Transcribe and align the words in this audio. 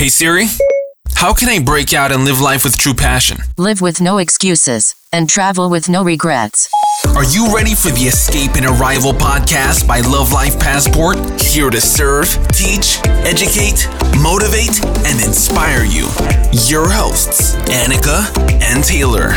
Hey 0.00 0.08
Siri, 0.08 0.46
how 1.16 1.34
can 1.34 1.50
I 1.50 1.58
break 1.62 1.92
out 1.92 2.10
and 2.10 2.24
live 2.24 2.40
life 2.40 2.64
with 2.64 2.78
true 2.78 2.94
passion? 2.94 3.36
Live 3.58 3.82
with 3.82 4.00
no 4.00 4.16
excuses 4.16 4.94
and 5.12 5.28
travel 5.28 5.68
with 5.68 5.90
no 5.90 6.02
regrets. 6.02 6.70
Are 7.08 7.24
you 7.24 7.54
ready 7.54 7.74
for 7.74 7.90
the 7.90 8.04
Escape 8.04 8.54
and 8.54 8.64
Arrival 8.64 9.12
podcast 9.12 9.86
by 9.86 10.00
Love 10.00 10.32
Life 10.32 10.58
Passport? 10.58 11.18
Here 11.38 11.68
to 11.68 11.82
serve, 11.82 12.28
teach, 12.48 12.98
educate, 13.26 13.86
motivate, 14.22 14.82
and 15.04 15.22
inspire 15.22 15.84
you. 15.84 16.08
Your 16.66 16.88
hosts, 16.88 17.56
Annika 17.68 18.24
and 18.62 18.82
Taylor. 18.82 19.34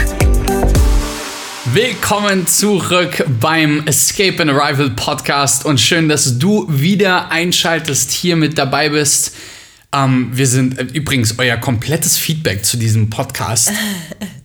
Willkommen 1.73 2.47
zurück 2.47 3.21
beim 3.41 3.85
Escape 3.85 4.39
and 4.39 4.49
Arrival 4.49 4.91
Podcast 4.91 5.65
und 5.65 5.81
schön, 5.81 6.07
dass 6.07 6.39
du 6.39 6.65
wieder 6.69 7.31
einschaltest, 7.31 8.11
hier 8.11 8.37
mit 8.37 8.57
dabei 8.57 8.87
bist. 8.87 9.35
Ähm, 9.93 10.31
wir 10.33 10.47
sind 10.47 10.79
äh, 10.79 10.87
übrigens 10.93 11.37
euer 11.37 11.57
komplettes 11.57 12.17
Feedback 12.17 12.65
zu 12.65 12.77
diesem 12.77 13.09
Podcast. 13.09 13.71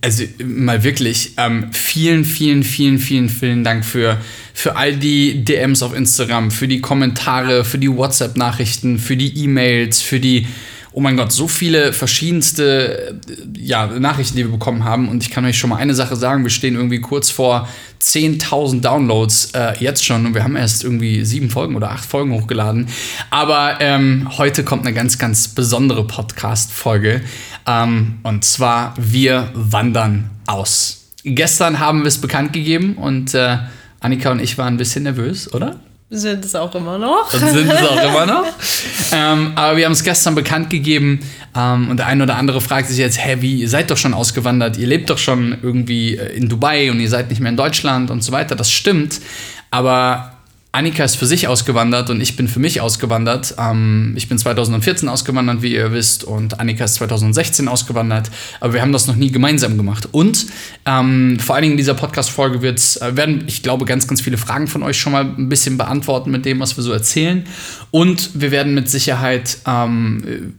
Also 0.01 0.23
mal 0.41 0.85
wirklich 0.85 1.33
ähm, 1.35 1.73
vielen, 1.73 2.23
vielen, 2.23 2.63
vielen, 2.63 2.99
vielen, 2.99 3.27
vielen 3.27 3.65
Dank 3.65 3.83
für, 3.83 4.17
für 4.53 4.77
all 4.77 4.95
die 4.95 5.43
DMs 5.43 5.83
auf 5.83 5.93
Instagram, 5.93 6.51
für 6.51 6.69
die 6.69 6.79
Kommentare, 6.79 7.65
für 7.65 7.79
die 7.79 7.89
WhatsApp-Nachrichten, 7.89 8.97
für 8.97 9.17
die 9.17 9.43
E-Mails, 9.43 10.01
für 10.01 10.21
die 10.21 10.47
oh 10.91 11.01
mein 11.01 11.17
Gott, 11.17 11.31
so 11.31 11.47
viele 11.47 11.93
verschiedenste 11.93 13.19
ja, 13.55 13.87
Nachrichten, 13.87 14.35
die 14.35 14.43
wir 14.43 14.51
bekommen 14.51 14.83
haben. 14.83 15.07
Und 15.07 15.23
ich 15.23 15.29
kann 15.29 15.45
euch 15.45 15.57
schon 15.57 15.69
mal 15.69 15.77
eine 15.77 15.93
Sache 15.93 16.15
sagen: 16.15 16.43
Wir 16.43 16.49
stehen 16.49 16.75
irgendwie 16.75 16.99
kurz 16.99 17.29
vor 17.29 17.67
10.000 18.01 18.81
Downloads 18.81 19.51
äh, 19.53 19.77
jetzt 19.79 20.03
schon 20.03 20.25
und 20.25 20.33
wir 20.33 20.43
haben 20.43 20.55
erst 20.55 20.83
irgendwie 20.83 21.25
sieben 21.25 21.49
Folgen 21.49 21.75
oder 21.75 21.91
acht 21.91 22.05
Folgen 22.05 22.31
hochgeladen. 22.33 22.87
Aber 23.29 23.77
ähm, 23.79 24.29
heute 24.37 24.63
kommt 24.63 24.85
eine 24.85 24.95
ganz, 24.95 25.17
ganz 25.17 25.49
besondere 25.49 26.05
Podcast-Folge. 26.05 27.21
Ähm, 27.67 28.19
und 28.23 28.43
zwar: 28.45 28.93
Wir 28.97 29.51
wandern 29.53 30.29
aus. 30.47 31.11
Gestern 31.23 31.79
haben 31.79 32.01
wir 32.01 32.07
es 32.07 32.19
bekannt 32.19 32.53
gegeben 32.53 32.95
und 32.95 33.33
äh, 33.33 33.57
Annika 33.99 34.31
und 34.31 34.39
ich 34.39 34.57
waren 34.57 34.75
ein 34.75 34.77
bisschen 34.77 35.03
nervös, 35.03 35.53
oder? 35.53 35.79
Sind 36.11 36.43
es 36.43 36.55
auch 36.55 36.73
immer 36.73 36.97
noch. 36.97 37.31
Und 37.31 37.39
sind 37.39 37.71
es 37.71 37.87
auch 37.87 38.03
immer 38.03 38.25
noch. 38.25 38.45
ähm, 39.11 39.51
aber 39.55 39.77
wir 39.77 39.85
haben 39.85 39.91
es 39.91 40.03
gestern 40.03 40.33
bekannt 40.33 40.71
gegeben 40.71 41.19
ähm, 41.55 41.89
und 41.89 41.97
der 41.97 42.07
eine 42.07 42.23
oder 42.23 42.35
andere 42.35 42.61
fragt 42.61 42.89
sich 42.89 42.97
jetzt, 42.97 43.23
hä, 43.23 43.37
wie, 43.41 43.61
ihr 43.61 43.69
seid 43.69 43.91
doch 43.91 43.97
schon 43.97 44.15
ausgewandert, 44.15 44.77
ihr 44.77 44.87
lebt 44.87 45.11
doch 45.11 45.19
schon 45.19 45.57
irgendwie 45.61 46.17
äh, 46.17 46.35
in 46.35 46.49
Dubai 46.49 46.89
und 46.89 46.99
ihr 46.99 47.09
seid 47.09 47.29
nicht 47.29 47.41
mehr 47.41 47.51
in 47.51 47.57
Deutschland 47.57 48.09
und 48.09 48.23
so 48.23 48.31
weiter. 48.31 48.55
Das 48.55 48.71
stimmt, 48.71 49.21
aber 49.69 50.38
Annika 50.71 51.03
ist 51.03 51.15
für 51.15 51.25
sich 51.25 51.47
ausgewandert 51.47 52.11
und 52.11 52.21
ich 52.21 52.35
bin 52.35 52.47
für 52.47 52.59
mich 52.59 52.79
ausgewandert. 52.79 53.55
Ähm, 53.57 54.13
ich 54.15 54.29
bin 54.29 54.37
2014 54.37 55.09
ausgewandert, 55.09 55.63
wie 55.63 55.73
ihr 55.73 55.91
wisst, 55.91 56.23
und 56.23 56.59
Annika 56.59 56.85
ist 56.85 56.95
2016 56.95 57.67
ausgewandert. 57.67 58.29
Aber 58.59 58.73
wir 58.73 58.81
haben 58.81 58.91
das 58.91 59.07
noch 59.07 59.15
nie 59.15 59.31
gemeinsam 59.31 59.77
gemacht. 59.77 60.07
Und 60.11 60.45
ähm, 60.85 61.39
vor 61.39 61.55
allen 61.55 61.63
Dingen 61.63 61.73
in 61.73 61.77
dieser 61.77 61.95
Podcast-Folge 61.95 62.67
äh, 62.67 63.17
werden, 63.17 63.45
ich 63.47 63.63
glaube, 63.63 63.85
ganz, 63.85 64.07
ganz 64.07 64.21
viele 64.21 64.37
Fragen 64.37 64.67
von 64.67 64.83
euch 64.83 64.99
schon 64.99 65.11
mal 65.11 65.25
ein 65.25 65.49
bisschen 65.49 65.77
beantworten 65.77 66.29
mit 66.29 66.45
dem, 66.45 66.59
was 66.59 66.77
wir 66.77 66.83
so 66.83 66.91
erzählen. 66.91 67.45
Und 67.89 68.39
wir 68.39 68.51
werden 68.51 68.75
mit 68.75 68.91
Sicherheit, 68.91 69.57
ähm, 69.65 70.53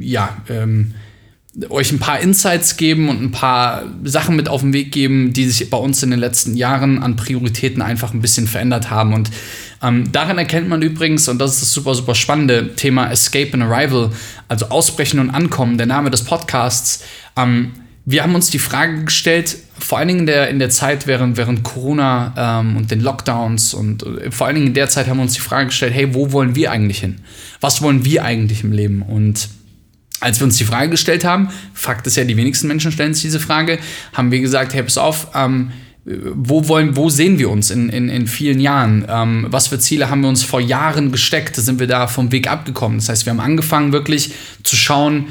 äh, 0.00 0.04
ja, 0.04 0.36
ähm, 0.48 0.94
euch 1.68 1.92
ein 1.92 2.00
paar 2.00 2.18
Insights 2.18 2.76
geben 2.76 3.08
und 3.08 3.22
ein 3.22 3.30
paar 3.30 3.84
Sachen 4.02 4.34
mit 4.34 4.48
auf 4.48 4.62
den 4.62 4.72
Weg 4.72 4.90
geben, 4.90 5.32
die 5.32 5.48
sich 5.48 5.70
bei 5.70 5.76
uns 5.76 6.02
in 6.02 6.10
den 6.10 6.18
letzten 6.18 6.56
Jahren 6.56 7.00
an 7.00 7.14
Prioritäten 7.14 7.80
einfach 7.80 8.12
ein 8.12 8.20
bisschen 8.20 8.48
verändert 8.48 8.90
haben. 8.90 9.14
Und 9.14 9.30
ähm, 9.82 10.10
darin 10.10 10.38
erkennt 10.38 10.68
man 10.68 10.82
übrigens, 10.82 11.28
und 11.28 11.38
das 11.38 11.54
ist 11.54 11.62
das 11.62 11.72
super, 11.72 11.94
super 11.94 12.14
spannende 12.16 12.74
Thema 12.74 13.10
Escape 13.10 13.52
and 13.54 13.62
Arrival, 13.62 14.10
also 14.48 14.66
Ausbrechen 14.66 15.20
und 15.20 15.30
Ankommen, 15.30 15.78
der 15.78 15.86
Name 15.86 16.10
des 16.10 16.24
Podcasts. 16.24 17.04
Ähm, 17.36 17.72
wir 18.04 18.22
haben 18.22 18.34
uns 18.34 18.50
die 18.50 18.58
Frage 18.58 19.04
gestellt, 19.04 19.56
vor 19.78 19.98
allen 19.98 20.08
Dingen 20.08 20.20
in 20.20 20.26
der, 20.26 20.48
in 20.48 20.58
der 20.58 20.70
Zeit 20.70 21.06
während, 21.06 21.36
während 21.36 21.62
Corona 21.62 22.60
ähm, 22.60 22.76
und 22.76 22.90
den 22.90 23.00
Lockdowns 23.00 23.74
und 23.74 24.02
äh, 24.02 24.30
vor 24.30 24.46
allen 24.46 24.56
Dingen 24.56 24.68
in 24.68 24.74
der 24.74 24.88
Zeit 24.88 25.06
haben 25.06 25.18
wir 25.18 25.22
uns 25.22 25.34
die 25.34 25.40
Frage 25.40 25.66
gestellt, 25.66 25.94
hey, 25.94 26.14
wo 26.14 26.32
wollen 26.32 26.56
wir 26.56 26.72
eigentlich 26.72 26.98
hin? 26.98 27.20
Was 27.60 27.80
wollen 27.80 28.04
wir 28.04 28.24
eigentlich 28.24 28.64
im 28.64 28.72
Leben? 28.72 29.02
Und 29.02 29.48
als 30.24 30.40
wir 30.40 30.44
uns 30.44 30.56
die 30.56 30.64
Frage 30.64 30.90
gestellt 30.90 31.24
haben, 31.24 31.50
Fakt 31.74 32.06
ist 32.06 32.16
ja, 32.16 32.24
die 32.24 32.36
wenigsten 32.36 32.66
Menschen 32.66 32.90
stellen 32.90 33.14
sich 33.14 33.24
diese 33.24 33.40
Frage, 33.40 33.78
haben 34.14 34.30
wir 34.30 34.40
gesagt, 34.40 34.74
hey, 34.74 34.82
pass 34.82 34.98
auf, 34.98 35.28
ähm, 35.34 35.70
wo, 36.04 36.68
wollen, 36.68 36.96
wo 36.96 37.08
sehen 37.08 37.38
wir 37.38 37.50
uns 37.50 37.70
in, 37.70 37.88
in, 37.88 38.08
in 38.08 38.26
vielen 38.26 38.60
Jahren? 38.60 39.06
Ähm, 39.08 39.46
was 39.48 39.68
für 39.68 39.78
Ziele 39.78 40.10
haben 40.10 40.20
wir 40.20 40.28
uns 40.28 40.42
vor 40.42 40.60
Jahren 40.60 41.12
gesteckt? 41.12 41.56
Sind 41.56 41.80
wir 41.80 41.86
da 41.86 42.06
vom 42.06 42.30
Weg 42.32 42.50
abgekommen? 42.50 42.98
Das 42.98 43.08
heißt, 43.08 43.26
wir 43.26 43.30
haben 43.30 43.40
angefangen 43.40 43.92
wirklich 43.92 44.32
zu 44.62 44.76
schauen, 44.76 45.28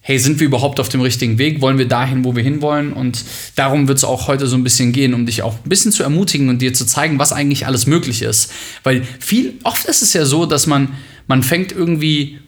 hey, 0.00 0.18
sind 0.18 0.40
wir 0.40 0.46
überhaupt 0.46 0.80
auf 0.80 0.88
dem 0.88 1.02
richtigen 1.02 1.38
Weg? 1.38 1.60
Wollen 1.60 1.78
wir 1.78 1.86
dahin, 1.86 2.24
wo 2.24 2.34
wir 2.34 2.42
hinwollen? 2.42 2.92
Und 2.92 3.24
darum 3.56 3.86
wird 3.86 3.98
es 3.98 4.04
auch 4.04 4.26
heute 4.26 4.46
so 4.46 4.56
ein 4.56 4.64
bisschen 4.64 4.92
gehen, 4.92 5.14
um 5.14 5.26
dich 5.26 5.42
auch 5.42 5.54
ein 5.64 5.68
bisschen 5.68 5.92
zu 5.92 6.02
ermutigen 6.02 6.48
und 6.48 6.62
dir 6.62 6.72
zu 6.72 6.86
zeigen, 6.86 7.18
was 7.18 7.32
eigentlich 7.32 7.66
alles 7.66 7.86
möglich 7.86 8.22
ist. 8.22 8.52
Weil 8.82 9.02
viel, 9.20 9.54
oft 9.64 9.84
ist 9.84 10.02
es 10.02 10.14
ja 10.14 10.24
so, 10.24 10.46
dass 10.46 10.66
man, 10.66 10.88
man 11.26 11.42
fängt 11.42 11.72
irgendwie 11.72 12.38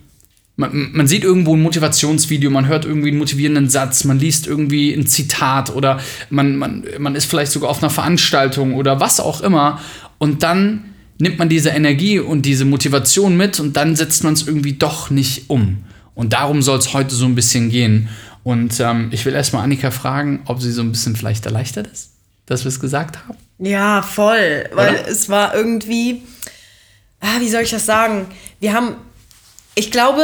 man, 0.60 0.91
man, 0.93 1.06
sieht 1.06 1.25
irgendwo 1.25 1.56
ein 1.56 1.62
Motivationsvideo, 1.62 2.50
man 2.50 2.69
hört 2.69 2.84
irgendwie 2.84 3.09
einen 3.09 3.19
motivierenden 3.19 3.71
Satz, 3.71 4.04
man 4.04 4.19
liest 4.19 4.47
irgendwie 4.47 4.93
ein 4.93 5.06
Zitat 5.06 5.75
oder 5.75 6.00
man, 6.28 6.56
man, 6.56 6.84
man 6.98 7.15
ist 7.15 7.25
vielleicht 7.25 7.50
sogar 7.50 7.71
auf 7.71 7.82
einer 7.82 7.91
Veranstaltung 7.91 8.75
oder 8.75 9.00
was 9.00 9.21
auch 9.21 9.41
immer. 9.41 9.81
Und 10.19 10.43
dann 10.43 10.84
nimmt 11.19 11.38
man 11.38 11.48
diese 11.48 11.71
Energie 11.71 12.19
und 12.19 12.43
diese 12.43 12.66
Motivation 12.66 13.37
mit 13.37 13.59
und 13.59 13.76
dann 13.76 13.97
setzt 13.97 14.22
man 14.22 14.34
es 14.34 14.47
irgendwie 14.47 14.75
doch 14.75 15.10
nicht 15.10 15.48
um. 15.48 15.84
Und 16.15 16.34
darum 16.34 16.60
soll 16.60 16.78
es 16.78 16.92
heute 16.92 17.15
so 17.15 17.25
ein 17.25 17.34
bisschen 17.34 17.71
gehen. 17.71 18.10
Und 18.42 18.78
ähm, 18.81 19.09
ich 19.12 19.25
will 19.25 19.34
erstmal 19.34 19.65
Annika 19.65 19.91
fragen, 19.91 20.41
ob 20.44 20.60
sie 20.60 20.72
so 20.72 20.82
ein 20.82 20.92
bisschen 20.92 21.16
vielleicht 21.16 21.47
erleichtert 21.47 21.87
ist, 21.87 22.10
dass 22.44 22.65
wir 22.65 22.69
es 22.69 22.81
gesagt 22.81 23.27
haben. 23.27 23.38
Ja, 23.59 24.03
voll. 24.03 24.65
Weil 24.75 24.94
Oder? 24.94 25.09
es 25.09 25.31
war 25.31 25.54
irgendwie, 25.54 26.22
ah, 27.21 27.41
wie 27.41 27.48
soll 27.48 27.62
ich 27.62 27.71
das 27.71 27.87
sagen? 27.87 28.27
Wir 28.60 28.75
haben 28.75 28.97
ich 29.80 29.91
glaube, 29.91 30.22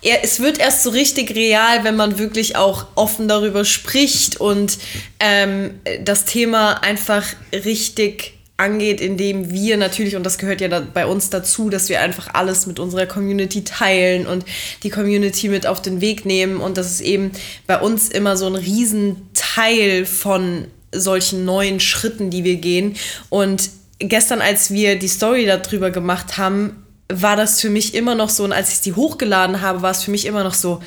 er, 0.00 0.24
es 0.24 0.40
wird 0.40 0.58
erst 0.58 0.82
so 0.82 0.90
richtig 0.90 1.34
real, 1.34 1.84
wenn 1.84 1.94
man 1.94 2.18
wirklich 2.18 2.56
auch 2.56 2.86
offen 2.94 3.28
darüber 3.28 3.66
spricht 3.66 4.40
und 4.40 4.78
ähm, 5.20 5.78
das 6.02 6.24
Thema 6.24 6.82
einfach 6.82 7.24
richtig 7.52 8.32
angeht, 8.56 9.02
indem 9.02 9.52
wir 9.52 9.76
natürlich, 9.76 10.16
und 10.16 10.24
das 10.24 10.38
gehört 10.38 10.62
ja 10.62 10.80
bei 10.80 11.06
uns 11.06 11.28
dazu, 11.28 11.68
dass 11.68 11.90
wir 11.90 12.00
einfach 12.00 12.32
alles 12.32 12.66
mit 12.66 12.78
unserer 12.78 13.04
Community 13.04 13.64
teilen 13.64 14.26
und 14.26 14.46
die 14.84 14.90
Community 14.90 15.48
mit 15.48 15.66
auf 15.66 15.82
den 15.82 16.00
Weg 16.00 16.24
nehmen. 16.24 16.60
Und 16.60 16.78
das 16.78 16.90
ist 16.90 17.00
eben 17.02 17.32
bei 17.66 17.78
uns 17.78 18.08
immer 18.08 18.38
so 18.38 18.46
ein 18.46 18.54
Riesenteil 18.54 20.06
von 20.06 20.66
solchen 20.92 21.44
neuen 21.44 21.78
Schritten, 21.80 22.30
die 22.30 22.44
wir 22.44 22.56
gehen. 22.56 22.96
Und 23.28 23.68
gestern, 23.98 24.40
als 24.40 24.70
wir 24.70 24.98
die 24.98 25.08
Story 25.08 25.46
darüber 25.46 25.90
gemacht 25.90 26.38
haben, 26.38 26.83
war 27.22 27.36
das 27.36 27.60
für 27.60 27.70
mich 27.70 27.94
immer 27.94 28.14
noch 28.14 28.28
so, 28.28 28.44
und 28.44 28.52
als 28.52 28.72
ich 28.72 28.80
die 28.80 28.94
hochgeladen 28.94 29.60
habe, 29.60 29.82
war 29.82 29.90
es 29.90 30.02
für 30.02 30.10
mich 30.10 30.26
immer 30.26 30.44
noch 30.44 30.54
so, 30.54 30.80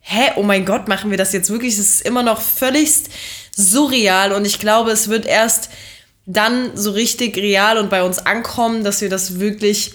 hä, 0.00 0.32
oh 0.36 0.42
mein 0.42 0.64
Gott, 0.64 0.88
machen 0.88 1.10
wir 1.10 1.18
das 1.18 1.32
jetzt 1.32 1.50
wirklich? 1.50 1.74
Es 1.74 1.78
ist 1.78 2.02
immer 2.02 2.22
noch 2.22 2.40
völligst 2.40 3.08
surreal 3.56 4.32
und 4.32 4.44
ich 4.44 4.58
glaube, 4.58 4.90
es 4.90 5.08
wird 5.08 5.26
erst 5.26 5.70
dann 6.26 6.76
so 6.76 6.92
richtig 6.92 7.36
real 7.36 7.78
und 7.78 7.90
bei 7.90 8.02
uns 8.02 8.18
ankommen, 8.18 8.84
dass 8.84 9.00
wir 9.00 9.08
das 9.08 9.40
wirklich 9.40 9.94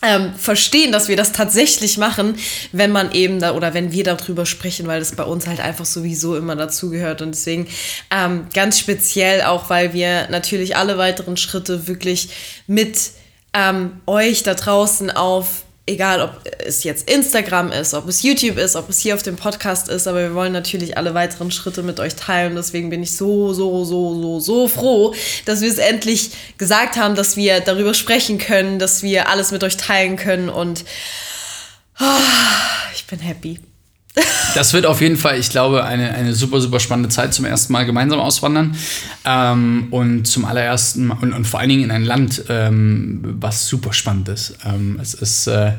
ähm, 0.00 0.32
verstehen, 0.36 0.92
dass 0.92 1.08
wir 1.08 1.16
das 1.16 1.32
tatsächlich 1.32 1.98
machen, 1.98 2.36
wenn 2.70 2.92
man 2.92 3.10
eben 3.12 3.40
da 3.40 3.54
oder 3.54 3.74
wenn 3.74 3.90
wir 3.90 4.04
darüber 4.04 4.46
sprechen, 4.46 4.86
weil 4.86 5.00
das 5.00 5.16
bei 5.16 5.24
uns 5.24 5.48
halt 5.48 5.58
einfach 5.60 5.84
sowieso 5.84 6.36
immer 6.36 6.54
dazugehört 6.54 7.20
und 7.20 7.32
deswegen 7.32 7.66
ähm, 8.14 8.46
ganz 8.54 8.78
speziell 8.78 9.42
auch, 9.42 9.70
weil 9.70 9.92
wir 9.92 10.28
natürlich 10.30 10.76
alle 10.76 10.98
weiteren 10.98 11.36
Schritte 11.36 11.88
wirklich 11.88 12.28
mit 12.68 12.96
ähm, 13.52 14.00
euch 14.06 14.42
da 14.42 14.54
draußen 14.54 15.10
auf, 15.10 15.64
egal 15.86 16.20
ob 16.20 16.40
es 16.64 16.84
jetzt 16.84 17.10
Instagram 17.10 17.72
ist, 17.72 17.94
ob 17.94 18.08
es 18.08 18.22
YouTube 18.22 18.58
ist, 18.58 18.76
ob 18.76 18.88
es 18.90 18.98
hier 18.98 19.14
auf 19.14 19.22
dem 19.22 19.36
Podcast 19.36 19.88
ist, 19.88 20.06
aber 20.06 20.20
wir 20.20 20.34
wollen 20.34 20.52
natürlich 20.52 20.98
alle 20.98 21.14
weiteren 21.14 21.50
Schritte 21.50 21.82
mit 21.82 21.98
euch 21.98 22.14
teilen. 22.14 22.56
Deswegen 22.56 22.90
bin 22.90 23.02
ich 23.02 23.16
so, 23.16 23.52
so, 23.54 23.84
so, 23.84 24.14
so, 24.14 24.40
so 24.40 24.68
froh, 24.68 25.14
dass 25.46 25.60
wir 25.60 25.68
es 25.68 25.78
endlich 25.78 26.30
gesagt 26.58 26.96
haben, 26.96 27.14
dass 27.14 27.36
wir 27.36 27.60
darüber 27.60 27.94
sprechen 27.94 28.38
können, 28.38 28.78
dass 28.78 29.02
wir 29.02 29.28
alles 29.28 29.50
mit 29.50 29.64
euch 29.64 29.76
teilen 29.76 30.16
können 30.16 30.48
und 30.48 30.84
oh, 32.00 32.04
ich 32.94 33.06
bin 33.06 33.20
happy. 33.20 33.58
Das 34.54 34.72
wird 34.72 34.86
auf 34.86 35.00
jeden 35.00 35.16
Fall, 35.16 35.38
ich 35.38 35.50
glaube, 35.50 35.84
eine, 35.84 36.14
eine 36.14 36.34
super, 36.34 36.60
super 36.60 36.80
spannende 36.80 37.08
Zeit 37.08 37.34
zum 37.34 37.44
ersten 37.44 37.72
Mal 37.72 37.86
gemeinsam 37.86 38.20
auswandern. 38.20 38.76
Ähm, 39.24 39.88
und 39.90 40.26
zum 40.26 40.44
allerersten 40.44 41.06
Mal, 41.06 41.18
und, 41.20 41.32
und 41.32 41.46
vor 41.46 41.60
allen 41.60 41.68
Dingen 41.68 41.84
in 41.84 41.90
ein 41.90 42.04
Land, 42.04 42.44
ähm, 42.48 43.20
was 43.40 43.66
super 43.66 43.92
spannend 43.92 44.28
ist. 44.28 44.56
Ähm, 44.64 44.98
es 45.00 45.14
ist, 45.14 45.46
äh, 45.46 45.72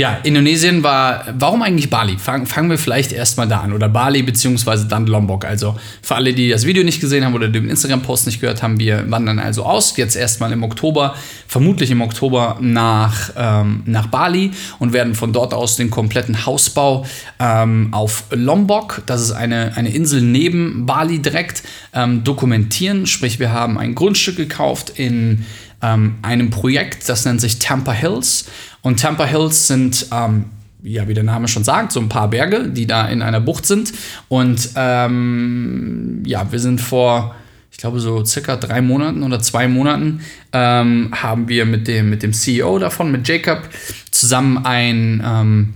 Ja, 0.00 0.16
Indonesien 0.22 0.82
war, 0.82 1.26
warum 1.38 1.60
eigentlich 1.60 1.90
Bali? 1.90 2.16
Fang, 2.16 2.46
fangen 2.46 2.70
wir 2.70 2.78
vielleicht 2.78 3.12
erstmal 3.12 3.46
da 3.46 3.60
an. 3.60 3.74
Oder 3.74 3.90
Bali 3.90 4.22
beziehungsweise 4.22 4.86
dann 4.86 5.06
Lombok. 5.06 5.44
Also 5.44 5.76
für 6.00 6.14
alle, 6.14 6.32
die 6.32 6.48
das 6.48 6.64
Video 6.64 6.82
nicht 6.82 7.02
gesehen 7.02 7.22
haben 7.22 7.34
oder 7.34 7.48
den 7.48 7.68
Instagram-Post 7.68 8.24
nicht 8.24 8.40
gehört 8.40 8.62
haben, 8.62 8.80
wir 8.80 9.10
wandern 9.10 9.38
also 9.38 9.62
aus. 9.62 9.94
Jetzt 9.98 10.16
erstmal 10.16 10.52
im 10.52 10.62
Oktober, 10.62 11.14
vermutlich 11.46 11.90
im 11.90 12.00
Oktober 12.00 12.56
nach, 12.62 13.30
ähm, 13.36 13.82
nach 13.84 14.06
Bali 14.06 14.52
und 14.78 14.94
werden 14.94 15.14
von 15.14 15.34
dort 15.34 15.52
aus 15.52 15.76
den 15.76 15.90
kompletten 15.90 16.46
Hausbau 16.46 17.04
ähm, 17.38 17.88
auf 17.92 18.24
Lombok, 18.30 19.02
das 19.04 19.20
ist 19.20 19.32
eine, 19.32 19.76
eine 19.76 19.90
Insel 19.90 20.22
neben 20.22 20.86
Bali 20.86 21.18
direkt, 21.18 21.62
ähm, 21.92 22.24
dokumentieren. 22.24 23.04
Sprich, 23.04 23.38
wir 23.38 23.52
haben 23.52 23.76
ein 23.76 23.94
Grundstück 23.94 24.36
gekauft 24.36 24.94
in 24.96 25.44
ähm, 25.82 26.16
einem 26.22 26.50
Projekt, 26.50 27.08
das 27.08 27.24
nennt 27.24 27.40
sich 27.40 27.58
Tampa 27.58 27.92
Hills. 27.92 28.46
Und 28.82 29.00
Tampa 29.00 29.24
Hills 29.24 29.66
sind, 29.66 30.06
ähm, 30.12 30.46
ja, 30.82 31.06
wie 31.08 31.14
der 31.14 31.24
Name 31.24 31.48
schon 31.48 31.64
sagt, 31.64 31.92
so 31.92 32.00
ein 32.00 32.08
paar 32.08 32.28
Berge, 32.28 32.68
die 32.68 32.86
da 32.86 33.06
in 33.06 33.22
einer 33.22 33.40
Bucht 33.40 33.66
sind. 33.66 33.92
Und 34.28 34.70
ähm, 34.76 36.22
ja, 36.24 36.50
wir 36.50 36.58
sind 36.58 36.80
vor, 36.80 37.34
ich 37.70 37.78
glaube, 37.78 38.00
so 38.00 38.24
circa 38.24 38.56
drei 38.56 38.80
Monaten 38.80 39.22
oder 39.22 39.40
zwei 39.40 39.68
Monaten 39.68 40.20
ähm, 40.52 41.10
haben 41.12 41.48
wir 41.48 41.66
mit 41.66 41.86
dem, 41.86 42.10
mit 42.10 42.22
dem 42.22 42.32
CEO 42.32 42.78
davon, 42.78 43.12
mit 43.12 43.28
Jacob, 43.28 43.68
zusammen 44.10 44.64
ein 44.64 45.22
ähm, 45.24 45.74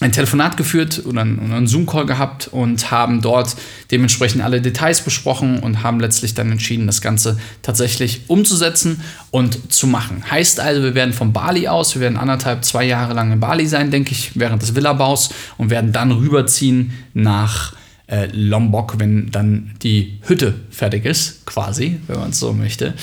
ein 0.00 0.12
Telefonat 0.12 0.56
geführt 0.56 1.02
oder 1.04 1.20
einen 1.20 1.66
Zoom-Call 1.66 2.06
gehabt 2.06 2.48
und 2.48 2.90
haben 2.90 3.20
dort 3.20 3.54
dementsprechend 3.90 4.42
alle 4.42 4.62
Details 4.62 5.02
besprochen 5.02 5.58
und 5.60 5.82
haben 5.82 6.00
letztlich 6.00 6.34
dann 6.34 6.50
entschieden, 6.50 6.86
das 6.86 7.02
Ganze 7.02 7.38
tatsächlich 7.60 8.22
umzusetzen 8.28 9.02
und 9.30 9.72
zu 9.72 9.86
machen. 9.86 10.24
Heißt 10.30 10.58
also, 10.58 10.82
wir 10.82 10.94
werden 10.94 11.12
von 11.12 11.34
Bali 11.34 11.68
aus, 11.68 11.94
wir 11.94 12.00
werden 12.00 12.16
anderthalb, 12.16 12.64
zwei 12.64 12.84
Jahre 12.84 13.12
lang 13.12 13.30
in 13.30 13.40
Bali 13.40 13.66
sein, 13.66 13.90
denke 13.90 14.12
ich, 14.12 14.32
während 14.38 14.62
des 14.62 14.74
Villabaus 14.74 15.30
und 15.58 15.68
werden 15.68 15.92
dann 15.92 16.12
rüberziehen 16.12 16.92
nach 17.12 17.74
äh, 18.06 18.26
Lombok, 18.32 18.98
wenn 18.98 19.30
dann 19.30 19.72
die 19.82 20.18
Hütte 20.22 20.54
fertig 20.70 21.04
ist, 21.04 21.44
quasi, 21.44 22.00
wenn 22.06 22.18
man 22.18 22.30
es 22.30 22.40
so 22.40 22.54
möchte. 22.54 22.94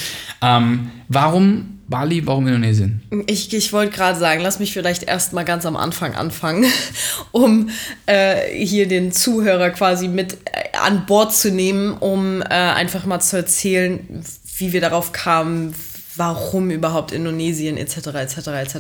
Ähm, 0.42 0.90
warum 1.08 1.77
Bali, 1.90 2.26
warum 2.28 2.48
Indonesien? 2.48 3.02
Ich, 3.28 3.54
ich 3.54 3.72
wollte 3.72 3.96
gerade 3.96 4.20
sagen, 4.20 4.42
lass 4.42 4.60
mich 4.60 4.74
vielleicht 4.74 5.04
erst 5.04 5.32
mal 5.32 5.44
ganz 5.44 5.66
am 5.66 5.78
Anfang 5.78 6.16
anfangen, 6.16 6.66
um 7.32 7.70
äh, 8.06 8.42
hier 8.54 8.88
den 8.88 9.12
Zuhörer 9.14 9.70
quasi 9.70 10.10
mit 10.10 10.34
äh, 10.34 10.78
an 10.82 11.06
Bord 11.06 11.34
zu 11.34 11.50
nehmen, 11.50 11.94
um 11.94 12.42
äh, 12.42 12.46
einfach 12.46 13.06
mal 13.06 13.20
zu 13.20 13.38
erzählen, 13.38 14.24
wie 14.58 14.74
wir 14.74 14.82
darauf 14.82 15.14
kamen, 15.14 15.74
warum 16.18 16.72
überhaupt 16.72 17.12
Indonesien 17.12 17.78
etc. 17.78 18.08
etc. 18.08 18.48
etc. 18.48 18.78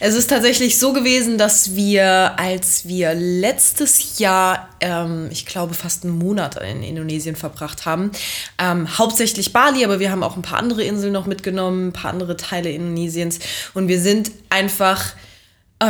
Es 0.00 0.14
ist 0.14 0.30
tatsächlich 0.30 0.78
so 0.78 0.92
gewesen, 0.92 1.38
dass 1.38 1.74
wir, 1.74 2.38
als 2.38 2.88
wir 2.88 3.14
letztes 3.14 4.18
Jahr, 4.18 4.68
ähm, 4.80 5.28
ich 5.30 5.46
glaube 5.46 5.74
fast 5.74 6.04
einen 6.04 6.18
Monat 6.18 6.56
in 6.62 6.82
Indonesien 6.82 7.36
verbracht 7.36 7.86
haben, 7.86 8.10
ähm, 8.58 8.98
hauptsächlich 8.98 9.52
Bali, 9.52 9.84
aber 9.84 10.00
wir 10.00 10.10
haben 10.10 10.22
auch 10.22 10.36
ein 10.36 10.42
paar 10.42 10.58
andere 10.58 10.82
Inseln 10.82 11.12
noch 11.12 11.26
mitgenommen, 11.26 11.88
ein 11.88 11.92
paar 11.92 12.10
andere 12.10 12.36
Teile 12.36 12.70
Indonesiens 12.70 13.38
und 13.74 13.88
wir 13.88 14.00
sind 14.00 14.30
einfach 14.50 15.14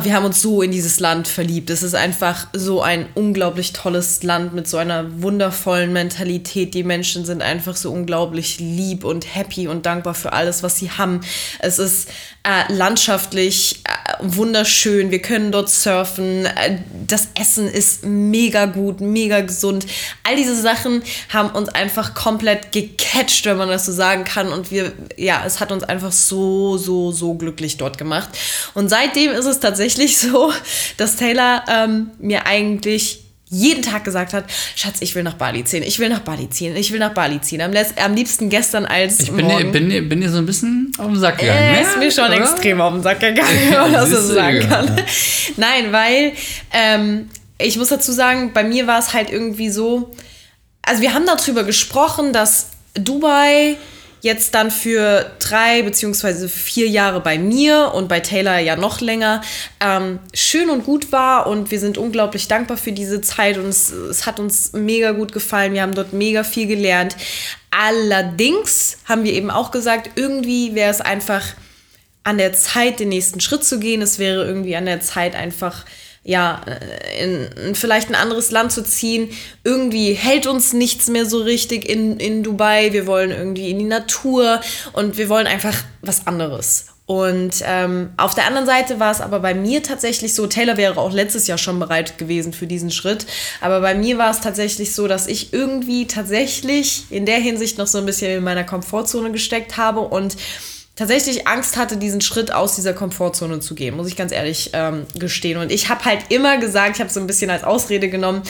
wir 0.02 0.14
haben 0.14 0.24
uns 0.24 0.42
so 0.42 0.62
in 0.62 0.72
dieses 0.72 0.98
Land 0.98 1.28
verliebt. 1.28 1.70
Es 1.70 1.82
ist 1.82 1.94
einfach 1.94 2.48
so 2.52 2.82
ein 2.82 3.06
unglaublich 3.14 3.72
tolles 3.72 4.22
Land 4.22 4.52
mit 4.52 4.66
so 4.66 4.76
einer 4.76 5.22
wundervollen 5.22 5.92
Mentalität. 5.92 6.74
Die 6.74 6.82
Menschen 6.82 7.24
sind 7.24 7.42
einfach 7.42 7.76
so 7.76 7.92
unglaublich 7.92 8.58
lieb 8.58 9.04
und 9.04 9.34
happy 9.34 9.68
und 9.68 9.86
dankbar 9.86 10.14
für 10.14 10.32
alles, 10.32 10.62
was 10.62 10.78
sie 10.78 10.90
haben. 10.90 11.20
Es 11.60 11.78
ist 11.78 12.08
äh, 12.44 12.70
landschaftlich 12.70 13.80
äh, 13.84 14.16
wunderschön. 14.20 15.10
Wir 15.10 15.22
können 15.22 15.50
dort 15.50 15.70
surfen. 15.70 16.44
Äh, 16.44 16.78
das 17.06 17.28
Essen 17.34 17.66
ist 17.68 18.04
mega 18.04 18.66
gut, 18.66 19.00
mega 19.00 19.40
gesund. 19.40 19.86
All 20.24 20.36
diese 20.36 20.54
Sachen 20.60 21.02
haben 21.30 21.50
uns 21.50 21.70
einfach 21.70 22.14
komplett 22.14 22.70
gecatcht, 22.70 23.46
wenn 23.46 23.56
man 23.56 23.68
das 23.68 23.86
so 23.86 23.92
sagen 23.92 24.24
kann. 24.24 24.52
Und 24.52 24.70
wir, 24.70 24.92
ja, 25.16 25.42
es 25.46 25.60
hat 25.60 25.72
uns 25.72 25.84
einfach 25.84 26.12
so, 26.12 26.76
so, 26.76 27.12
so 27.12 27.32
glücklich 27.34 27.78
dort 27.78 27.96
gemacht. 27.96 28.28
Und 28.74 28.90
seitdem 28.90 29.32
ist 29.32 29.46
es 29.46 29.60
tatsächlich 29.60 30.18
so, 30.20 30.52
dass 30.98 31.16
Taylor 31.16 31.64
ähm, 31.68 32.10
mir 32.18 32.46
eigentlich 32.46 33.23
jeden 33.48 33.82
Tag 33.82 34.04
gesagt 34.04 34.32
hat, 34.32 34.44
Schatz, 34.74 34.96
ich 35.00 35.14
will 35.14 35.22
nach 35.22 35.34
Bali 35.34 35.64
ziehen, 35.64 35.82
ich 35.82 35.98
will 35.98 36.08
nach 36.08 36.20
Bali 36.20 36.48
ziehen, 36.48 36.74
ich 36.76 36.92
will 36.92 36.98
nach 36.98 37.12
Bali 37.12 37.40
ziehen. 37.40 37.60
Am, 37.60 37.72
am 38.02 38.14
liebsten 38.14 38.48
gestern 38.48 38.86
als 38.86 39.20
Ich 39.20 39.30
bin 39.30 39.48
dir, 39.48 39.64
bin, 39.64 39.90
dir, 39.90 40.08
bin 40.08 40.20
dir 40.20 40.30
so 40.30 40.38
ein 40.38 40.46
bisschen 40.46 40.92
auf 40.98 41.06
den 41.06 41.18
Sack 41.18 41.38
gegangen. 41.38 41.74
Äh, 41.74 41.82
ist 41.82 41.98
mir 41.98 42.10
schon 42.10 42.32
oder? 42.32 42.40
extrem 42.40 42.80
auf 42.80 42.92
den 42.94 43.02
Sack 43.02 43.20
gegangen, 43.20 43.58
wenn 43.68 43.80
man 43.80 43.92
das 43.92 44.10
so 44.10 44.34
sagen 44.34 44.60
kann. 44.60 44.96
Nein, 45.56 45.92
weil 45.92 46.32
ähm, 46.72 47.28
ich 47.58 47.76
muss 47.76 47.88
dazu 47.88 48.12
sagen, 48.12 48.52
bei 48.52 48.64
mir 48.64 48.86
war 48.86 48.98
es 48.98 49.12
halt 49.12 49.30
irgendwie 49.30 49.70
so, 49.70 50.10
also 50.82 51.02
wir 51.02 51.14
haben 51.14 51.26
darüber 51.26 51.64
gesprochen, 51.64 52.32
dass 52.32 52.70
Dubai 52.94 53.76
jetzt 54.24 54.54
dann 54.54 54.70
für 54.70 55.30
drei 55.38 55.82
beziehungsweise 55.82 56.48
vier 56.48 56.88
Jahre 56.88 57.20
bei 57.20 57.38
mir 57.38 57.92
und 57.94 58.08
bei 58.08 58.20
Taylor 58.20 58.58
ja 58.58 58.74
noch 58.74 59.02
länger 59.02 59.42
ähm, 59.80 60.18
schön 60.32 60.70
und 60.70 60.84
gut 60.84 61.12
war 61.12 61.46
und 61.46 61.70
wir 61.70 61.78
sind 61.78 61.98
unglaublich 61.98 62.48
dankbar 62.48 62.78
für 62.78 62.92
diese 62.92 63.20
Zeit 63.20 63.58
und 63.58 63.66
es, 63.66 63.90
es 63.90 64.24
hat 64.24 64.40
uns 64.40 64.72
mega 64.72 65.12
gut 65.12 65.32
gefallen. 65.32 65.74
Wir 65.74 65.82
haben 65.82 65.94
dort 65.94 66.14
mega 66.14 66.42
viel 66.42 66.66
gelernt. 66.66 67.16
Allerdings 67.70 68.96
haben 69.04 69.24
wir 69.24 69.32
eben 69.34 69.50
auch 69.50 69.70
gesagt, 69.70 70.12
irgendwie 70.16 70.74
wäre 70.74 70.90
es 70.90 71.02
einfach 71.02 71.44
an 72.22 72.38
der 72.38 72.54
Zeit, 72.54 73.00
den 73.00 73.10
nächsten 73.10 73.40
Schritt 73.40 73.62
zu 73.62 73.78
gehen. 73.78 74.00
Es 74.00 74.18
wäre 74.18 74.46
irgendwie 74.46 74.74
an 74.74 74.86
der 74.86 75.02
Zeit, 75.02 75.34
einfach 75.34 75.84
ja, 76.24 76.62
in, 77.20 77.46
in, 77.66 77.74
vielleicht 77.74 78.08
ein 78.08 78.14
anderes 78.14 78.50
Land 78.50 78.72
zu 78.72 78.82
ziehen. 78.82 79.28
Irgendwie 79.62 80.14
hält 80.14 80.46
uns 80.46 80.72
nichts 80.72 81.08
mehr 81.08 81.26
so 81.26 81.42
richtig 81.42 81.88
in, 81.88 82.18
in 82.18 82.42
Dubai. 82.42 82.92
Wir 82.92 83.06
wollen 83.06 83.30
irgendwie 83.30 83.70
in 83.70 83.78
die 83.78 83.84
Natur 83.84 84.60
und 84.94 85.18
wir 85.18 85.28
wollen 85.28 85.46
einfach 85.46 85.74
was 86.00 86.26
anderes. 86.26 86.86
Und 87.06 87.62
ähm, 87.66 88.14
auf 88.16 88.34
der 88.34 88.46
anderen 88.46 88.66
Seite 88.66 88.98
war 88.98 89.12
es 89.12 89.20
aber 89.20 89.40
bei 89.40 89.54
mir 89.54 89.82
tatsächlich 89.82 90.32
so, 90.32 90.46
Taylor 90.46 90.78
wäre 90.78 90.98
auch 90.98 91.12
letztes 91.12 91.46
Jahr 91.46 91.58
schon 91.58 91.78
bereit 91.78 92.16
gewesen 92.16 92.54
für 92.54 92.66
diesen 92.66 92.90
Schritt, 92.90 93.26
aber 93.60 93.82
bei 93.82 93.94
mir 93.94 94.16
war 94.16 94.30
es 94.30 94.40
tatsächlich 94.40 94.94
so, 94.94 95.06
dass 95.06 95.26
ich 95.26 95.52
irgendwie 95.52 96.06
tatsächlich 96.06 97.04
in 97.10 97.26
der 97.26 97.36
Hinsicht 97.36 97.76
noch 97.76 97.88
so 97.88 97.98
ein 97.98 98.06
bisschen 98.06 98.38
in 98.38 98.42
meiner 98.42 98.64
Komfortzone 98.64 99.32
gesteckt 99.32 99.76
habe 99.76 100.00
und 100.00 100.34
tatsächlich 100.96 101.48
Angst 101.48 101.76
hatte, 101.76 101.96
diesen 101.96 102.20
Schritt 102.20 102.52
aus 102.52 102.76
dieser 102.76 102.92
Komfortzone 102.92 103.58
zu 103.58 103.74
gehen, 103.74 103.96
muss 103.96 104.06
ich 104.06 104.16
ganz 104.16 104.30
ehrlich 104.30 104.70
ähm, 104.74 105.06
gestehen. 105.14 105.58
Und 105.58 105.72
ich 105.72 105.88
habe 105.88 106.04
halt 106.04 106.20
immer 106.28 106.58
gesagt, 106.58 106.96
ich 106.96 107.00
habe 107.00 107.10
so 107.10 107.18
ein 107.18 107.26
bisschen 107.26 107.50
als 107.50 107.64
Ausrede 107.64 108.08
genommen, 108.08 108.42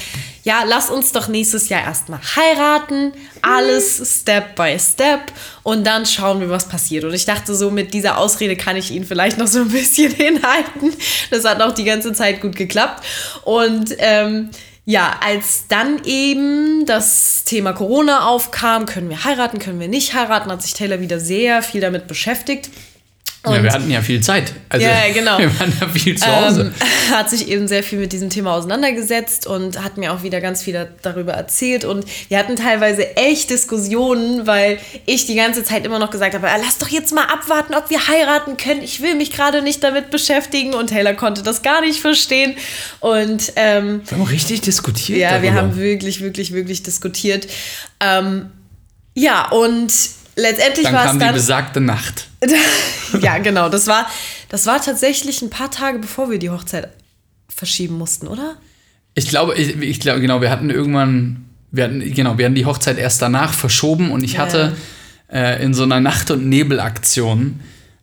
ja, 0.42 0.62
lass 0.66 0.90
uns 0.90 1.12
doch 1.12 1.28
nächstes 1.28 1.70
Jahr 1.70 1.82
erstmal 1.82 2.20
heiraten, 2.36 3.12
alles 3.40 4.20
Step 4.20 4.56
by 4.56 4.76
Step 4.78 5.32
und 5.62 5.86
dann 5.86 6.04
schauen 6.04 6.40
wir, 6.40 6.50
was 6.50 6.68
passiert. 6.68 7.04
Und 7.04 7.14
ich 7.14 7.24
dachte 7.24 7.54
so, 7.54 7.70
mit 7.70 7.94
dieser 7.94 8.18
Ausrede 8.18 8.56
kann 8.56 8.76
ich 8.76 8.90
ihn 8.90 9.04
vielleicht 9.04 9.38
noch 9.38 9.46
so 9.46 9.60
ein 9.60 9.70
bisschen 9.70 10.12
hinhalten. 10.14 10.92
Das 11.30 11.44
hat 11.44 11.62
auch 11.62 11.72
die 11.72 11.84
ganze 11.84 12.12
Zeit 12.12 12.42
gut 12.42 12.56
geklappt. 12.56 13.04
Und 13.44 13.94
ähm, 13.98 14.50
ja, 14.86 15.18
als 15.20 15.66
dann 15.68 16.02
eben 16.04 16.84
das 16.84 17.44
Thema 17.44 17.72
Corona 17.72 18.26
aufkam, 18.26 18.84
können 18.84 19.08
wir 19.08 19.24
heiraten, 19.24 19.58
können 19.58 19.80
wir 19.80 19.88
nicht 19.88 20.14
heiraten, 20.14 20.50
hat 20.50 20.62
sich 20.62 20.74
Taylor 20.74 21.00
wieder 21.00 21.18
sehr 21.20 21.62
viel 21.62 21.80
damit 21.80 22.06
beschäftigt. 22.06 22.70
Ja, 23.46 23.62
wir 23.62 23.72
hatten 23.72 23.90
ja 23.90 24.00
viel 24.00 24.22
Zeit. 24.22 24.54
Also, 24.70 24.86
ja, 24.86 25.12
genau. 25.12 25.38
Wir 25.44 25.60
waren 25.60 25.72
ja 25.78 25.88
viel 25.88 26.16
zu 26.16 26.26
Hause. 26.26 26.72
Ähm, 26.80 27.10
hat 27.16 27.28
sich 27.28 27.48
eben 27.48 27.68
sehr 27.68 27.82
viel 27.82 27.98
mit 27.98 28.12
diesem 28.12 28.30
Thema 28.30 28.54
auseinandergesetzt 28.54 29.46
und 29.46 29.82
hat 29.82 29.98
mir 29.98 30.12
auch 30.12 30.22
wieder 30.22 30.40
ganz 30.40 30.62
viel 30.62 30.88
darüber 31.02 31.32
erzählt. 31.32 31.84
Und 31.84 32.06
wir 32.28 32.38
hatten 32.38 32.56
teilweise 32.56 33.16
echt 33.16 33.50
Diskussionen, 33.50 34.46
weil 34.46 34.78
ich 35.04 35.26
die 35.26 35.34
ganze 35.34 35.62
Zeit 35.62 35.84
immer 35.84 35.98
noch 35.98 36.10
gesagt 36.10 36.34
habe, 36.34 36.48
lass 36.64 36.78
doch 36.78 36.88
jetzt 36.88 37.14
mal 37.14 37.24
abwarten, 37.24 37.74
ob 37.74 37.90
wir 37.90 38.08
heiraten 38.08 38.56
können. 38.56 38.82
Ich 38.82 39.02
will 39.02 39.14
mich 39.14 39.30
gerade 39.30 39.60
nicht 39.60 39.84
damit 39.84 40.10
beschäftigen. 40.10 40.72
Und 40.72 40.88
Taylor 40.88 41.14
konnte 41.14 41.42
das 41.42 41.62
gar 41.62 41.82
nicht 41.82 42.00
verstehen. 42.00 42.54
Und 43.00 43.52
ähm, 43.56 44.02
wir 44.06 44.18
haben 44.18 44.24
richtig 44.24 44.62
diskutiert. 44.62 45.18
Ja, 45.18 45.30
darüber. 45.32 45.42
wir 45.42 45.54
haben 45.54 45.76
wirklich, 45.76 46.22
wirklich, 46.22 46.52
wirklich 46.52 46.82
diskutiert. 46.82 47.46
Ähm, 48.00 48.50
ja, 49.14 49.48
und 49.50 49.92
letztendlich 50.36 50.92
war 50.92 51.04
es 51.04 51.10
dann... 51.10 51.18
Dann 51.18 51.28
kam 51.28 51.28
die 51.28 51.40
besagte 51.40 51.80
Nacht. 51.80 52.28
ja, 53.20 53.38
genau. 53.42 53.68
Das 53.68 53.86
war, 53.86 54.06
das 54.48 54.66
war 54.66 54.80
tatsächlich 54.80 55.42
ein 55.42 55.50
paar 55.50 55.70
Tage, 55.70 55.98
bevor 55.98 56.30
wir 56.30 56.38
die 56.38 56.50
Hochzeit 56.50 56.88
verschieben 57.48 57.98
mussten, 57.98 58.26
oder? 58.26 58.56
Ich 59.14 59.28
glaube, 59.28 59.54
ich, 59.54 59.76
ich 59.80 60.00
glaube, 60.00 60.20
genau, 60.20 60.40
wir 60.40 60.50
hatten 60.50 60.70
irgendwann, 60.70 61.44
wir 61.70 61.84
hatten, 61.84 62.00
genau, 62.00 62.36
wir 62.36 62.46
hatten 62.46 62.54
die 62.54 62.66
Hochzeit 62.66 62.98
erst 62.98 63.22
danach 63.22 63.52
verschoben 63.52 64.10
und 64.10 64.24
ich 64.24 64.34
ja. 64.34 64.40
hatte 64.40 64.76
äh, 65.32 65.62
in 65.62 65.72
so 65.72 65.84
einer 65.84 66.00
Nacht- 66.00 66.30
und 66.30 66.48
Nebelaktion 66.48 67.60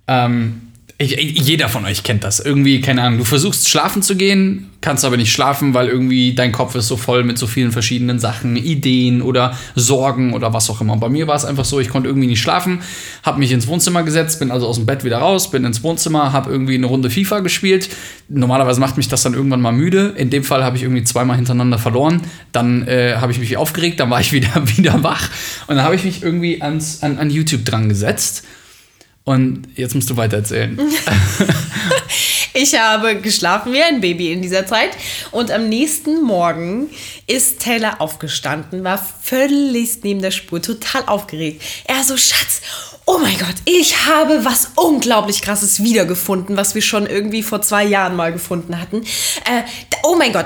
ähm, 0.07 0.71
Jeder 1.01 1.67
von 1.67 1.86
euch 1.86 2.03
kennt 2.03 2.24
das. 2.24 2.39
Irgendwie, 2.39 2.79
keine 2.79 3.01
Ahnung, 3.01 3.20
du 3.20 3.25
versuchst 3.25 3.67
schlafen 3.70 4.03
zu 4.03 4.15
gehen, 4.15 4.70
kannst 4.81 5.03
aber 5.03 5.17
nicht 5.17 5.31
schlafen, 5.31 5.74
weil 5.74 5.88
irgendwie 5.88 6.36
dein 6.36 6.51
Kopf 6.51 6.75
ist 6.75 6.88
so 6.88 6.98
voll 6.98 7.24
mit 7.24 7.38
so 7.38 7.48
vielen 7.48 7.72
verschiedenen 7.72 8.20
Sachen, 8.20 8.55
Ideen 8.55 9.22
oder 9.22 9.58
Sorgen 9.75 10.34
oder 10.34 10.53
was 10.53 10.70
auch 10.70 10.79
immer. 10.79 10.98
Bei 10.98 11.10
mir 11.10 11.27
war 11.27 11.36
es 11.36 11.46
einfach 11.46 11.65
so, 11.65 11.79
ich 11.79 11.89
konnte 11.89 12.08
irgendwie 12.08 12.27
nicht 12.27 12.41
schlafen, 12.41 12.81
habe 13.24 13.39
mich 13.39 13.51
ins 13.51 13.67
Wohnzimmer 13.67 14.03
gesetzt, 14.03 14.39
bin 14.39 14.51
also 14.51 14.67
aus 14.67 14.75
dem 14.75 14.86
Bett 14.86 15.03
wieder 15.03 15.17
raus, 15.17 15.50
bin 15.50 15.65
ins 15.65 15.81
Wohnzimmer, 15.81 16.34
habe 16.34 16.51
irgendwie 16.51 16.75
eine 16.75 16.86
Runde 16.86 17.10
FIFA 17.10 17.39
gespielt. 17.39 17.89
Normalerweise 18.29 18.79
macht 18.79 18.98
mich 18.98 19.08
das 19.08 19.24
dann 19.24 19.34
irgendwann 19.34 19.62
mal 19.62 19.72
müde. 19.72 20.13
In 20.17 20.29
dem 20.29 20.43
Fall 20.43 20.63
habe 20.63 20.77
ich 20.77 20.84
irgendwie 20.84 21.03
zweimal 21.03 21.36
hintereinander 21.36 21.79
verloren. 21.79 22.22
Dann 22.51 22.88
äh, 22.88 23.15
habe 23.17 23.31
ich 23.31 23.39
mich 23.39 23.58
aufgeregt, 23.58 24.00
dann 24.00 24.10
war 24.10 24.20
ich 24.20 24.34
wieder, 24.34 24.67
wieder 24.75 25.03
wach 25.03 25.29
und 25.67 25.77
dann 25.77 25.86
habe 25.86 25.96
ich 25.96 26.03
mich 26.03 26.22
irgendwie 26.22 26.62
ans, 26.62 27.01
an, 27.01 27.17
an 27.17 27.29
YouTube 27.29 27.65
dran 27.65 27.89
gesetzt 27.89 28.43
und 29.24 29.68
jetzt 29.75 29.94
musst 29.94 30.10
du 30.10 30.18
weiter 30.18 30.38
erzählen. 30.38 30.80
ich 32.54 32.80
habe 32.80 33.18
geschlafen 33.18 33.72
wie 33.72 33.82
ein 33.82 34.01
Baby 34.01 34.32
in 34.32 34.42
dieser 34.42 34.66
Zeit. 34.66 34.90
Und 35.30 35.51
am 35.51 35.70
nächsten 35.70 36.24
Morgen 36.24 36.90
ist 37.28 37.62
Taylor 37.62 38.01
aufgestanden, 38.01 38.84
war 38.84 38.98
völlig 38.98 40.04
neben 40.04 40.22
der 40.22 40.32
Spur, 40.32 40.62
total 40.62 41.04
aufgeregt. 41.06 41.62
Er 41.86 42.04
so, 42.04 42.18
Schatz, 42.18 42.62
oh 43.12 43.18
mein 43.18 43.38
Gott, 43.38 43.56
ich 43.65 44.08
habe 44.08 44.46
was 44.46 44.72
unglaublich 44.75 45.41
krasses 45.41 45.84
wiedergefunden, 45.84 46.56
was 46.56 46.75
wir 46.75 46.82
schon 46.82 47.06
irgendwie 47.06 47.44
vor 47.44 47.62
zwei 47.62 47.84
Jahren 47.84 48.15
mal 48.15 48.32
gefunden 48.32 48.80
hatten. 48.80 49.01
Äh, 49.01 49.63
oh 50.03 50.15
mein 50.18 50.32
Gott, 50.32 50.46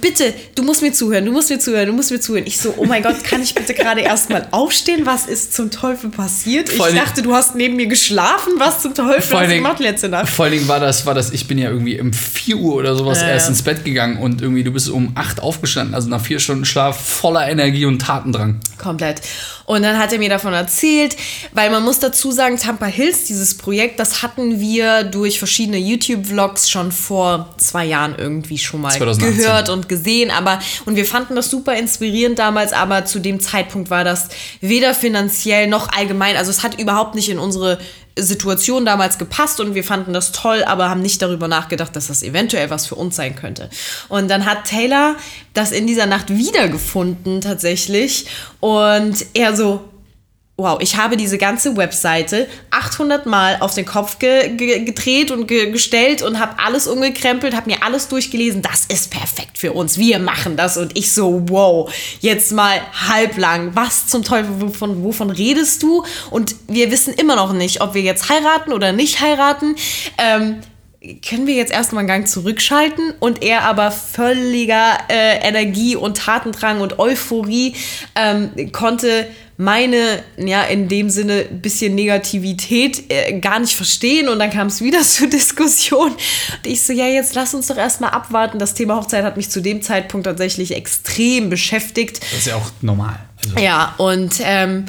bitte, 0.00 0.32
du 0.54 0.62
musst 0.62 0.80
mir 0.80 0.92
zuhören, 0.92 1.26
du 1.26 1.32
musst 1.32 1.50
mir 1.50 1.58
zuhören, 1.58 1.86
du 1.86 1.92
musst 1.92 2.10
mir 2.10 2.20
zuhören. 2.20 2.46
Ich 2.46 2.58
so, 2.58 2.72
oh 2.78 2.86
mein 2.86 3.02
Gott, 3.02 3.22
kann 3.22 3.42
ich 3.42 3.54
bitte 3.54 3.74
gerade 3.74 4.00
erstmal 4.00 4.48
aufstehen? 4.50 5.04
Was 5.04 5.26
ist 5.26 5.52
zum 5.52 5.70
Teufel 5.70 6.08
passiert? 6.08 6.70
ich 6.72 6.78
dachte, 6.78 7.20
du 7.20 7.34
hast 7.34 7.54
neben 7.54 7.76
mir 7.76 7.86
geschlafen. 7.86 8.54
Was 8.56 8.80
zum 8.80 8.94
Teufel 8.94 9.38
hast 9.38 9.50
du 9.50 9.54
gemacht 9.54 9.80
letzte 9.80 10.08
Nacht? 10.08 10.28
Vor 10.28 10.46
allen 10.46 10.54
Dingen 10.54 10.68
war 10.68 10.80
das, 10.80 11.04
war 11.04 11.14
das, 11.14 11.32
ich 11.32 11.46
bin 11.46 11.58
ja 11.58 11.68
irgendwie 11.68 12.00
um 12.00 12.14
4 12.14 12.56
Uhr 12.56 12.76
oder 12.76 12.96
sowas 12.96 13.20
äh. 13.20 13.28
erst 13.28 13.50
ins 13.50 13.62
Bett 13.62 13.84
gegangen 13.84 14.18
und 14.18 14.40
irgendwie 14.40 14.64
du 14.64 14.70
bist 14.70 14.88
um 14.88 15.12
8 15.14 15.42
aufgestanden, 15.42 15.94
also 15.94 16.08
nach 16.08 16.20
vier 16.20 16.40
Stunden 16.40 16.64
Schlaf 16.64 16.98
voller 16.98 17.46
Energie 17.46 17.84
und 17.84 18.00
Tatendrang. 18.00 18.60
Komplett. 18.78 19.20
Und 19.66 19.82
dann 19.82 19.98
hat 19.98 20.12
er 20.12 20.18
mir 20.18 20.28
davon 20.28 20.52
erzählt, 20.52 21.16
weil 21.52 21.70
man 21.70 21.82
muss 21.82 21.98
dazu 22.06 22.30
sagen, 22.32 22.56
Tampa 22.56 22.86
Hills, 22.86 23.24
dieses 23.24 23.56
Projekt, 23.56 23.98
das 24.00 24.22
hatten 24.22 24.60
wir 24.60 25.04
durch 25.04 25.38
verschiedene 25.38 25.78
YouTube-Vlogs 25.78 26.70
schon 26.70 26.92
vor 26.92 27.54
zwei 27.58 27.84
Jahren 27.84 28.14
irgendwie 28.16 28.58
schon 28.58 28.80
mal 28.80 28.92
2018. 28.92 29.36
gehört 29.36 29.68
und 29.68 29.88
gesehen. 29.88 30.30
Aber, 30.30 30.60
und 30.86 30.96
wir 30.96 31.04
fanden 31.04 31.34
das 31.36 31.50
super 31.50 31.76
inspirierend 31.76 32.38
damals, 32.38 32.72
aber 32.72 33.04
zu 33.04 33.18
dem 33.18 33.40
Zeitpunkt 33.40 33.90
war 33.90 34.04
das 34.04 34.28
weder 34.60 34.94
finanziell 34.94 35.66
noch 35.66 35.92
allgemein, 35.92 36.36
also 36.36 36.50
es 36.50 36.62
hat 36.62 36.80
überhaupt 36.80 37.14
nicht 37.14 37.28
in 37.28 37.38
unsere 37.38 37.78
Situation 38.18 38.86
damals 38.86 39.18
gepasst 39.18 39.60
und 39.60 39.74
wir 39.74 39.84
fanden 39.84 40.14
das 40.14 40.32
toll, 40.32 40.64
aber 40.64 40.88
haben 40.88 41.02
nicht 41.02 41.20
darüber 41.20 41.48
nachgedacht, 41.48 41.94
dass 41.94 42.06
das 42.06 42.22
eventuell 42.22 42.70
was 42.70 42.86
für 42.86 42.94
uns 42.94 43.16
sein 43.16 43.36
könnte. 43.36 43.68
Und 44.08 44.28
dann 44.28 44.46
hat 44.46 44.64
Taylor 44.64 45.16
das 45.52 45.70
in 45.70 45.86
dieser 45.86 46.06
Nacht 46.06 46.30
wiedergefunden 46.30 47.42
tatsächlich 47.42 48.26
und 48.60 49.26
er 49.34 49.54
so, 49.54 49.84
wow, 50.58 50.78
ich 50.80 50.96
habe 50.96 51.18
diese 51.18 51.36
ganze 51.36 51.76
Webseite 51.76 52.48
800 52.70 53.26
Mal 53.26 53.58
auf 53.60 53.74
den 53.74 53.84
Kopf 53.84 54.18
ge 54.18 54.48
ge 54.56 54.84
gedreht 54.84 55.30
und 55.30 55.46
ge 55.46 55.70
gestellt 55.70 56.22
und 56.22 56.40
habe 56.40 56.58
alles 56.58 56.86
umgekrempelt, 56.86 57.54
habe 57.54 57.70
mir 57.70 57.82
alles 57.82 58.08
durchgelesen. 58.08 58.62
Das 58.62 58.86
ist 58.86 59.10
perfekt 59.10 59.58
für 59.58 59.72
uns. 59.72 59.98
Wir 59.98 60.18
machen 60.18 60.56
das. 60.56 60.78
Und 60.78 60.96
ich 60.96 61.12
so, 61.12 61.42
wow, 61.48 61.92
jetzt 62.20 62.52
mal 62.52 62.80
halblang. 63.06 63.76
Was 63.76 64.06
zum 64.06 64.24
Teufel, 64.24 64.60
wovon, 64.60 65.04
wovon 65.04 65.28
redest 65.28 65.82
du? 65.82 66.04
Und 66.30 66.54
wir 66.68 66.90
wissen 66.90 67.12
immer 67.12 67.36
noch 67.36 67.52
nicht, 67.52 67.82
ob 67.82 67.92
wir 67.92 68.02
jetzt 68.02 68.30
heiraten 68.30 68.72
oder 68.72 68.92
nicht 68.92 69.20
heiraten. 69.20 69.76
Ähm, 70.16 70.60
können 71.28 71.46
wir 71.46 71.54
jetzt 71.54 71.72
erstmal 71.72 72.00
einen 72.00 72.08
Gang 72.08 72.28
zurückschalten 72.28 73.14
und 73.20 73.42
er 73.42 73.62
aber 73.62 73.90
völliger 73.90 74.98
äh, 75.08 75.46
Energie 75.46 75.94
und 75.94 76.16
Tatendrang 76.16 76.80
und 76.80 76.98
Euphorie 76.98 77.76
ähm, 78.16 78.72
konnte 78.72 79.28
meine, 79.56 80.22
ja, 80.36 80.64
in 80.64 80.88
dem 80.88 81.08
Sinne 81.08 81.44
bisschen 81.44 81.94
Negativität 81.94 83.10
äh, 83.10 83.38
gar 83.40 83.58
nicht 83.58 83.74
verstehen 83.74 84.28
und 84.28 84.38
dann 84.38 84.50
kam 84.50 84.66
es 84.66 84.82
wieder 84.82 85.00
zur 85.02 85.28
Diskussion. 85.28 86.12
Und 86.12 86.66
ich 86.66 86.82
so, 86.82 86.92
ja, 86.92 87.06
jetzt 87.06 87.34
lass 87.34 87.54
uns 87.54 87.68
doch 87.68 87.76
erstmal 87.76 88.10
abwarten. 88.10 88.58
Das 88.58 88.74
Thema 88.74 88.96
Hochzeit 88.96 89.24
hat 89.24 89.36
mich 89.36 89.50
zu 89.50 89.60
dem 89.60 89.82
Zeitpunkt 89.82 90.26
tatsächlich 90.26 90.74
extrem 90.74 91.48
beschäftigt. 91.48 92.22
Das 92.22 92.40
ist 92.40 92.46
ja 92.46 92.56
auch 92.56 92.70
normal. 92.82 93.18
Also. 93.42 93.58
Ja, 93.58 93.94
und 93.96 94.40
ähm, 94.42 94.86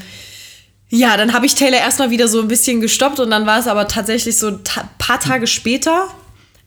ja, 0.89 1.17
dann 1.17 1.33
habe 1.33 1.45
ich 1.45 1.55
Taylor 1.55 1.79
erstmal 1.79 2.11
wieder 2.11 2.27
so 2.27 2.41
ein 2.41 2.47
bisschen 2.47 2.81
gestoppt 2.81 3.19
und 3.19 3.29
dann 3.29 3.45
war 3.45 3.59
es 3.59 3.67
aber 3.67 3.87
tatsächlich 3.87 4.37
so 4.37 4.47
ein 4.47 4.63
ta 4.63 4.89
paar 4.97 5.19
Tage 5.19 5.47
später. 5.47 6.07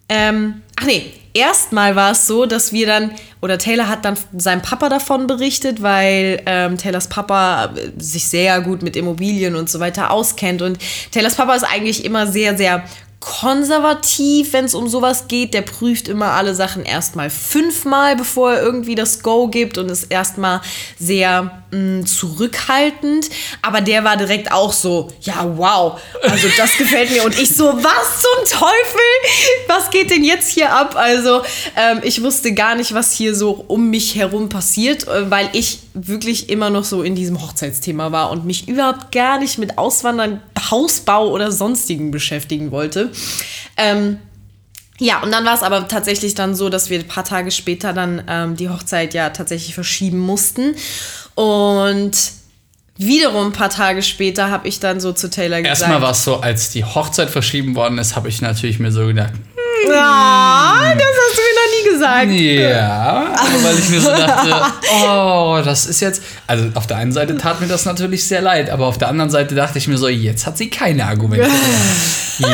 Ähm, 0.08 0.62
ach 0.76 0.86
nee, 0.86 1.12
erstmal 1.34 1.96
war 1.96 2.12
es 2.12 2.26
so, 2.26 2.46
dass 2.46 2.72
wir 2.72 2.86
dann, 2.86 3.12
oder 3.40 3.58
Taylor 3.58 3.88
hat 3.88 4.04
dann 4.04 4.16
seinem 4.36 4.62
Papa 4.62 4.88
davon 4.88 5.26
berichtet, 5.26 5.82
weil 5.82 6.42
ähm, 6.46 6.76
Taylors 6.76 7.08
Papa 7.08 7.74
sich 7.96 8.28
sehr 8.28 8.60
gut 8.60 8.82
mit 8.82 8.96
Immobilien 8.96 9.56
und 9.56 9.68
so 9.70 9.80
weiter 9.80 10.10
auskennt. 10.10 10.62
Und 10.62 10.78
Taylors 11.10 11.36
Papa 11.36 11.54
ist 11.54 11.64
eigentlich 11.64 12.04
immer 12.04 12.26
sehr, 12.26 12.56
sehr 12.56 12.84
konservativ, 13.20 14.54
wenn 14.54 14.64
es 14.64 14.74
um 14.74 14.88
sowas 14.88 15.28
geht. 15.28 15.52
Der 15.52 15.60
prüft 15.60 16.08
immer 16.08 16.32
alle 16.32 16.54
Sachen 16.54 16.84
erstmal 16.84 17.28
fünfmal, 17.28 18.16
bevor 18.16 18.54
er 18.54 18.62
irgendwie 18.62 18.94
das 18.94 19.22
Go 19.22 19.48
gibt 19.48 19.76
und 19.76 19.90
ist 19.90 20.04
erstmal 20.04 20.62
sehr 20.98 21.62
mh, 21.70 21.78
mm, 21.78 22.06
zurückhaltend. 22.06 23.28
Aber 23.60 23.82
der 23.82 24.04
war 24.04 24.16
direkt 24.16 24.50
auch 24.50 24.72
so, 24.72 25.12
ja, 25.20 25.52
wow, 25.56 26.00
also 26.22 26.48
das 26.56 26.76
gefällt 26.78 27.10
mir. 27.10 27.22
Und 27.24 27.38
ich 27.38 27.54
so, 27.54 27.66
was 27.66 28.22
zum 28.22 28.58
Teufel? 28.58 29.66
Was 29.68 29.90
geht 29.90 30.10
denn 30.10 30.24
jetzt 30.24 30.50
hier 30.50 30.72
ab? 30.72 30.96
Also 30.96 31.42
ähm, 31.76 32.00
ich 32.02 32.22
wusste 32.22 32.54
gar 32.54 32.74
nicht, 32.74 32.94
was 32.94 33.12
hier 33.12 33.34
so 33.34 33.64
um 33.68 33.90
mich 33.90 34.14
herum 34.14 34.48
passiert, 34.48 35.06
äh, 35.06 35.30
weil 35.30 35.50
ich 35.52 35.80
wirklich 35.92 36.48
immer 36.48 36.70
noch 36.70 36.84
so 36.84 37.02
in 37.02 37.14
diesem 37.14 37.40
Hochzeitsthema 37.42 38.12
war 38.12 38.30
und 38.30 38.46
mich 38.46 38.68
überhaupt 38.68 39.12
gar 39.12 39.38
nicht 39.38 39.58
mit 39.58 39.76
Auswandern, 39.76 40.40
Hausbau 40.70 41.30
oder 41.30 41.50
sonstigen 41.50 42.10
beschäftigen 42.10 42.70
wollte. 42.70 43.09
Ähm, 43.76 44.18
ja, 44.98 45.22
und 45.22 45.32
dann 45.32 45.44
war 45.46 45.54
es 45.54 45.62
aber 45.62 45.88
tatsächlich 45.88 46.34
dann 46.34 46.54
so, 46.54 46.68
dass 46.68 46.90
wir 46.90 46.98
ein 46.98 47.08
paar 47.08 47.24
Tage 47.24 47.50
später 47.50 47.92
dann 47.92 48.22
ähm, 48.28 48.56
die 48.56 48.68
Hochzeit 48.68 49.14
ja 49.14 49.30
tatsächlich 49.30 49.74
verschieben 49.74 50.18
mussten. 50.18 50.74
Und 51.34 52.12
wiederum 52.98 53.46
ein 53.46 53.52
paar 53.52 53.70
Tage 53.70 54.02
später 54.02 54.50
habe 54.50 54.68
ich 54.68 54.78
dann 54.78 55.00
so 55.00 55.12
zu 55.12 55.30
Taylor 55.30 55.62
gesagt. 55.62 55.80
Erstmal 55.80 56.02
war 56.02 56.10
es 56.10 56.22
so, 56.22 56.40
als 56.40 56.70
die 56.70 56.84
Hochzeit 56.84 57.30
verschieben 57.30 57.74
worden 57.74 57.96
ist, 57.96 58.14
habe 58.14 58.28
ich 58.28 58.42
natürlich 58.42 58.78
mir 58.78 58.92
so 58.92 59.06
gedacht, 59.06 59.32
ja, 59.88 60.94
das 60.94 61.04
hast 61.04 61.36
du 61.36 61.42
mir 61.42 61.54
noch 61.56 61.70
nie 61.76 61.90
gesagt. 61.92 62.30
Ja, 62.32 63.34
weil 63.62 63.78
ich 63.78 63.88
mir 63.88 64.00
so 64.00 64.10
dachte, 64.10 64.54
oh, 65.04 65.60
das 65.64 65.86
ist 65.86 66.00
jetzt. 66.00 66.22
Also 66.46 66.66
auf 66.74 66.86
der 66.86 66.96
einen 66.98 67.12
Seite 67.12 67.36
tat 67.36 67.60
mir 67.60 67.66
das 67.66 67.84
natürlich 67.84 68.26
sehr 68.26 68.42
leid, 68.42 68.70
aber 68.70 68.86
auf 68.86 68.98
der 68.98 69.08
anderen 69.08 69.30
Seite 69.30 69.54
dachte 69.54 69.78
ich 69.78 69.88
mir 69.88 69.98
so, 69.98 70.08
jetzt 70.08 70.46
hat 70.46 70.58
sie 70.58 70.70
keine 70.70 71.06
Argumente. 71.06 71.48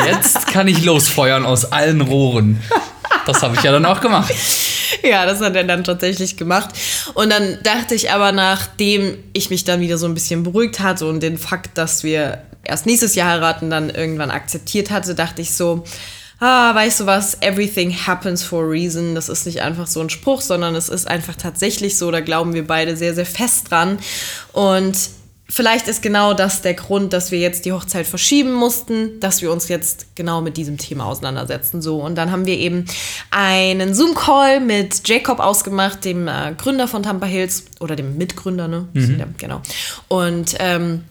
Jetzt 0.05 0.47
kann 0.47 0.67
ich 0.67 0.83
losfeuern 0.83 1.45
aus 1.45 1.71
allen 1.71 2.01
Rohren. 2.01 2.61
Das 3.25 3.41
habe 3.41 3.55
ich 3.55 3.63
ja 3.63 3.71
dann 3.71 3.85
auch 3.85 4.01
gemacht. 4.01 4.33
Ja, 5.03 5.25
das 5.25 5.39
hat 5.41 5.55
er 5.55 5.63
dann 5.63 5.83
tatsächlich 5.83 6.37
gemacht. 6.37 6.69
Und 7.13 7.29
dann 7.29 7.57
dachte 7.63 7.95
ich 7.95 8.11
aber, 8.11 8.31
nachdem 8.31 9.17
ich 9.33 9.49
mich 9.49 9.63
dann 9.63 9.79
wieder 9.79 9.97
so 9.97 10.05
ein 10.05 10.13
bisschen 10.13 10.43
beruhigt 10.43 10.79
hatte 10.79 11.05
und 11.05 11.21
den 11.21 11.37
Fakt, 11.37 11.77
dass 11.77 12.03
wir 12.03 12.41
erst 12.63 12.85
nächstes 12.85 13.15
Jahr 13.15 13.29
heiraten, 13.29 13.69
dann 13.69 13.89
irgendwann 13.89 14.31
akzeptiert 14.31 14.91
hatte, 14.91 15.15
dachte 15.15 15.41
ich 15.41 15.53
so, 15.53 15.83
ah, 16.39 16.73
weißt 16.75 17.01
du 17.01 17.05
was, 17.05 17.41
everything 17.41 17.91
happens 17.91 18.43
for 18.43 18.63
a 18.63 18.67
reason. 18.67 19.15
Das 19.15 19.29
ist 19.29 19.45
nicht 19.45 19.61
einfach 19.61 19.87
so 19.87 20.01
ein 20.01 20.09
Spruch, 20.09 20.41
sondern 20.41 20.75
es 20.75 20.89
ist 20.89 21.07
einfach 21.07 21.35
tatsächlich 21.35 21.97
so. 21.97 22.11
Da 22.11 22.21
glauben 22.21 22.53
wir 22.53 22.65
beide 22.65 22.95
sehr, 22.95 23.13
sehr 23.13 23.25
fest 23.25 23.71
dran. 23.71 23.97
Und 24.53 24.97
vielleicht 25.49 25.87
ist 25.87 26.01
genau 26.01 26.33
das 26.33 26.61
der 26.61 26.73
Grund, 26.73 27.13
dass 27.13 27.31
wir 27.31 27.39
jetzt 27.39 27.65
die 27.65 27.71
Hochzeit 27.71 28.05
verschieben 28.05 28.53
mussten, 28.53 29.19
dass 29.19 29.41
wir 29.41 29.51
uns 29.51 29.67
jetzt 29.67 30.15
genau 30.15 30.41
mit 30.41 30.57
diesem 30.57 30.77
Thema 30.77 31.05
auseinandersetzen. 31.05 31.81
So, 31.81 32.01
und 32.01 32.15
dann 32.15 32.31
haben 32.31 32.45
wir 32.45 32.57
eben 32.57 32.85
einen 33.31 33.93
Zoom-Call 33.93 34.59
mit 34.59 35.07
Jacob 35.07 35.39
ausgemacht, 35.39 36.05
dem 36.05 36.27
äh, 36.27 36.53
Gründer 36.57 36.87
von 36.87 37.03
Tampa 37.03 37.25
Hills 37.25 37.65
oder 37.79 37.95
dem 37.95 38.17
Mitgründer, 38.17 38.67
ne? 38.67 38.87
Mhm. 38.93 39.23
Genau. 39.37 39.61
Und 40.07 40.55
ähm, 40.59 41.03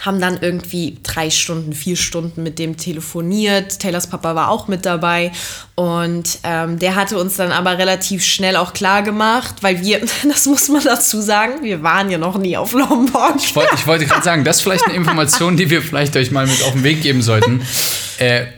haben 0.00 0.20
dann 0.20 0.38
irgendwie 0.40 0.98
drei 1.02 1.30
Stunden, 1.30 1.72
vier 1.72 1.96
Stunden 1.96 2.42
mit 2.42 2.58
dem 2.58 2.76
telefoniert. 2.76 3.78
Taylors 3.78 4.06
Papa 4.06 4.34
war 4.34 4.48
auch 4.50 4.66
mit 4.66 4.86
dabei 4.86 5.30
und 5.74 6.38
ähm, 6.42 6.78
der 6.78 6.94
hatte 6.94 7.18
uns 7.18 7.36
dann 7.36 7.52
aber 7.52 7.78
relativ 7.78 8.24
schnell 8.24 8.56
auch 8.56 8.72
klar 8.72 9.02
gemacht, 9.02 9.56
weil 9.60 9.80
wir, 9.82 10.00
das 10.24 10.46
muss 10.46 10.68
man 10.68 10.82
dazu 10.82 11.20
sagen, 11.20 11.62
wir 11.62 11.82
waren 11.82 12.10
ja 12.10 12.18
noch 12.18 12.38
nie 12.38 12.56
auf 12.56 12.72
Lombok. 12.72 13.34
Ich, 13.36 13.54
wollt, 13.54 13.68
ich 13.74 13.86
wollte 13.86 14.06
gerade 14.06 14.22
sagen, 14.22 14.44
das 14.44 14.56
ist 14.56 14.62
vielleicht 14.62 14.86
eine 14.86 14.94
Information, 14.94 15.56
die 15.56 15.70
wir 15.70 15.82
vielleicht 15.82 16.16
euch 16.16 16.30
mal 16.30 16.46
mit 16.46 16.62
auf 16.64 16.72
den 16.72 16.84
Weg 16.84 17.02
geben 17.02 17.22
sollten. 17.22 17.62
Äh, 18.18 18.48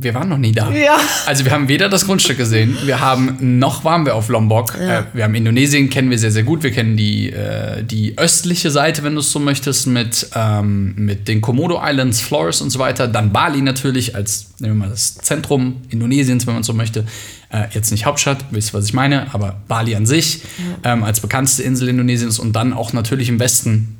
wir 0.00 0.14
waren 0.14 0.28
noch 0.28 0.38
nie 0.38 0.52
da. 0.52 0.70
Ja. 0.70 0.96
Also 1.26 1.44
wir 1.44 1.50
haben 1.50 1.66
weder 1.66 1.88
das 1.88 2.06
Grundstück 2.06 2.38
gesehen, 2.38 2.78
wir 2.84 3.00
haben 3.00 3.58
noch 3.58 3.84
waren 3.84 4.06
wir 4.06 4.14
auf 4.14 4.28
Lombok. 4.28 4.78
Ja. 4.78 5.00
Äh, 5.00 5.04
wir 5.12 5.24
haben 5.24 5.34
Indonesien 5.34 5.90
kennen 5.90 6.08
wir 6.08 6.18
sehr 6.18 6.30
sehr 6.30 6.44
gut. 6.44 6.62
Wir 6.62 6.70
kennen 6.70 6.96
die 6.96 7.30
äh, 7.30 7.82
die 7.82 8.16
östliche 8.16 8.70
Seite, 8.70 9.02
wenn 9.02 9.14
du 9.14 9.20
es 9.20 9.32
so 9.32 9.40
möchtest, 9.40 9.88
mit 9.88 10.28
ähm, 10.36 10.94
mit 10.96 11.26
den 11.26 11.40
Komodo 11.40 11.80
Islands, 11.84 12.20
Flores 12.20 12.60
und 12.60 12.70
so 12.70 12.78
weiter. 12.78 13.08
Dann 13.08 13.32
Bali 13.32 13.60
natürlich 13.60 14.14
als 14.14 14.50
nehmen 14.60 14.74
wir 14.74 14.86
mal 14.86 14.90
das 14.90 15.16
Zentrum 15.16 15.82
Indonesiens, 15.88 16.46
wenn 16.46 16.54
man 16.54 16.62
so 16.62 16.74
möchte. 16.74 17.04
Äh, 17.50 17.64
jetzt 17.72 17.90
nicht 17.90 18.06
Hauptstadt, 18.06 18.44
wisst 18.52 18.70
ihr, 18.70 18.74
was 18.74 18.84
ich 18.84 18.94
meine, 18.94 19.34
aber 19.34 19.56
Bali 19.66 19.96
an 19.96 20.06
sich 20.06 20.42
ähm, 20.84 21.02
als 21.02 21.18
bekannteste 21.18 21.64
Insel 21.64 21.88
Indonesiens 21.88 22.38
und 22.38 22.52
dann 22.52 22.72
auch 22.72 22.92
natürlich 22.92 23.28
im 23.30 23.40
Westen 23.40 23.98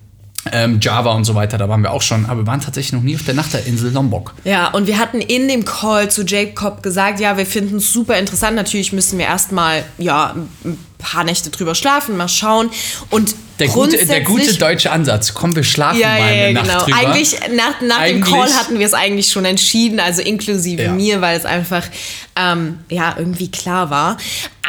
ähm, 0.53 0.79
Java 0.81 1.13
und 1.13 1.25
so 1.25 1.35
weiter, 1.35 1.59
da 1.59 1.69
waren 1.69 1.83
wir 1.83 1.93
auch 1.93 2.03
schon, 2.03 2.27
aber 2.27 2.43
wir 2.43 2.47
waren 2.47 2.61
tatsächlich 2.61 2.93
noch 2.93 3.03
nie 3.03 3.15
auf 3.15 3.25
der 3.25 3.35
Nachterinsel 3.35 3.93
Lombok. 3.93 4.35
Ja, 4.45 4.69
und 4.69 4.87
wir 4.87 4.99
hatten 4.99 5.21
in 5.21 5.49
dem 5.49 5.65
Call 5.65 6.11
zu 6.11 6.25
Jacob 6.25 6.83
gesagt, 6.83 7.21
ja, 7.21 7.37
wir 7.37 7.47
finden 7.47 7.77
es 7.77 7.93
super 7.93 8.19
interessant. 8.19 8.57
Natürlich 8.57 8.93
müssen 8.93 9.19
wir 9.19 9.27
erstmal, 9.27 9.85
ja, 9.99 10.35
ein 10.65 10.79
paar 10.99 11.25
Nächte 11.25 11.51
drüber 11.51 11.75
schlafen, 11.75 12.17
mal 12.17 12.29
schauen. 12.29 12.71
Und 13.11 13.35
Der 13.59 13.69
gute, 13.69 14.07
der 14.07 14.21
gute 14.23 14.55
deutsche 14.55 14.91
Ansatz. 14.91 15.35
Komm, 15.35 15.57
wir 15.57 15.65
schlafen 15.65 16.01
ja, 16.01 16.09
mal 16.09 16.23
eine 16.23 16.47
ja, 16.47 16.53
Nacht 16.53 16.65
genau. 16.67 16.85
drüber. 16.85 16.97
Eigentlich 16.97 17.37
nach, 17.57 17.81
nach 17.81 18.05
dem 18.05 18.17
Eigentlich- 18.17 18.35
Call 18.35 18.53
hatten 18.55 18.79
wir 18.79 18.87
es 18.87 18.95
eigentlich 18.95 19.29
schon 19.33 19.45
entschieden, 19.45 20.01
also 20.01 20.23
inklusive 20.23 20.83
Ja. 20.85 20.93
mir, 20.93 21.21
weil 21.21 21.37
es 21.37 21.45
einfach 21.45 21.85
ähm, 22.37 22.79
ja 22.89 23.15
irgendwie 23.19 23.51
klar 23.51 23.91
war. 23.91 24.17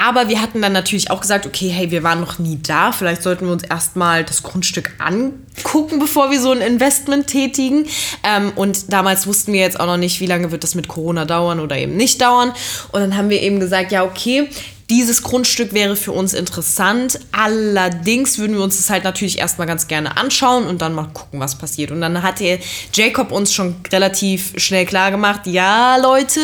Aber 0.02 0.30
wir 0.30 0.42
hatten 0.42 0.62
dann 0.62 0.72
natürlich 0.72 1.12
auch 1.12 1.20
gesagt, 1.20 1.46
okay, 1.46 1.70
hey, 1.70 1.92
wir 1.92 2.04
waren 2.04 2.22
noch 2.22 2.40
nie 2.40 2.58
da, 2.66 2.94
vielleicht 2.94 3.22
sollten 3.22 3.46
wir 3.46 3.52
uns 3.52 3.64
erstmal 3.64 4.24
das 4.24 4.44
Grundstück 4.44 4.92
angucken, 4.98 6.00
bevor 6.00 6.32
wir 6.32 6.40
so 6.40 6.52
ein 6.52 6.62
Investment 6.62 7.28
tätigen. 7.28 7.86
Ähm, 8.24 8.54
und 8.56 8.94
damals 8.94 9.28
wussten 9.28 9.52
wir 9.52 9.60
jetzt 9.60 9.80
auch 9.80 9.88
noch 9.88 9.98
nicht, 9.98 10.22
wie 10.22 10.26
lange 10.26 10.52
wird 10.52 10.64
das 10.64 10.74
mit 10.74 10.88
Corona 10.88 11.26
dauern 11.26 11.60
oder 11.60 11.78
eben 11.78 11.98
nicht 11.98 12.22
dauern. 12.22 12.54
Und 12.94 13.02
dann 13.02 13.18
haben 13.18 13.30
wir 13.30 13.42
eben 13.42 13.60
gesagt, 13.60 13.92
ja, 13.92 14.04
okay, 14.04 14.48
dieses 14.90 15.22
Grundstück 15.22 15.74
wäre 15.74 15.96
für 15.96 16.12
uns 16.12 16.34
interessant. 16.34 17.20
Allerdings 17.32 18.40
würden 18.40 18.56
wir 18.56 18.64
uns 18.64 18.78
das 18.78 18.90
halt 18.90 19.04
natürlich 19.04 19.38
erstmal 19.38 19.68
ganz 19.68 19.88
gerne 19.88 20.18
anschauen 20.18 20.66
und 20.66 20.82
dann 20.82 20.94
mal 20.94 21.10
gucken, 21.14 21.40
was 21.40 21.58
passiert. 21.58 21.92
Und 21.92 22.02
dann 22.02 22.24
hatte 22.24 22.60
Jacob 22.94 23.32
uns 23.32 23.54
schon 23.54 23.76
relativ 23.92 24.54
schnell 24.58 24.86
klar 24.86 25.12
gemacht, 25.12 25.46
ja, 25.46 25.98
Leute, 25.98 26.42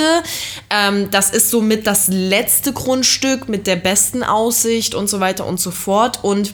ähm, 0.70 1.10
das 1.10 1.32
ist 1.32 1.50
somit 1.50 1.88
das 1.88 2.08
letzte 2.08 2.72
Grundstück 2.72 3.50
mit 3.50 3.66
der 3.66 3.78
besten 3.78 4.24
Aussicht 4.24 4.94
und 4.94 5.10
so 5.10 5.20
weiter 5.20 5.46
und 5.46 5.60
so 5.60 5.72
fort. 5.72 6.20
Und 6.24 6.54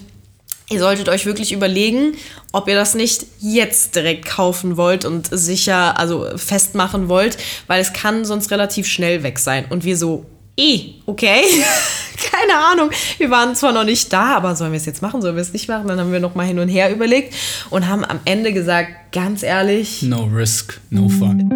Ihr 0.69 0.79
solltet 0.79 1.09
euch 1.09 1.25
wirklich 1.25 1.51
überlegen, 1.51 2.15
ob 2.53 2.69
ihr 2.69 2.75
das 2.75 2.95
nicht 2.95 3.25
jetzt 3.41 3.93
direkt 3.93 4.25
kaufen 4.25 4.77
wollt 4.77 5.03
und 5.03 5.27
sicher, 5.29 5.99
also 5.99 6.25
festmachen 6.37 7.09
wollt, 7.09 7.37
weil 7.67 7.81
es 7.81 7.91
kann 7.91 8.23
sonst 8.23 8.51
relativ 8.51 8.87
schnell 8.87 9.21
weg 9.21 9.37
sein. 9.37 9.65
Und 9.69 9.83
wir 9.83 9.97
so, 9.97 10.25
eh, 10.61 10.93
okay, 11.05 11.41
keine 12.31 12.57
Ahnung. 12.71 12.89
Wir 13.17 13.29
waren 13.29 13.55
zwar 13.55 13.73
noch 13.73 13.83
nicht 13.83 14.13
da, 14.13 14.35
aber 14.35 14.55
sollen 14.55 14.71
wir 14.71 14.77
es 14.77 14.85
jetzt 14.85 15.01
machen, 15.01 15.21
sollen 15.21 15.35
wir 15.35 15.41
es 15.41 15.53
nicht 15.53 15.67
machen? 15.67 15.87
Dann 15.87 15.99
haben 15.99 16.11
wir 16.11 16.19
noch 16.19 16.35
mal 16.35 16.45
hin 16.45 16.59
und 16.59 16.69
her 16.69 16.91
überlegt 16.91 17.33
und 17.69 17.87
haben 17.87 18.05
am 18.05 18.19
Ende 18.25 18.53
gesagt, 18.53 18.89
ganz 19.11 19.43
ehrlich, 19.43 20.03
No 20.03 20.23
risk, 20.25 20.79
no 20.89 21.09
fun. 21.09 21.49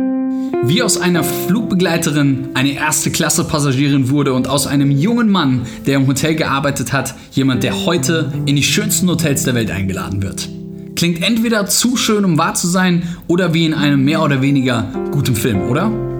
Wie 0.63 0.81
aus 0.81 0.97
einer 0.97 1.23
Flugbegleiterin 1.23 2.49
eine 2.55 2.73
erste 2.73 3.11
Klasse 3.11 3.43
Passagierin 3.43 4.09
wurde 4.09 4.33
und 4.33 4.47
aus 4.47 4.65
einem 4.65 4.89
jungen 4.89 5.29
Mann, 5.29 5.67
der 5.85 5.97
im 5.97 6.07
Hotel 6.07 6.33
gearbeitet 6.33 6.91
hat, 6.91 7.13
jemand, 7.31 7.61
der 7.61 7.85
heute 7.85 8.33
in 8.47 8.55
die 8.55 8.63
schönsten 8.63 9.07
Hotels 9.07 9.43
der 9.43 9.53
Welt 9.53 9.69
eingeladen 9.69 10.23
wird. 10.23 10.49
Klingt 10.95 11.21
entweder 11.21 11.67
zu 11.67 11.97
schön, 11.97 12.25
um 12.25 12.37
wahr 12.37 12.55
zu 12.55 12.67
sein, 12.67 13.15
oder 13.27 13.53
wie 13.53 13.65
in 13.65 13.73
einem 13.75 14.03
mehr 14.03 14.23
oder 14.23 14.41
weniger 14.41 14.91
guten 15.11 15.35
Film, 15.35 15.69
oder? 15.69 16.14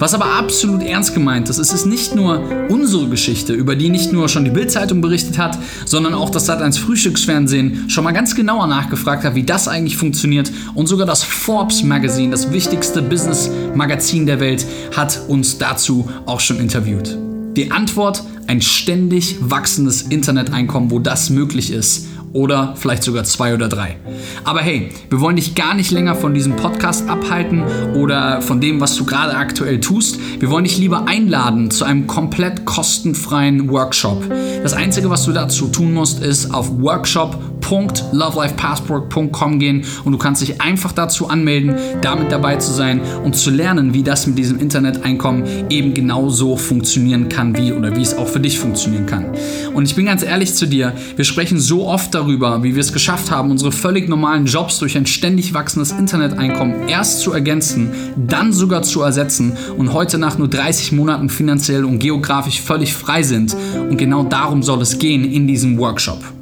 Was 0.00 0.14
aber 0.14 0.32
absolut 0.32 0.82
ernst 0.82 1.12
gemeint 1.12 1.50
ist, 1.50 1.58
es 1.58 1.74
ist 1.74 1.84
nicht 1.84 2.14
nur 2.14 2.42
unsere 2.70 3.06
Geschichte, 3.06 3.52
über 3.52 3.76
die 3.76 3.90
nicht 3.90 4.14
nur 4.14 4.30
schon 4.30 4.46
die 4.46 4.50
Bildzeitung 4.50 5.02
berichtet 5.02 5.36
hat, 5.36 5.58
sondern 5.84 6.14
auch 6.14 6.30
das 6.30 6.48
Sat1 6.48 6.78
Frühstücksfernsehen 6.78 7.90
schon 7.90 8.04
mal 8.04 8.12
ganz 8.12 8.34
genauer 8.34 8.66
nachgefragt 8.66 9.24
hat, 9.24 9.34
wie 9.34 9.42
das 9.42 9.68
eigentlich 9.68 9.98
funktioniert 9.98 10.50
und 10.74 10.86
sogar 10.86 11.06
das 11.06 11.22
Forbes 11.22 11.82
Magazine, 11.82 12.30
das 12.30 12.50
wichtigste 12.50 13.02
Business 13.02 13.50
Magazin 13.74 14.24
der 14.24 14.40
Welt, 14.40 14.64
hat 14.96 15.20
uns 15.28 15.58
dazu 15.58 16.08
auch 16.24 16.40
schon 16.40 16.60
interviewt. 16.60 17.18
Die 17.58 17.70
Antwort 17.70 18.22
ein 18.46 18.62
ständig 18.62 19.36
wachsendes 19.42 20.00
Interneteinkommen, 20.00 20.90
wo 20.90 20.98
das 20.98 21.28
möglich 21.28 21.70
ist 21.72 22.06
oder 22.32 22.74
vielleicht 22.76 23.02
sogar 23.02 23.24
zwei 23.24 23.54
oder 23.54 23.68
drei. 23.68 23.96
Aber 24.44 24.60
hey, 24.60 24.90
wir 25.08 25.20
wollen 25.20 25.36
dich 25.36 25.54
gar 25.54 25.74
nicht 25.74 25.90
länger 25.90 26.14
von 26.14 26.34
diesem 26.34 26.56
Podcast 26.56 27.08
abhalten 27.08 27.62
oder 27.94 28.40
von 28.42 28.60
dem, 28.60 28.80
was 28.80 28.96
du 28.96 29.04
gerade 29.04 29.34
aktuell 29.34 29.80
tust. 29.80 30.18
Wir 30.38 30.50
wollen 30.50 30.64
dich 30.64 30.78
lieber 30.78 31.06
einladen 31.08 31.70
zu 31.70 31.84
einem 31.84 32.06
komplett 32.06 32.64
kostenfreien 32.64 33.70
Workshop. 33.70 34.24
Das 34.62 34.72
Einzige, 34.72 35.10
was 35.10 35.24
du 35.24 35.32
dazu 35.32 35.68
tun 35.68 35.92
musst, 35.92 36.22
ist 36.22 36.54
auf 36.54 36.70
workshop.lovelifepassport.com 37.70 39.58
gehen 39.58 39.84
und 40.04 40.12
du 40.12 40.18
kannst 40.18 40.42
dich 40.42 40.60
einfach 40.60 40.92
dazu 40.92 41.28
anmelden, 41.28 41.76
damit 42.02 42.32
dabei 42.32 42.56
zu 42.56 42.72
sein 42.72 43.00
und 43.24 43.36
zu 43.36 43.50
lernen, 43.50 43.94
wie 43.94 44.02
das 44.02 44.26
mit 44.26 44.38
diesem 44.38 44.58
Interneteinkommen 44.58 45.44
eben 45.70 45.94
genauso 45.94 46.56
funktionieren 46.56 47.28
kann, 47.28 47.56
wie 47.56 47.72
oder 47.72 47.94
wie 47.96 48.02
es 48.02 48.16
auch 48.16 48.28
für 48.28 48.40
dich 48.40 48.58
funktionieren 48.58 49.06
kann. 49.06 49.26
Und 49.74 49.84
ich 49.84 49.94
bin 49.94 50.06
ganz 50.06 50.22
ehrlich 50.22 50.54
zu 50.54 50.66
dir, 50.66 50.92
wir 51.16 51.24
sprechen 51.24 51.58
so 51.58 51.86
oft 51.86 52.14
darüber, 52.14 52.62
wie 52.62 52.74
wir 52.74 52.80
es 52.80 52.92
geschafft 52.92 53.30
haben, 53.30 53.50
unsere 53.50 53.72
völlig 53.72 54.08
normalen 54.08 54.46
Jobs 54.46 54.78
durch 54.78 54.96
ein 54.96 55.06
ständig 55.06 55.54
wachsendes 55.54 55.92
Interneteinkommen 55.92 56.88
erst 56.88 57.20
zu 57.20 57.32
ergänzen, 57.32 57.90
dann 58.16 58.52
sogar 58.52 58.82
zu 58.82 59.02
ersetzen 59.02 59.56
und 59.76 59.92
heute 59.92 60.18
nach 60.18 60.38
nur 60.38 60.48
30 60.48 60.92
Monaten 60.92 61.28
finanziell 61.28 61.84
und 61.84 61.98
geografisch 61.98 62.60
völlig 62.60 62.94
frei 62.94 63.22
sind. 63.22 63.56
Und 63.88 63.96
genau 63.96 64.24
darum 64.24 64.62
soll 64.62 64.82
es 64.82 64.98
gehen 64.98 65.30
in 65.30 65.46
diesem 65.46 65.78
Workshop. 65.78 66.39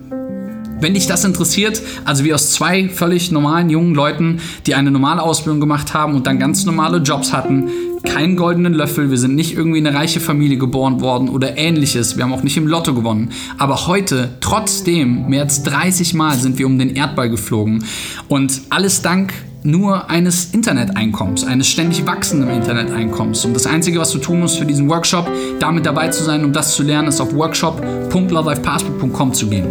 Wenn 0.81 0.95
dich 0.95 1.07
das 1.07 1.25
interessiert, 1.25 1.83
also 2.05 2.25
wie 2.25 2.33
aus 2.33 2.53
zwei 2.53 2.89
völlig 2.89 3.33
normalen 3.33 3.69
jungen 3.69 3.95
Leuten, 3.95 4.41
die 4.67 4.75
eine 4.75 4.91
normale 4.91 5.23
Ausbildung 5.23 5.61
gemacht 5.61 5.93
haben 5.93 6.15
und 6.15 6.27
dann 6.27 6.39
ganz 6.39 6.65
normale 6.65 6.99
Jobs 6.99 7.33
hatten, 7.33 7.69
keinen 8.05 8.37
goldenen 8.37 8.75
Löffel, 8.75 9.11
wir 9.11 9.19
sind 9.19 9.35
nicht 9.35 9.57
irgendwie 9.57 9.79
in 9.79 9.87
eine 9.87 9.97
reiche 9.97 10.21
Familie 10.21 10.57
geboren 10.57 11.01
worden 11.01 11.29
oder 11.29 11.59
ähnliches, 11.59 12.17
wir 12.17 12.25
haben 12.25 12.33
auch 12.33 12.45
nicht 12.45 12.57
im 12.57 12.69
Lotto 12.69 12.95
gewonnen. 12.95 13.31
Aber 13.59 13.89
heute, 13.89 14.31
trotzdem, 14.41 15.29
mehr 15.29 15.43
als 15.43 15.65
30 15.65 16.15
Mal 16.15 16.39
sind 16.39 16.59
wir 16.59 16.67
um 16.67 16.79
den 16.79 16.95
Erdball 16.95 17.29
geflogen 17.29 17.85
und 18.29 18.61
alles 18.71 19.03
dank 19.03 19.35
nur 19.65 20.09
eines 20.09 20.51
Interneteinkommens, 20.53 21.45
eines 21.45 21.69
ständig 21.69 22.07
wachsenden 22.07 22.51
Interneteinkommens. 22.51 23.45
Und 23.45 23.55
das 23.55 23.67
Einzige, 23.67 23.99
was 23.99 24.13
du 24.13 24.19
tun 24.19 24.41
musst 24.41 24.59
für 24.59 24.65
diesen 24.65 24.89
Workshop, 24.89 25.29
damit 25.59 25.85
dabei 25.85 26.09
zu 26.09 26.23
sein, 26.23 26.45
um 26.45 26.53
das 26.53 26.77
zu 26.77 26.85
lernen, 26.85 27.09
ist 27.09 27.21
auf 27.21 27.35
workshop.lovelifepassport.com 27.35 29.35
zu 29.35 29.49
gehen. 29.49 29.67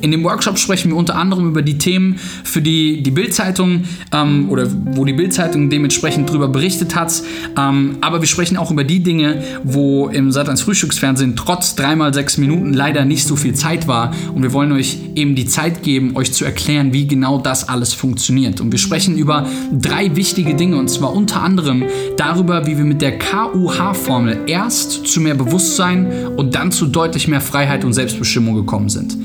In 0.00 0.10
dem 0.10 0.24
Workshop 0.24 0.58
sprechen 0.58 0.90
wir 0.90 0.96
unter 0.96 1.16
anderem 1.16 1.48
über 1.48 1.62
die 1.62 1.78
Themen, 1.78 2.16
für 2.44 2.60
die 2.60 3.02
die 3.02 3.10
Bildzeitung 3.10 3.84
ähm, 4.12 4.48
oder 4.50 4.68
wo 4.92 5.04
die 5.04 5.12
Bildzeitung 5.12 5.70
dementsprechend 5.70 6.30
drüber 6.30 6.48
berichtet 6.48 6.94
hat. 6.94 7.22
Ähm, 7.56 7.96
aber 8.00 8.20
wir 8.20 8.28
sprechen 8.28 8.56
auch 8.56 8.70
über 8.70 8.84
die 8.84 9.02
Dinge, 9.02 9.42
wo 9.62 10.08
im 10.08 10.30
Sat1 10.30 10.62
Frühstücksfernsehen 10.62 11.36
trotz 11.36 11.74
dreimal 11.74 12.12
sechs 12.12 12.38
Minuten 12.38 12.72
leider 12.72 13.04
nicht 13.04 13.26
so 13.26 13.36
viel 13.36 13.54
Zeit 13.54 13.86
war. 13.86 14.14
Und 14.34 14.42
wir 14.42 14.52
wollen 14.52 14.72
euch 14.72 14.98
eben 15.14 15.34
die 15.34 15.46
Zeit 15.46 15.82
geben, 15.82 16.16
euch 16.16 16.32
zu 16.32 16.44
erklären, 16.44 16.92
wie 16.92 17.06
genau 17.06 17.38
das 17.38 17.68
alles 17.68 17.94
funktioniert. 17.94 18.60
Und 18.60 18.72
wir 18.72 18.78
sprechen 18.78 19.16
über 19.16 19.46
drei 19.72 20.14
wichtige 20.16 20.54
Dinge 20.54 20.76
und 20.76 20.88
zwar 20.88 21.12
unter 21.12 21.42
anderem 21.42 21.84
darüber, 22.16 22.66
wie 22.66 22.76
wir 22.76 22.84
mit 22.84 23.02
der 23.02 23.18
KUH-Formel 23.18 24.40
erst 24.46 25.06
zu 25.06 25.20
mehr 25.20 25.34
Bewusstsein 25.34 26.28
und 26.36 26.54
dann 26.54 26.72
zu 26.72 26.86
deutlich 26.86 27.28
mehr 27.28 27.40
Freiheit 27.40 27.84
und 27.84 27.92
Selbstbestimmung 27.92 28.54
gekommen 28.54 28.88
sind. 28.88 29.16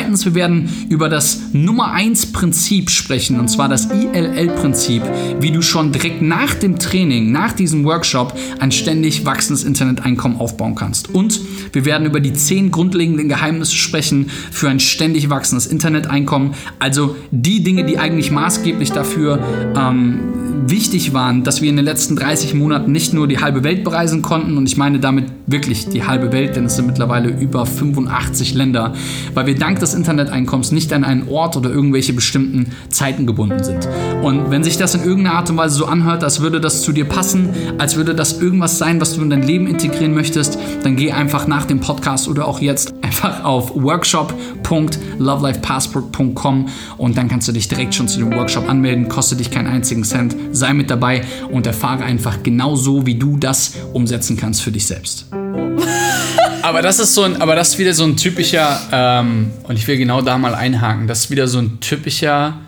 Zweitens, 0.00 0.24
wir 0.24 0.34
werden 0.34 0.86
über 0.88 1.10
das 1.10 1.40
Nummer 1.52 1.92
1 1.92 2.32
Prinzip 2.32 2.88
sprechen 2.88 3.38
und 3.38 3.48
zwar 3.48 3.68
das 3.68 3.90
ILL-Prinzip, 3.90 5.02
wie 5.40 5.50
du 5.50 5.60
schon 5.60 5.92
direkt 5.92 6.22
nach 6.22 6.54
dem 6.54 6.78
Training, 6.78 7.32
nach 7.32 7.52
diesem 7.52 7.84
Workshop 7.84 8.34
ein 8.60 8.72
ständig 8.72 9.26
wachsendes 9.26 9.62
Interneteinkommen 9.62 10.38
aufbauen 10.38 10.74
kannst. 10.74 11.10
Und 11.10 11.38
wir 11.74 11.84
werden 11.84 12.06
über 12.06 12.20
die 12.20 12.32
zehn 12.32 12.70
grundlegenden 12.70 13.28
Geheimnisse 13.28 13.76
sprechen 13.76 14.30
für 14.50 14.70
ein 14.70 14.80
ständig 14.80 15.28
wachsendes 15.28 15.66
Interneteinkommen, 15.66 16.54
also 16.78 17.14
die 17.30 17.62
Dinge, 17.62 17.84
die 17.84 17.98
eigentlich 17.98 18.30
maßgeblich 18.30 18.92
dafür 18.92 19.38
ähm, 19.76 20.49
wichtig 20.66 21.12
waren, 21.12 21.44
dass 21.44 21.62
wir 21.62 21.68
in 21.68 21.76
den 21.76 21.84
letzten 21.84 22.16
30 22.16 22.54
Monaten 22.54 22.92
nicht 22.92 23.12
nur 23.12 23.28
die 23.28 23.38
halbe 23.38 23.64
Welt 23.64 23.84
bereisen 23.84 24.22
konnten, 24.22 24.56
und 24.56 24.66
ich 24.66 24.76
meine 24.76 25.00
damit 25.00 25.26
wirklich 25.46 25.88
die 25.88 26.04
halbe 26.04 26.32
Welt, 26.32 26.56
denn 26.56 26.66
es 26.66 26.76
sind 26.76 26.86
mittlerweile 26.86 27.28
über 27.28 27.66
85 27.66 28.54
Länder, 28.54 28.94
weil 29.34 29.46
wir 29.46 29.54
dank 29.54 29.80
des 29.80 29.94
Interneteinkommens 29.94 30.72
nicht 30.72 30.92
an 30.92 31.04
einen 31.04 31.28
Ort 31.28 31.56
oder 31.56 31.70
irgendwelche 31.70 32.12
bestimmten 32.12 32.72
Zeiten 32.88 33.26
gebunden 33.26 33.62
sind. 33.62 33.88
Und 34.22 34.50
wenn 34.50 34.62
sich 34.62 34.76
das 34.76 34.94
in 34.94 35.02
irgendeiner 35.02 35.36
Art 35.36 35.50
und 35.50 35.56
Weise 35.56 35.76
so 35.76 35.86
anhört, 35.86 36.24
als 36.24 36.40
würde 36.40 36.60
das 36.60 36.82
zu 36.82 36.92
dir 36.92 37.04
passen, 37.04 37.50
als 37.78 37.96
würde 37.96 38.14
das 38.14 38.40
irgendwas 38.40 38.78
sein, 38.78 39.00
was 39.00 39.14
du 39.14 39.22
in 39.22 39.30
dein 39.30 39.42
Leben 39.42 39.66
integrieren 39.66 40.14
möchtest, 40.14 40.58
dann 40.82 40.96
geh 40.96 41.12
einfach 41.12 41.46
nach 41.46 41.64
dem 41.64 41.80
Podcast 41.80 42.28
oder 42.28 42.46
auch 42.46 42.60
jetzt 42.60 42.94
einfach 43.10 43.44
auf 43.44 43.74
workshop.lovelifepassport.com 43.74 46.68
und 46.96 47.18
dann 47.18 47.28
kannst 47.28 47.48
du 47.48 47.52
dich 47.52 47.66
direkt 47.66 47.92
schon 47.92 48.06
zu 48.06 48.20
dem 48.20 48.32
Workshop 48.32 48.68
anmelden, 48.68 49.08
kostet 49.08 49.40
dich 49.40 49.50
keinen 49.50 49.66
einzigen 49.66 50.04
Cent, 50.04 50.36
sei 50.52 50.72
mit 50.74 50.90
dabei 50.90 51.22
und 51.50 51.66
erfahre 51.66 52.04
einfach 52.04 52.44
genau 52.44 52.76
so, 52.76 53.04
wie 53.06 53.16
du 53.16 53.36
das 53.36 53.74
umsetzen 53.92 54.36
kannst 54.36 54.62
für 54.62 54.70
dich 54.70 54.86
selbst. 54.86 55.26
aber 56.62 56.82
das 56.82 57.00
ist 57.00 57.16
so 57.16 57.24
ein, 57.24 57.42
aber 57.42 57.56
das 57.56 57.70
ist 57.70 57.80
wieder 57.80 57.94
so 57.94 58.04
ein 58.04 58.16
typischer, 58.16 58.78
ähm, 58.92 59.50
und 59.64 59.76
ich 59.76 59.88
will 59.88 59.96
genau 59.96 60.22
da 60.22 60.38
mal 60.38 60.54
einhaken, 60.54 61.08
das 61.08 61.24
ist 61.24 61.32
wieder 61.32 61.48
so 61.48 61.58
ein 61.58 61.80
typischer 61.80 62.58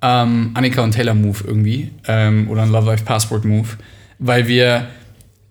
ähm, 0.00 0.52
Annika 0.54 0.80
und 0.82 0.92
Taylor 0.92 1.14
Move 1.14 1.38
irgendwie 1.44 1.90
ähm, 2.06 2.48
oder 2.48 2.62
ein 2.62 2.70
Love 2.70 2.86
Life 2.86 3.02
Passport 3.04 3.44
Move, 3.44 3.66
weil 4.20 4.46
wir, 4.46 4.86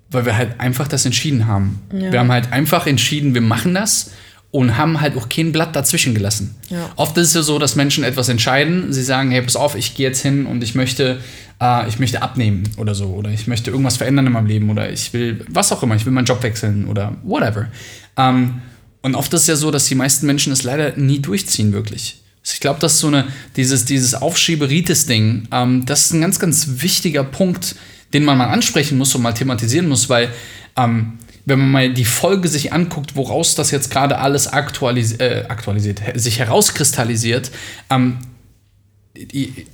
weil 0.09 0.25
wir 0.25 0.37
halt 0.37 0.57
einfach 0.57 0.87
das 0.87 1.05
entschieden 1.05 1.47
haben. 1.47 1.81
Ja. 1.91 2.13
Wir 2.13 2.19
haben 2.19 2.31
halt 2.31 2.53
einfach 2.53 2.87
entschieden, 2.87 3.33
wir 3.33 3.41
machen 3.41 3.73
das 3.73 4.11
und 4.51 4.77
haben 4.77 5.01
halt 5.01 5.17
auch 5.17 5.29
kein 5.29 5.51
Blatt 5.51 5.75
dazwischen 5.75 6.13
gelassen. 6.13 6.55
Ja. 6.69 6.89
Oft 6.95 7.17
ist 7.17 7.29
es 7.29 7.33
ja 7.33 7.41
so, 7.41 7.59
dass 7.59 7.75
Menschen 7.75 8.03
etwas 8.03 8.29
entscheiden, 8.29 8.93
sie 8.93 9.03
sagen, 9.03 9.31
hey, 9.31 9.41
pass 9.41 9.55
auf, 9.55 9.75
ich 9.75 9.95
gehe 9.95 10.07
jetzt 10.07 10.21
hin 10.21 10.45
und 10.45 10.63
ich 10.63 10.73
möchte, 10.73 11.19
äh, 11.61 11.87
ich 11.87 11.99
möchte 11.99 12.21
abnehmen 12.21 12.63
oder 12.77 12.95
so 12.95 13.07
oder 13.07 13.29
ich 13.29 13.47
möchte 13.47 13.71
irgendwas 13.71 13.97
verändern 13.97 14.27
in 14.27 14.33
meinem 14.33 14.47
Leben 14.47 14.69
oder 14.69 14.89
ich 14.89 15.11
will 15.13 15.45
was 15.49 15.71
auch 15.71 15.83
immer, 15.83 15.95
ich 15.95 16.05
will 16.05 16.13
meinen 16.13 16.25
Job 16.25 16.41
wechseln 16.43 16.87
oder 16.87 17.15
whatever. 17.23 17.67
Ähm, 18.15 18.61
und 19.01 19.15
oft 19.15 19.33
ist 19.33 19.41
es 19.41 19.47
ja 19.47 19.55
so, 19.55 19.69
dass 19.69 19.85
die 19.85 19.95
meisten 19.95 20.25
Menschen 20.25 20.53
es 20.53 20.63
leider 20.63 20.95
nie 20.97 21.19
durchziehen 21.19 21.73
wirklich. 21.73 22.21
Ich 22.43 22.61
glaube, 22.61 22.79
dass 22.79 22.99
so 22.99 23.07
eine, 23.07 23.27
dieses, 23.57 23.83
dieses 23.83 24.15
Aufschieberitis-Ding, 24.15 25.49
ähm, 25.51 25.85
das 25.85 26.05
ist 26.05 26.13
ein 26.13 26.21
ganz, 26.21 26.39
ganz 26.39 26.67
wichtiger 26.81 27.25
Punkt, 27.25 27.75
den 28.13 28.23
man 28.23 28.37
mal 28.37 28.47
ansprechen 28.47 28.97
muss 28.97 29.13
und 29.15 29.21
mal 29.21 29.33
thematisieren 29.33 29.89
muss, 29.89 30.09
weil 30.09 30.29
ähm, 30.77 31.19
wenn 31.47 31.59
man 31.59 31.71
mal 31.71 31.93
die 31.93 32.05
Folge 32.05 32.49
sich 32.49 32.73
anguckt, 32.73 33.15
woraus 33.15 33.55
das 33.55 33.71
jetzt 33.71 33.89
gerade 33.89 34.17
alles 34.17 34.47
aktualis 34.47 35.13
äh, 35.13 35.45
aktualisiert, 35.47 36.01
sich 36.15 36.39
herauskristallisiert, 36.39 37.51
ähm, 37.89 38.17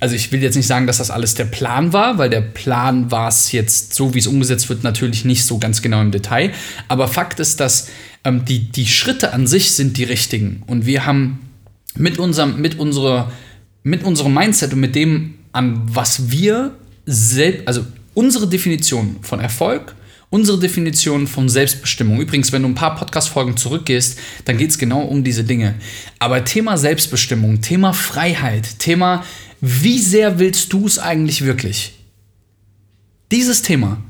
also 0.00 0.14
ich 0.14 0.32
will 0.32 0.40
jetzt 0.40 0.54
nicht 0.54 0.68
sagen, 0.68 0.86
dass 0.86 0.98
das 0.98 1.10
alles 1.10 1.34
der 1.34 1.44
Plan 1.44 1.92
war, 1.92 2.16
weil 2.16 2.30
der 2.30 2.40
Plan 2.40 3.10
war 3.10 3.28
es 3.28 3.52
jetzt 3.52 3.92
so, 3.92 4.14
wie 4.14 4.18
es 4.18 4.26
umgesetzt 4.26 4.68
wird, 4.68 4.84
natürlich 4.84 5.24
nicht 5.24 5.44
so 5.44 5.58
ganz 5.58 5.82
genau 5.82 6.00
im 6.00 6.12
Detail. 6.12 6.52
Aber 6.88 7.08
Fakt 7.08 7.40
ist, 7.40 7.60
dass 7.60 7.88
ähm, 8.24 8.44
die, 8.46 8.70
die 8.70 8.86
Schritte 8.86 9.34
an 9.34 9.46
sich 9.46 9.72
sind 9.72 9.98
die 9.98 10.04
richtigen. 10.04 10.62
Und 10.66 10.86
wir 10.86 11.04
haben 11.04 11.40
mit 11.94 12.18
unserem, 12.18 12.60
mit 12.60 12.78
unserer, 12.78 13.30
mit 13.82 14.02
unserem 14.02 14.32
Mindset 14.32 14.72
und 14.72 14.80
mit 14.80 14.94
dem, 14.94 15.34
an 15.52 15.82
was 15.84 16.30
wir 16.30 16.72
selbst, 17.04 17.68
also 17.68 17.84
unsere 18.14 18.48
Definition 18.48 19.16
von 19.20 19.40
Erfolg, 19.40 19.94
unsere 20.30 20.58
Definition 20.58 21.26
von 21.26 21.48
Selbstbestimmung. 21.48 22.20
Übrigens, 22.20 22.52
wenn 22.52 22.62
du 22.62 22.68
ein 22.68 22.74
paar 22.74 22.96
Podcast-Folgen 22.96 23.56
zurückgehst, 23.56 24.18
dann 24.44 24.58
geht 24.58 24.70
es 24.70 24.78
genau 24.78 25.02
um 25.02 25.24
diese 25.24 25.44
Dinge. 25.44 25.74
Aber 26.18 26.44
Thema 26.44 26.76
Selbstbestimmung, 26.76 27.60
Thema 27.60 27.92
Freiheit, 27.92 28.78
Thema, 28.78 29.24
wie 29.60 29.98
sehr 29.98 30.38
willst 30.38 30.72
du 30.72 30.86
es 30.86 30.98
eigentlich 30.98 31.44
wirklich? 31.44 31.94
Dieses 33.30 33.62
Thema 33.62 34.02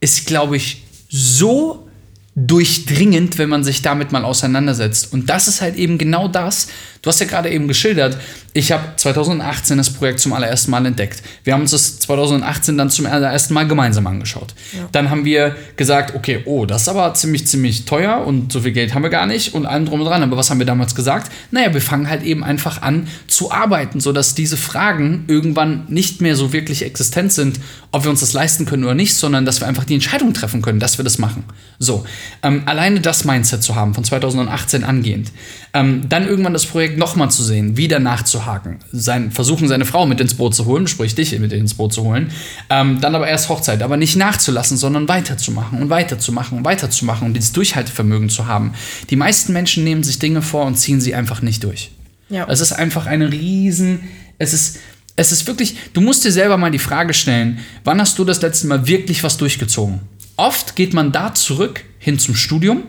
ist, 0.00 0.26
glaube 0.26 0.56
ich, 0.56 0.84
so 1.08 1.88
durchdringend, 2.36 3.38
wenn 3.38 3.48
man 3.48 3.62
sich 3.62 3.82
damit 3.82 4.12
mal 4.12 4.24
auseinandersetzt. 4.24 5.12
Und 5.12 5.30
das 5.30 5.48
ist 5.48 5.60
halt 5.60 5.76
eben 5.76 5.98
genau 5.98 6.28
das. 6.28 6.68
Du 7.04 7.08
hast 7.08 7.20
ja 7.20 7.26
gerade 7.26 7.50
eben 7.50 7.68
geschildert, 7.68 8.16
ich 8.54 8.72
habe 8.72 8.82
2018 8.96 9.76
das 9.76 9.90
Projekt 9.90 10.20
zum 10.20 10.32
allerersten 10.32 10.70
Mal 10.70 10.86
entdeckt. 10.86 11.22
Wir 11.42 11.52
haben 11.52 11.60
uns 11.60 11.72
das 11.72 11.98
2018 11.98 12.78
dann 12.78 12.88
zum 12.88 13.04
allerersten 13.04 13.52
Mal 13.52 13.68
gemeinsam 13.68 14.06
angeschaut. 14.06 14.54
Ja. 14.72 14.88
Dann 14.92 15.10
haben 15.10 15.26
wir 15.26 15.54
gesagt, 15.76 16.14
okay, 16.14 16.40
oh, 16.46 16.64
das 16.64 16.82
ist 16.82 16.88
aber 16.88 17.12
ziemlich, 17.12 17.46
ziemlich 17.46 17.84
teuer 17.84 18.24
und 18.26 18.52
so 18.52 18.60
viel 18.60 18.72
Geld 18.72 18.94
haben 18.94 19.02
wir 19.02 19.10
gar 19.10 19.26
nicht 19.26 19.52
und 19.52 19.66
allem 19.66 19.84
drum 19.84 20.00
und 20.00 20.06
dran. 20.06 20.22
Aber 20.22 20.38
was 20.38 20.48
haben 20.48 20.60
wir 20.60 20.66
damals 20.66 20.94
gesagt? 20.94 21.30
Naja, 21.50 21.74
wir 21.74 21.82
fangen 21.82 22.08
halt 22.08 22.22
eben 22.22 22.42
einfach 22.42 22.80
an 22.80 23.08
zu 23.26 23.52
arbeiten, 23.52 24.00
sodass 24.00 24.34
diese 24.34 24.56
Fragen 24.56 25.24
irgendwann 25.26 25.84
nicht 25.88 26.22
mehr 26.22 26.36
so 26.36 26.54
wirklich 26.54 26.84
existent 26.84 27.34
sind, 27.34 27.60
ob 27.90 28.04
wir 28.04 28.10
uns 28.10 28.20
das 28.20 28.32
leisten 28.32 28.64
können 28.64 28.84
oder 28.84 28.94
nicht, 28.94 29.14
sondern 29.14 29.44
dass 29.44 29.60
wir 29.60 29.68
einfach 29.68 29.84
die 29.84 29.94
Entscheidung 29.94 30.32
treffen 30.32 30.62
können, 30.62 30.80
dass 30.80 30.96
wir 30.96 31.04
das 31.04 31.18
machen. 31.18 31.44
So, 31.78 32.06
ähm, 32.42 32.62
alleine 32.66 33.00
das 33.00 33.24
Mindset 33.24 33.62
zu 33.62 33.74
haben 33.74 33.94
von 33.94 34.04
2018 34.04 34.84
angehend. 34.84 35.32
Ähm, 35.72 36.08
dann 36.08 36.26
irgendwann 36.26 36.52
das 36.52 36.66
Projekt 36.66 36.93
nochmal 36.98 37.30
zu 37.30 37.42
sehen, 37.42 37.76
wieder 37.76 37.98
nachzuhaken, 37.98 38.78
sein, 38.92 39.30
versuchen 39.30 39.68
seine 39.68 39.84
Frau 39.84 40.06
mit 40.06 40.20
ins 40.20 40.34
Boot 40.34 40.54
zu 40.54 40.64
holen, 40.66 40.86
sprich 40.86 41.14
dich 41.14 41.38
mit 41.38 41.52
ins 41.52 41.74
Boot 41.74 41.92
zu 41.92 42.04
holen, 42.04 42.30
ähm, 42.70 43.00
dann 43.00 43.14
aber 43.14 43.28
erst 43.28 43.48
Hochzeit, 43.48 43.82
aber 43.82 43.96
nicht 43.96 44.16
nachzulassen, 44.16 44.76
sondern 44.76 45.08
weiterzumachen 45.08 45.80
und 45.80 45.90
weiterzumachen 45.90 46.58
und 46.58 46.64
weiterzumachen 46.64 47.26
und 47.26 47.34
dieses 47.34 47.52
Durchhaltevermögen 47.52 48.28
zu 48.28 48.46
haben. 48.46 48.74
Die 49.10 49.16
meisten 49.16 49.52
Menschen 49.52 49.84
nehmen 49.84 50.02
sich 50.02 50.18
Dinge 50.18 50.42
vor 50.42 50.64
und 50.66 50.76
ziehen 50.76 51.00
sie 51.00 51.14
einfach 51.14 51.42
nicht 51.42 51.64
durch. 51.64 51.90
Ja. 52.28 52.46
Es 52.48 52.60
ist 52.60 52.72
einfach 52.72 53.06
eine 53.06 53.30
riesen, 53.30 54.08
es 54.38 54.52
ist, 54.52 54.78
es 55.16 55.32
ist 55.32 55.46
wirklich, 55.46 55.76
du 55.92 56.00
musst 56.00 56.24
dir 56.24 56.32
selber 56.32 56.56
mal 56.56 56.70
die 56.70 56.78
Frage 56.78 57.14
stellen, 57.14 57.58
wann 57.84 58.00
hast 58.00 58.18
du 58.18 58.24
das 58.24 58.42
letzte 58.42 58.66
Mal 58.66 58.86
wirklich 58.86 59.22
was 59.22 59.36
durchgezogen? 59.36 60.00
Oft 60.36 60.74
geht 60.74 60.94
man 60.94 61.12
da 61.12 61.34
zurück 61.34 61.84
hin 61.98 62.18
zum 62.18 62.34
Studium, 62.34 62.82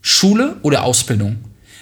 Schule 0.00 0.56
oder 0.62 0.82
Ausbildung. 0.82 1.36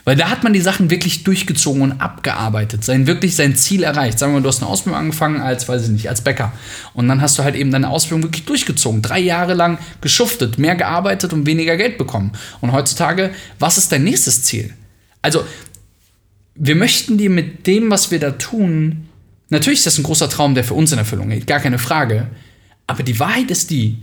Weil 0.07 0.15
da 0.15 0.31
hat 0.31 0.45
man 0.45 0.53
die 0.53 0.61
Sachen 0.61 0.89
wirklich 0.89 1.25
durchgezogen 1.25 1.83
und 1.83 2.01
abgearbeitet, 2.01 2.85
sein 2.85 3.09
wirklich 3.09 3.35
sein 3.35 3.57
Ziel 3.57 3.83
erreicht. 3.83 4.21
Sagen 4.21 4.35
wir, 4.35 4.41
du 4.41 4.47
hast 4.47 4.63
eine 4.63 4.71
Ausbildung 4.71 5.01
angefangen 5.01 5.41
als, 5.41 5.69
weiß 5.69 5.83
ich 5.83 5.89
nicht, 5.89 6.09
als 6.09 6.21
Bäcker. 6.21 6.53
Und 6.95 7.09
dann 7.09 7.21
hast 7.21 7.37
du 7.37 7.43
halt 7.43 7.57
eben 7.57 7.73
deine 7.73 7.91
Ausbildung 7.91 8.23
wirklich 8.23 8.45
durchgezogen. 8.45 9.03
Drei 9.03 9.19
Jahre 9.19 9.55
lang 9.55 9.79
geschuftet, 10.01 10.59
mehr 10.59 10.77
gearbeitet 10.77 11.33
und 11.33 11.45
weniger 11.45 11.77
Geld 11.77 11.99
bekommen. 11.99 12.31
Und 12.61 12.71
heutzutage, 12.71 13.33
was 13.59 13.79
ist 13.79 13.91
dein 13.91 14.05
nächstes 14.05 14.45
Ziel? 14.45 14.73
Also, 15.23 15.45
wir 16.55 16.77
möchten 16.77 17.19
dir 17.19 17.29
mit 17.29 17.67
dem, 17.67 17.91
was 17.91 18.13
wir 18.13 18.21
da 18.21 18.31
tun, 18.31 19.09
natürlich 19.49 19.81
ist 19.81 19.87
das 19.87 19.99
ein 19.99 20.05
großer 20.05 20.31
Traum, 20.31 20.55
der 20.55 20.63
für 20.63 20.75
uns 20.75 20.93
in 20.93 20.99
Erfüllung 20.99 21.31
geht, 21.31 21.49
gar 21.49 21.59
keine 21.59 21.81
Frage. 21.81 22.29
Aber 22.87 23.03
die 23.03 23.19
Wahrheit 23.19 23.51
ist 23.51 23.71
die, 23.71 23.99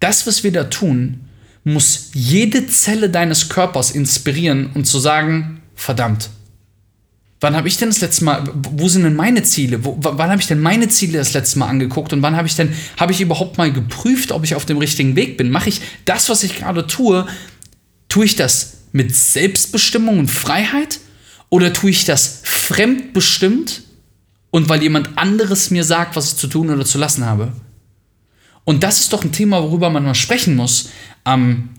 das, 0.00 0.26
was 0.26 0.42
wir 0.42 0.50
da 0.50 0.64
tun, 0.64 1.20
muss 1.64 2.10
jede 2.14 2.66
Zelle 2.66 3.10
deines 3.10 3.48
Körpers 3.48 3.90
inspirieren 3.90 4.70
und 4.74 4.86
zu 4.86 4.98
sagen, 4.98 5.60
verdammt, 5.74 6.30
wann 7.40 7.56
habe 7.56 7.68
ich 7.68 7.76
denn 7.76 7.88
das 7.88 8.00
letzte 8.00 8.24
Mal, 8.24 8.44
wo 8.54 8.88
sind 8.88 9.02
denn 9.02 9.16
meine 9.16 9.42
Ziele? 9.42 9.84
Wo, 9.84 9.96
wann 9.98 10.30
habe 10.30 10.40
ich 10.40 10.46
denn 10.46 10.60
meine 10.60 10.88
Ziele 10.88 11.18
das 11.18 11.32
letzte 11.32 11.58
Mal 11.58 11.68
angeguckt 11.68 12.12
und 12.12 12.22
wann 12.22 12.36
habe 12.36 12.48
ich 12.48 12.56
denn, 12.56 12.72
habe 12.98 13.12
ich 13.12 13.20
überhaupt 13.20 13.58
mal 13.58 13.72
geprüft, 13.72 14.32
ob 14.32 14.44
ich 14.44 14.54
auf 14.54 14.66
dem 14.66 14.78
richtigen 14.78 15.16
Weg 15.16 15.36
bin? 15.36 15.50
Mache 15.50 15.70
ich 15.70 15.80
das, 16.04 16.28
was 16.28 16.42
ich 16.42 16.58
gerade 16.58 16.86
tue, 16.86 17.26
tue 18.08 18.24
ich 18.24 18.36
das 18.36 18.78
mit 18.92 19.14
Selbstbestimmung 19.14 20.18
und 20.18 20.28
Freiheit 20.28 21.00
oder 21.48 21.72
tue 21.72 21.90
ich 21.90 22.04
das 22.04 22.40
fremdbestimmt 22.44 23.82
und 24.50 24.68
weil 24.68 24.82
jemand 24.82 25.16
anderes 25.16 25.70
mir 25.70 25.84
sagt, 25.84 26.16
was 26.16 26.32
ich 26.32 26.36
zu 26.36 26.46
tun 26.46 26.70
oder 26.70 26.84
zu 26.84 26.98
lassen 26.98 27.24
habe? 27.24 27.52
Und 28.64 28.82
das 28.82 29.00
ist 29.00 29.12
doch 29.12 29.24
ein 29.24 29.32
Thema, 29.32 29.62
worüber 29.62 29.90
man 29.90 30.04
mal 30.04 30.14
sprechen 30.14 30.56
muss. 30.56 30.90
Ähm, 31.26 31.70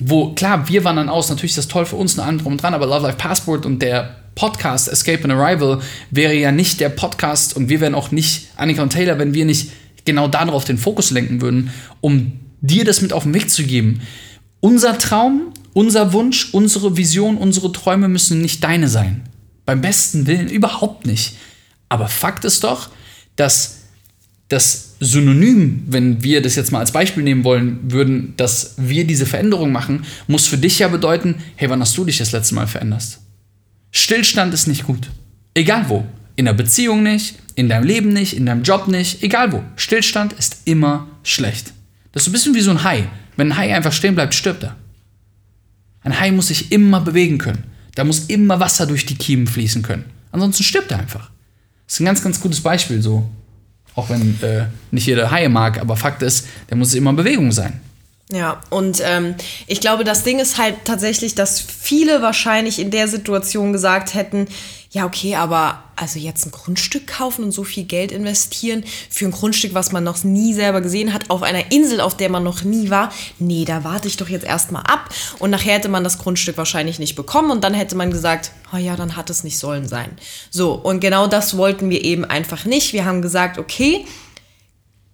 wo, 0.00 0.32
klar, 0.34 0.68
wir 0.68 0.84
wandern 0.84 1.08
aus, 1.08 1.28
natürlich 1.28 1.52
ist 1.52 1.58
das 1.58 1.68
toll 1.68 1.84
für 1.84 1.96
uns, 1.96 2.18
eine 2.18 2.28
andere 2.28 2.48
und 2.48 2.62
dran, 2.62 2.74
aber 2.74 2.86
Love 2.86 3.06
Life 3.06 3.18
Passport 3.18 3.66
und 3.66 3.82
der 3.82 4.16
Podcast 4.36 4.88
Escape 4.88 5.24
and 5.24 5.32
Arrival 5.32 5.80
wäre 6.12 6.34
ja 6.34 6.52
nicht 6.52 6.78
der 6.78 6.90
Podcast 6.90 7.56
und 7.56 7.68
wir 7.68 7.80
wären 7.80 7.96
auch 7.96 8.12
nicht 8.12 8.46
Annika 8.56 8.82
und 8.82 8.92
Taylor, 8.92 9.18
wenn 9.18 9.34
wir 9.34 9.44
nicht 9.44 9.72
genau 10.04 10.28
darauf 10.28 10.64
den 10.64 10.78
Fokus 10.78 11.10
lenken 11.10 11.40
würden, 11.40 11.70
um 12.00 12.38
dir 12.60 12.84
das 12.84 13.02
mit 13.02 13.12
auf 13.12 13.24
den 13.24 13.34
Weg 13.34 13.50
zu 13.50 13.64
geben. 13.64 14.00
Unser 14.60 14.98
Traum, 14.98 15.52
unser 15.72 16.12
Wunsch, 16.12 16.52
unsere 16.52 16.96
Vision, 16.96 17.36
unsere 17.36 17.72
Träume 17.72 18.08
müssen 18.08 18.40
nicht 18.40 18.62
deine 18.62 18.88
sein. 18.88 19.24
Beim 19.66 19.80
besten 19.80 20.26
Willen 20.26 20.48
überhaupt 20.48 21.06
nicht. 21.06 21.36
Aber 21.88 22.08
Fakt 22.08 22.44
ist 22.44 22.64
doch, 22.64 22.90
dass 23.36 23.77
das 24.48 24.94
Synonym, 25.00 25.84
wenn 25.86 26.22
wir 26.22 26.40
das 26.42 26.56
jetzt 26.56 26.72
mal 26.72 26.80
als 26.80 26.92
Beispiel 26.92 27.22
nehmen 27.22 27.44
wollen 27.44 27.78
würden, 27.92 28.34
dass 28.36 28.74
wir 28.78 29.06
diese 29.06 29.26
Veränderung 29.26 29.72
machen, 29.72 30.04
muss 30.26 30.46
für 30.46 30.58
dich 30.58 30.78
ja 30.78 30.88
bedeuten, 30.88 31.36
hey, 31.56 31.68
wann 31.68 31.80
hast 31.80 31.96
du 31.96 32.04
dich 32.04 32.18
das 32.18 32.32
letzte 32.32 32.54
Mal 32.54 32.66
veränderst? 32.66 33.20
Stillstand 33.92 34.54
ist 34.54 34.66
nicht 34.66 34.84
gut. 34.84 35.10
Egal 35.54 35.88
wo. 35.88 36.06
In 36.36 36.46
der 36.46 36.52
Beziehung 36.54 37.02
nicht, 37.02 37.36
in 37.56 37.68
deinem 37.68 37.84
Leben 37.84 38.12
nicht, 38.12 38.34
in 38.34 38.46
deinem 38.46 38.62
Job 38.62 38.88
nicht, 38.88 39.22
egal 39.22 39.52
wo. 39.52 39.62
Stillstand 39.76 40.32
ist 40.34 40.58
immer 40.64 41.08
schlecht. 41.22 41.72
Das 42.12 42.22
ist 42.22 42.28
ein 42.28 42.32
bisschen 42.32 42.54
wie 42.54 42.60
so 42.60 42.70
ein 42.70 42.84
Hai. 42.84 43.08
Wenn 43.36 43.52
ein 43.52 43.56
Hai 43.56 43.74
einfach 43.74 43.92
stehen 43.92 44.14
bleibt, 44.14 44.34
stirbt 44.34 44.62
er. 44.62 44.76
Ein 46.02 46.18
Hai 46.18 46.30
muss 46.30 46.48
sich 46.48 46.72
immer 46.72 47.00
bewegen 47.00 47.38
können. 47.38 47.64
Da 47.94 48.04
muss 48.04 48.26
immer 48.26 48.60
Wasser 48.60 48.86
durch 48.86 49.04
die 49.04 49.16
Kiemen 49.16 49.46
fließen 49.46 49.82
können. 49.82 50.04
Ansonsten 50.30 50.62
stirbt 50.62 50.90
er 50.90 51.00
einfach. 51.00 51.30
Das 51.86 51.94
ist 51.94 52.00
ein 52.00 52.06
ganz, 52.06 52.22
ganz 52.22 52.40
gutes 52.40 52.60
Beispiel 52.60 53.02
so. 53.02 53.28
Auch 53.98 54.10
wenn 54.10 54.38
äh, 54.42 54.66
nicht 54.92 55.08
jeder 55.08 55.32
Haie 55.32 55.48
mag, 55.48 55.80
aber 55.80 55.96
Fakt 55.96 56.22
ist, 56.22 56.46
der 56.70 56.76
muss 56.76 56.94
immer 56.94 57.10
in 57.10 57.16
Bewegung 57.16 57.50
sein. 57.50 57.80
Ja, 58.30 58.60
und 58.70 59.02
ähm, 59.04 59.34
ich 59.66 59.80
glaube, 59.80 60.04
das 60.04 60.22
Ding 60.22 60.38
ist 60.38 60.56
halt 60.56 60.76
tatsächlich, 60.84 61.34
dass 61.34 61.60
viele 61.60 62.22
wahrscheinlich 62.22 62.78
in 62.78 62.92
der 62.92 63.08
Situation 63.08 63.72
gesagt 63.72 64.14
hätten, 64.14 64.46
ja, 64.90 65.04
okay, 65.04 65.34
aber 65.34 65.82
also 65.96 66.18
jetzt 66.18 66.46
ein 66.46 66.50
Grundstück 66.50 67.06
kaufen 67.06 67.44
und 67.44 67.52
so 67.52 67.62
viel 67.62 67.84
Geld 67.84 68.10
investieren 68.10 68.84
für 69.10 69.26
ein 69.26 69.32
Grundstück, 69.32 69.74
was 69.74 69.92
man 69.92 70.02
noch 70.02 70.24
nie 70.24 70.54
selber 70.54 70.80
gesehen 70.80 71.12
hat, 71.12 71.28
auf 71.28 71.42
einer 71.42 71.70
Insel, 71.70 72.00
auf 72.00 72.16
der 72.16 72.30
man 72.30 72.42
noch 72.42 72.62
nie 72.62 72.88
war, 72.88 73.12
nee, 73.38 73.66
da 73.66 73.84
warte 73.84 74.08
ich 74.08 74.16
doch 74.16 74.28
jetzt 74.28 74.46
erstmal 74.46 74.84
ab. 74.84 75.10
Und 75.38 75.50
nachher 75.50 75.74
hätte 75.74 75.90
man 75.90 76.04
das 76.04 76.18
Grundstück 76.18 76.56
wahrscheinlich 76.56 76.98
nicht 76.98 77.16
bekommen 77.16 77.50
und 77.50 77.64
dann 77.64 77.74
hätte 77.74 77.96
man 77.96 78.10
gesagt, 78.10 78.52
oh 78.72 78.78
ja, 78.78 78.96
dann 78.96 79.16
hat 79.16 79.28
es 79.28 79.44
nicht 79.44 79.58
sollen 79.58 79.86
sein. 79.86 80.10
So, 80.50 80.72
und 80.72 81.00
genau 81.00 81.26
das 81.26 81.56
wollten 81.58 81.90
wir 81.90 82.02
eben 82.02 82.24
einfach 82.24 82.64
nicht. 82.64 82.94
Wir 82.94 83.04
haben 83.04 83.20
gesagt, 83.20 83.58
okay, 83.58 84.06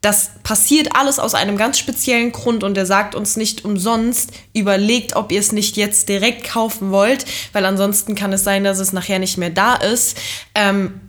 das 0.04 0.32
passiert 0.42 0.94
alles 0.94 1.18
aus 1.18 1.34
einem 1.34 1.56
ganz 1.56 1.78
speziellen 1.78 2.30
Grund 2.30 2.62
und 2.62 2.76
er 2.76 2.84
sagt 2.84 3.14
uns 3.14 3.36
nicht 3.36 3.64
umsonst, 3.64 4.32
überlegt, 4.52 5.16
ob 5.16 5.32
ihr 5.32 5.40
es 5.40 5.52
nicht 5.52 5.78
jetzt 5.78 6.10
direkt 6.10 6.44
kaufen 6.44 6.90
wollt, 6.90 7.24
weil 7.54 7.64
ansonsten 7.64 8.14
kann 8.14 8.32
es 8.32 8.44
sein, 8.44 8.64
dass 8.64 8.80
es 8.80 8.92
nachher 8.92 9.18
nicht 9.18 9.38
mehr 9.38 9.48
da 9.48 9.74
ist. 9.74 10.18
Ähm, 10.54 11.00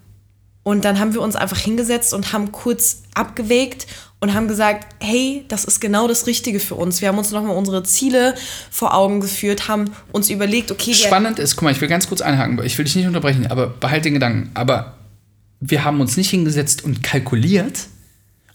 und 0.64 0.86
dann 0.86 1.00
haben 1.00 1.14
wir 1.14 1.22
uns 1.22 1.36
einfach 1.36 1.58
hingesetzt 1.58 2.14
und 2.14 2.32
haben 2.32 2.54
kurz 2.54 3.04
abgewägt 3.14 3.86
und 4.22 4.34
haben 4.34 4.48
gesagt, 4.48 4.88
hey, 5.02 5.44
das 5.50 5.66
ist 5.66 5.82
genau 5.82 6.08
das 6.08 6.26
Richtige 6.26 6.62
für 6.62 6.76
uns. 6.76 7.02
Wir 7.02 7.10
haben 7.10 7.18
uns 7.18 7.32
nochmal 7.32 7.56
unsere 7.56 7.84
Ziele 7.84 8.34
vor 8.72 8.94
Augen 8.94 9.20
geführt, 9.20 9.68
haben 9.68 9.92
uns 10.14 10.30
überlegt, 10.30 10.72
okay. 10.72 10.94
Spannend 10.94 11.38
ist, 11.38 11.58
guck 11.58 11.66
mal, 11.66 11.72
ich 11.72 11.82
will 11.82 11.90
ganz 11.90 12.08
kurz 12.08 12.22
einhaken, 12.22 12.60
ich 12.64 12.78
will 12.78 12.86
dich 12.86 12.96
nicht 12.96 13.08
unterbrechen, 13.08 13.46
aber 13.48 13.68
behalte 13.68 14.04
den 14.04 14.14
Gedanken. 14.14 14.52
Aber 14.54 14.96
wir 15.60 15.84
haben 15.84 16.00
uns 16.00 16.16
nicht 16.16 16.30
hingesetzt 16.30 16.84
und 16.84 17.04
kalkuliert, 17.04 17.88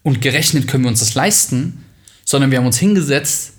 und 0.02 0.20
gerechnet 0.20 0.68
können 0.68 0.84
wir 0.84 0.88
uns 0.88 1.00
das 1.00 1.14
leisten, 1.14 1.84
sondern 2.24 2.50
wir 2.50 2.58
haben 2.58 2.66
uns 2.66 2.78
hingesetzt 2.78 3.52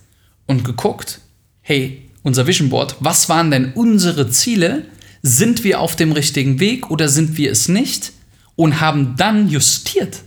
und 0.47 0.63
geguckt, 0.63 1.19
hey, 1.61 2.09
unser 2.23 2.47
Vision 2.47 2.69
Board, 2.69 2.95
was 2.99 3.29
waren 3.29 3.51
denn 3.51 3.73
unsere 3.73 4.29
Ziele? 4.29 4.85
Sind 5.21 5.63
wir 5.63 5.79
auf 5.79 5.95
dem 5.95 6.11
richtigen 6.11 6.59
Weg 6.59 6.89
oder 6.89 7.09
sind 7.09 7.37
wir 7.37 7.51
es 7.51 7.67
nicht? 7.67 8.13
Und 8.55 8.79
haben 8.79 9.15
dann 9.17 9.49
justiert. 9.49 10.21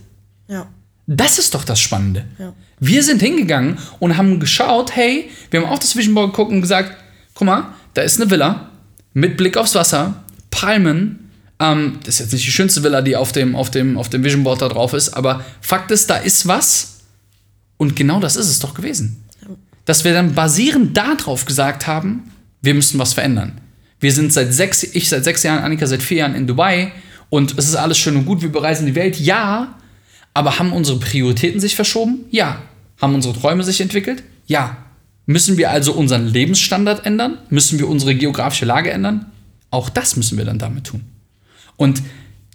Ja. 0.47 0.67
Das 1.07 1.37
ist 1.37 1.53
doch 1.53 1.63
das 1.63 1.79
Spannende. 1.79 2.25
Ja. 2.39 2.53
Wir 2.79 3.03
sind 3.03 3.21
hingegangen 3.21 3.77
und 3.99 4.17
haben 4.17 4.39
geschaut, 4.39 4.95
hey, 4.95 5.29
wir 5.51 5.61
haben 5.61 5.69
auf 5.69 5.79
das 5.79 5.95
Vision 5.95 6.15
Board 6.15 6.31
geguckt 6.31 6.51
und 6.51 6.61
gesagt, 6.61 6.95
guck 7.33 7.45
mal, 7.45 7.73
da 7.93 8.01
ist 8.01 8.19
eine 8.19 8.29
Villa 8.29 8.71
mit 9.13 9.37
Blick 9.37 9.57
aufs 9.57 9.75
Wasser, 9.75 10.23
Palmen, 10.51 11.24
ähm, 11.59 11.99
das 12.03 12.15
ist 12.15 12.19
jetzt 12.19 12.33
nicht 12.33 12.45
die 12.45 12.51
schönste 12.51 12.83
Villa, 12.83 13.01
die 13.01 13.15
auf 13.15 13.31
dem, 13.31 13.55
auf, 13.55 13.71
dem, 13.71 13.97
auf 13.97 14.09
dem 14.09 14.23
Vision 14.23 14.43
Board 14.43 14.61
da 14.61 14.67
drauf 14.67 14.93
ist, 14.93 15.09
aber 15.09 15.43
Fakt 15.61 15.91
ist, 15.91 16.09
da 16.09 16.17
ist 16.17 16.47
was. 16.47 16.99
Und 17.77 17.95
genau 17.95 18.19
das 18.19 18.35
ist 18.35 18.49
es 18.49 18.59
doch 18.59 18.73
gewesen. 18.73 19.23
Dass 19.85 20.03
wir 20.03 20.13
dann 20.13 20.33
basierend 20.33 20.97
darauf 20.97 21.45
gesagt 21.45 21.87
haben, 21.87 22.31
wir 22.61 22.73
müssen 22.73 22.99
was 22.99 23.13
verändern. 23.13 23.61
Wir 23.99 24.11
sind 24.11 24.33
seit 24.33 24.53
sechs, 24.53 24.83
ich 24.83 25.09
seit 25.09 25.23
sechs 25.23 25.43
Jahren, 25.43 25.63
Annika 25.63 25.87
seit 25.87 26.03
vier 26.03 26.17
Jahren 26.17 26.35
in 26.35 26.47
Dubai 26.47 26.91
und 27.29 27.57
es 27.57 27.67
ist 27.67 27.75
alles 27.75 27.97
schön 27.97 28.15
und 28.17 28.25
gut, 28.25 28.41
wir 28.41 28.51
bereisen 28.51 28.85
die 28.85 28.95
Welt, 28.95 29.19
ja. 29.19 29.75
Aber 30.33 30.59
haben 30.59 30.73
unsere 30.73 30.99
Prioritäten 30.99 31.61
sich 31.61 31.75
verschoben? 31.75 32.25
Ja. 32.29 32.61
Haben 33.01 33.15
unsere 33.15 33.33
Träume 33.33 33.63
sich 33.63 33.79
entwickelt? 33.79 34.23
Ja. 34.47 34.77
Müssen 35.25 35.57
wir 35.57 35.71
also 35.71 35.93
unseren 35.93 36.27
Lebensstandard 36.27 37.05
ändern? 37.05 37.37
Müssen 37.49 37.79
wir 37.79 37.87
unsere 37.87 38.15
geografische 38.15 38.65
Lage 38.65 38.91
ändern? 38.91 39.27
Auch 39.71 39.89
das 39.89 40.17
müssen 40.17 40.37
wir 40.37 40.45
dann 40.45 40.59
damit 40.59 40.85
tun. 40.85 41.01
Und 41.77 42.01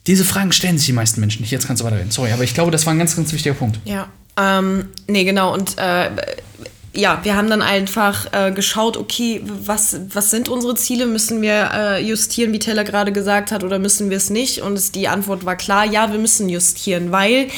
diese 0.07 0.25
Fragen 0.25 0.53
stellen 0.53 0.79
sich 0.79 0.87
die 0.87 0.93
meisten 0.93 1.21
Menschen 1.21 1.43
nicht. 1.43 1.51
Jetzt 1.51 1.67
kannst 1.67 1.83
du 1.83 1.87
weiterreden. 1.87 2.11
Sorry, 2.11 2.33
aber 2.33 2.45
ich 2.45 2.55
glaube, 2.55 2.71
das 2.71 2.87
war 2.87 2.95
ein 2.95 2.99
ganz, 2.99 3.17
ganz 3.17 3.33
wichtiger 3.33 3.55
Punkt. 3.55 3.79
Ja. 3.85 4.09
Ähm, 4.37 4.89
nee, 5.07 5.25
genau. 5.25 5.53
Und 5.53 5.77
äh, 5.79 6.11
ja, 6.93 7.21
wir 7.23 7.37
haben 7.37 7.49
dann 7.49 7.63
einfach 7.63 8.33
äh, 8.33 8.51
geschaut, 8.51 8.97
okay, 8.97 9.43
was, 9.45 10.01
was 10.13 10.31
sind 10.31 10.49
unsere 10.49 10.75
Ziele? 10.75 11.07
Müssen 11.07 11.43
wir 11.43 11.71
äh, 11.73 12.05
justieren, 12.05 12.53
wie 12.53 12.59
Teller 12.59 12.85
gerade 12.85 13.13
gesagt 13.13 13.53
hat, 13.53 13.63
oder 13.63 13.79
müssen 13.79 14.11
wir 14.11 14.17
es 14.17 14.31
nicht? 14.31 14.63
Und 14.63 14.75
es, 14.75 14.91
die 14.91 15.07
Antwort 15.07 15.45
war 15.45 15.57
klar, 15.57 15.85
ja, 15.85 16.11
wir 16.11 16.19
müssen 16.19 16.49
justieren, 16.49 17.13
weil 17.13 17.49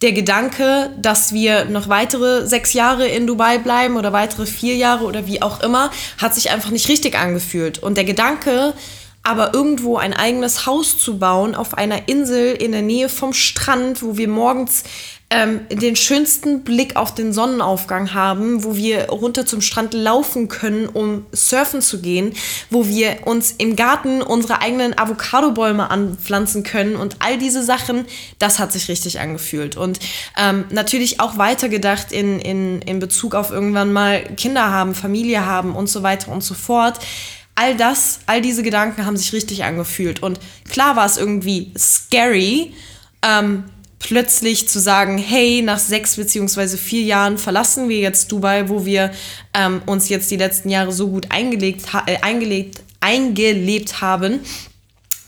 der 0.00 0.12
Gedanke, 0.12 0.90
dass 1.00 1.32
wir 1.32 1.66
noch 1.66 1.88
weitere 1.88 2.46
sechs 2.46 2.72
Jahre 2.72 3.06
in 3.06 3.28
Dubai 3.28 3.58
bleiben 3.58 3.96
oder 3.96 4.12
weitere 4.12 4.46
vier 4.46 4.74
Jahre 4.74 5.04
oder 5.04 5.28
wie 5.28 5.42
auch 5.42 5.60
immer, 5.60 5.92
hat 6.18 6.34
sich 6.34 6.50
einfach 6.50 6.70
nicht 6.70 6.88
richtig 6.88 7.16
angefühlt. 7.16 7.78
Und 7.78 7.96
der 7.96 8.04
Gedanke, 8.04 8.74
aber 9.22 9.54
irgendwo 9.54 9.96
ein 9.96 10.14
eigenes 10.14 10.66
Haus 10.66 10.98
zu 10.98 11.18
bauen 11.18 11.54
auf 11.54 11.74
einer 11.74 12.08
Insel 12.08 12.54
in 12.54 12.72
der 12.72 12.82
Nähe 12.82 13.08
vom 13.08 13.32
Strand, 13.32 14.02
wo 14.02 14.16
wir 14.16 14.28
morgens 14.28 14.82
ähm, 15.32 15.60
den 15.70 15.96
schönsten 15.96 16.62
Blick 16.62 16.96
auf 16.96 17.14
den 17.14 17.32
Sonnenaufgang 17.32 18.12
haben, 18.12 18.64
wo 18.64 18.76
wir 18.76 19.08
runter 19.08 19.46
zum 19.46 19.62
Strand 19.62 19.94
laufen 19.94 20.48
können, 20.48 20.88
um 20.88 21.24
surfen 21.32 21.80
zu 21.80 22.02
gehen, 22.02 22.34
wo 22.68 22.86
wir 22.86 23.26
uns 23.26 23.52
im 23.52 23.76
Garten 23.76 24.20
unsere 24.20 24.60
eigenen 24.60 24.98
Avocado-Bäume 24.98 25.90
anpflanzen 25.90 26.64
können 26.64 26.96
und 26.96 27.16
all 27.20 27.38
diese 27.38 27.62
Sachen, 27.62 28.04
das 28.38 28.58
hat 28.58 28.72
sich 28.72 28.88
richtig 28.88 29.20
angefühlt. 29.20 29.76
Und 29.76 30.00
ähm, 30.36 30.64
natürlich 30.70 31.20
auch 31.20 31.38
weitergedacht 31.38 32.12
in, 32.12 32.38
in, 32.38 32.82
in 32.82 32.98
Bezug 32.98 33.34
auf 33.34 33.50
irgendwann 33.50 33.92
mal 33.92 34.22
Kinder 34.36 34.70
haben, 34.70 34.94
Familie 34.94 35.46
haben 35.46 35.74
und 35.74 35.88
so 35.88 36.02
weiter 36.02 36.30
und 36.30 36.42
so 36.42 36.54
fort 36.54 36.98
all 37.54 37.76
das, 37.76 38.20
all 38.26 38.40
diese 38.40 38.62
Gedanken 38.62 39.04
haben 39.04 39.16
sich 39.16 39.32
richtig 39.32 39.64
angefühlt. 39.64 40.22
Und 40.22 40.40
klar 40.68 40.96
war 40.96 41.06
es 41.06 41.16
irgendwie 41.16 41.72
scary, 41.76 42.72
ähm, 43.22 43.64
plötzlich 43.98 44.68
zu 44.68 44.80
sagen, 44.80 45.16
hey, 45.16 45.62
nach 45.62 45.78
sechs 45.78 46.16
beziehungsweise 46.16 46.76
vier 46.76 47.02
Jahren 47.02 47.38
verlassen 47.38 47.88
wir 47.88 47.98
jetzt 47.98 48.32
Dubai, 48.32 48.68
wo 48.68 48.84
wir 48.84 49.12
ähm, 49.54 49.80
uns 49.86 50.08
jetzt 50.08 50.30
die 50.30 50.36
letzten 50.36 50.70
Jahre 50.70 50.92
so 50.92 51.08
gut 51.08 51.26
eingelegt, 51.30 51.86
äh, 52.06 52.18
eingelegt, 52.20 52.82
eingelebt 53.00 54.00
haben. 54.00 54.40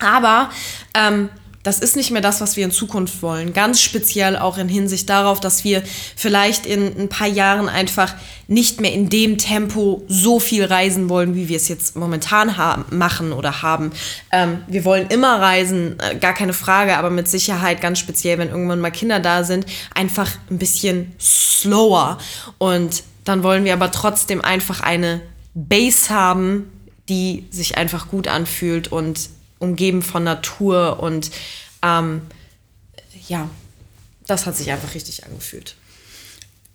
Aber 0.00 0.50
ähm, 0.94 1.28
das 1.64 1.78
ist 1.78 1.96
nicht 1.96 2.10
mehr 2.10 2.20
das, 2.20 2.42
was 2.42 2.56
wir 2.56 2.64
in 2.64 2.70
Zukunft 2.70 3.22
wollen. 3.22 3.54
Ganz 3.54 3.80
speziell 3.80 4.36
auch 4.36 4.58
in 4.58 4.68
Hinsicht 4.68 5.08
darauf, 5.08 5.40
dass 5.40 5.64
wir 5.64 5.82
vielleicht 6.14 6.66
in 6.66 7.00
ein 7.00 7.08
paar 7.08 7.26
Jahren 7.26 7.70
einfach 7.70 8.14
nicht 8.46 8.82
mehr 8.82 8.92
in 8.92 9.08
dem 9.08 9.38
Tempo 9.38 10.04
so 10.06 10.38
viel 10.38 10.66
reisen 10.66 11.08
wollen, 11.08 11.34
wie 11.34 11.48
wir 11.48 11.56
es 11.56 11.68
jetzt 11.68 11.96
momentan 11.96 12.58
haben, 12.58 12.84
machen 12.90 13.32
oder 13.32 13.62
haben. 13.62 13.92
Ähm, 14.30 14.58
wir 14.66 14.84
wollen 14.84 15.08
immer 15.08 15.40
reisen, 15.40 15.96
äh, 16.00 16.16
gar 16.16 16.34
keine 16.34 16.52
Frage, 16.52 16.98
aber 16.98 17.08
mit 17.08 17.28
Sicherheit 17.28 17.80
ganz 17.80 17.98
speziell, 17.98 18.36
wenn 18.36 18.50
irgendwann 18.50 18.80
mal 18.80 18.90
Kinder 18.90 19.18
da 19.18 19.42
sind, 19.42 19.64
einfach 19.94 20.30
ein 20.50 20.58
bisschen 20.58 21.14
slower. 21.18 22.18
Und 22.58 23.04
dann 23.24 23.42
wollen 23.42 23.64
wir 23.64 23.72
aber 23.72 23.90
trotzdem 23.90 24.42
einfach 24.44 24.80
eine 24.80 25.22
Base 25.54 26.10
haben, 26.10 26.70
die 27.08 27.46
sich 27.50 27.78
einfach 27.78 28.08
gut 28.08 28.28
anfühlt 28.28 28.92
und 28.92 29.30
umgeben 29.64 30.02
von 30.02 30.22
Natur 30.24 31.00
und 31.00 31.30
ähm, 31.82 32.22
ja, 33.28 33.48
das 34.26 34.46
hat 34.46 34.56
sich 34.56 34.70
einfach 34.70 34.94
richtig 34.94 35.24
angefühlt. 35.24 35.76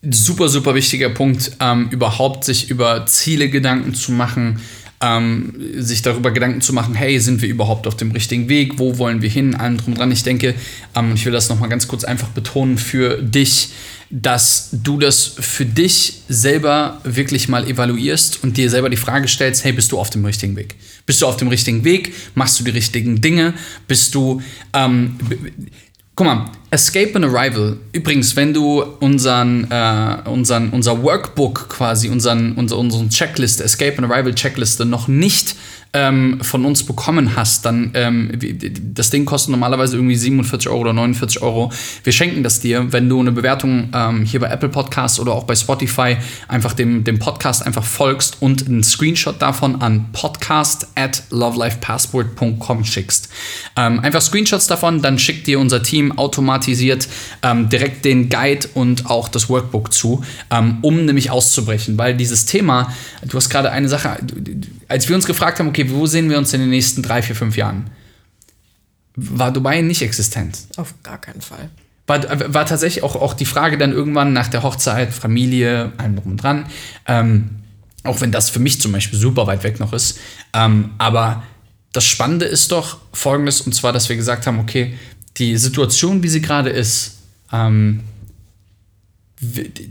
Super, 0.02 0.48
super 0.48 0.76
wichtiger 0.76 1.10
Punkt, 1.10 1.52
ähm, 1.60 1.90
überhaupt 1.90 2.46
sich 2.46 2.70
über 2.70 3.06
Ziele 3.06 3.50
Gedanken 3.50 3.94
zu 3.94 4.14
machen, 4.14 4.62
ähm, 5.02 5.54
sich 5.78 6.02
darüber 6.02 6.32
Gedanken 6.32 6.62
zu 6.62 6.74
machen, 6.74 6.94
hey, 6.94 7.20
sind 7.20 7.42
wir 7.42 7.50
überhaupt 7.50 7.88
auf 7.88 7.96
dem 7.96 8.12
richtigen 8.12 8.50
Weg, 8.50 8.80
wo 8.80 8.98
wollen 8.98 9.22
wir 9.22 9.30
hin, 9.30 9.56
allem 9.56 9.78
drum 9.78 9.96
dran. 9.96 10.12
Ich 10.12 10.24
denke, 10.24 10.56
ähm, 10.96 11.14
ich 11.16 11.26
will 11.26 11.32
das 11.32 11.50
nochmal 11.50 11.70
ganz 11.70 11.88
kurz 11.88 12.04
einfach 12.04 12.30
betonen 12.30 12.78
für 12.78 13.22
dich, 13.22 13.70
dass 14.10 14.70
du 14.72 14.98
das 14.98 15.36
für 15.40 15.66
dich 15.66 16.22
selber 16.28 17.00
wirklich 17.04 17.48
mal 17.48 17.68
evaluierst 17.68 18.44
und 18.44 18.58
dir 18.58 18.70
selber 18.70 18.90
die 18.90 18.98
Frage 18.98 19.28
stellst, 19.28 19.64
hey, 19.64 19.72
bist 19.72 19.92
du 19.92 20.00
auf 20.00 20.10
dem 20.10 20.26
richtigen 20.26 20.56
Weg? 20.56 20.76
Bist 21.06 21.22
du 21.22 21.28
auf 21.28 21.38
dem 21.38 21.48
richtigen 21.48 21.84
Weg? 21.84 22.14
Machst 22.36 22.60
du 22.60 22.64
die 22.64 22.72
richtigen 22.72 23.22
Dinge? 23.22 23.54
Bist 23.88 24.16
du... 24.16 24.42
Ähm, 24.74 25.16
Guck 26.20 26.28
mal, 26.28 26.52
Escape 26.72 27.16
and 27.16 27.26
Arrival. 27.26 27.78
Übrigens, 27.92 28.36
wenn 28.36 28.54
du 28.54 28.84
unseren, 29.00 29.70
äh, 29.72 30.18
unseren, 30.26 30.70
unser 30.70 31.02
Workbook 31.02 31.70
quasi, 31.70 32.10
unseren, 32.10 32.54
unser, 32.54 32.78
unseren 32.78 33.10
Checkliste, 33.10 33.64
Escape 33.64 33.98
and 33.98 34.12
Arrival 34.12 34.36
Checkliste 34.36 34.86
noch 34.86 35.08
nicht 35.08 35.56
ähm, 35.94 36.40
von 36.42 36.66
uns 36.66 36.84
bekommen 36.84 37.36
hast, 37.36 37.66
dann 37.66 37.92
ähm, 37.96 38.32
das 38.94 39.10
Ding 39.10 39.26
kostet 39.26 39.52
normalerweise 39.52 39.96
irgendwie 39.96 40.16
47 40.16 40.70
Euro 40.70 40.82
oder 40.82 40.94
49 40.94 41.42
Euro. 41.42 41.72
Wir 42.04 42.14
schenken 42.14 42.44
das 42.44 42.60
dir, 42.60 42.92
wenn 42.92 43.10
du 43.10 43.20
eine 43.20 43.32
Bewertung 43.32 43.90
ähm, 43.94 44.24
hier 44.24 44.40
bei 44.40 44.48
Apple 44.48 44.70
Podcasts 44.70 45.20
oder 45.20 45.34
auch 45.34 45.46
bei 45.46 45.56
Spotify 45.56 46.18
einfach 46.48 46.74
dem, 46.74 47.04
dem 47.04 47.18
Podcast 47.18 47.66
einfach 47.66 47.84
folgst 47.84 48.38
und 48.40 48.68
einen 48.68 48.84
Screenshot 48.84 49.42
davon 49.42 49.82
an 49.82 50.10
podcast 50.12 50.88
at 50.96 51.24
lovelifepassport.com 51.32 52.86
schickst. 52.86 53.30
Ähm, 53.76 54.00
einfach 54.00 54.22
Screenshots 54.22 54.68
davon, 54.68 55.02
dann 55.02 55.18
schickt 55.18 55.48
dir 55.48 55.60
unser 55.60 55.82
Team 55.82 56.12
automatisiert 56.60 57.08
ähm, 57.42 57.70
direkt 57.70 58.06
den 58.06 58.30
Guide 58.30 58.68
und 58.74 59.10
auch 59.10 59.30
das 59.30 59.50
Workbook 59.50 59.94
zu, 59.94 60.24
ähm, 60.52 60.80
um 60.82 61.06
nämlich 61.06 61.32
auszubrechen, 61.32 61.98
weil 61.98 62.16
dieses 62.16 62.46
Thema, 62.46 62.94
du 63.24 63.38
hast 63.38 63.50
gerade 63.50 63.72
eine 63.72 63.90
Sache, 63.90 64.18
als 64.88 65.08
wir 65.08 65.16
uns 65.16 65.26
gefragt 65.26 65.60
haben, 65.60 65.70
okay, 65.70 65.90
wo 65.90 66.06
sehen 66.06 66.30
wir 66.30 66.38
uns 66.38 66.54
in 66.54 66.62
den 66.62 66.70
nächsten 66.70 67.02
drei, 67.02 67.22
vier, 67.22 67.36
fünf 67.36 67.58
Jahren? 67.58 67.90
War 69.16 69.52
Dubai 69.52 69.82
nicht 69.82 70.02
existent? 70.02 70.60
Auf 70.78 70.94
gar 71.04 71.20
keinen 71.20 71.42
Fall. 71.42 71.70
war, 72.08 72.54
war 72.54 72.66
tatsächlich 72.66 73.04
auch, 73.04 73.16
auch 73.16 73.34
die 73.34 73.46
Frage 73.46 73.78
dann 73.78 73.92
irgendwann 73.92 74.34
nach 74.34 74.48
der 74.48 74.64
Hochzeit, 74.64 75.14
Familie, 75.14 75.92
allem 75.98 76.16
drum 76.16 76.32
und 76.32 76.44
dran. 76.44 76.66
Ähm, 77.08 77.50
auch 78.04 78.22
wenn 78.22 78.32
das 78.32 78.50
für 78.50 78.60
mich 78.60 78.80
zum 78.80 78.94
Beispiel 78.94 79.20
super 79.20 79.46
weit 79.46 79.64
weg 79.64 79.80
noch 79.80 79.92
ist. 79.92 80.20
Ähm, 80.54 80.92
aber 80.98 81.44
das 81.92 82.06
Spannende 82.06 82.46
ist 82.46 82.72
doch 82.72 83.00
folgendes, 83.12 83.62
und 83.62 83.74
zwar, 83.74 83.92
dass 83.92 84.08
wir 84.08 84.16
gesagt 84.16 84.48
haben, 84.48 84.60
okay, 84.60 84.98
die 85.38 85.58
Situation, 85.58 86.24
wie 86.24 86.28
sie 86.28 86.42
gerade 86.42 86.70
ist, 86.70 87.20
ähm, 87.52 88.02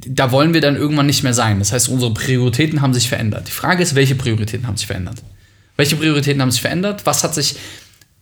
da 0.06 0.30
wollen 0.30 0.52
wir 0.52 0.60
dann 0.60 0.76
irgendwann 0.76 1.06
nicht 1.06 1.22
mehr 1.22 1.32
sein. 1.32 1.58
Das 1.58 1.72
heißt, 1.72 1.88
unsere 1.88 2.12
Prioritäten 2.12 2.82
haben 2.82 2.92
sich 2.92 3.08
verändert. 3.08 3.48
Die 3.48 3.52
Frage 3.52 3.82
ist, 3.82 3.94
welche 3.94 4.14
Prioritäten 4.14 4.66
haben 4.66 4.76
sich 4.76 4.86
verändert? 4.86 5.22
Welche 5.76 5.96
Prioritäten 5.96 6.42
haben 6.42 6.50
sich 6.50 6.60
verändert? 6.60 7.06
Was 7.06 7.24
hat 7.24 7.34
sich 7.34 7.56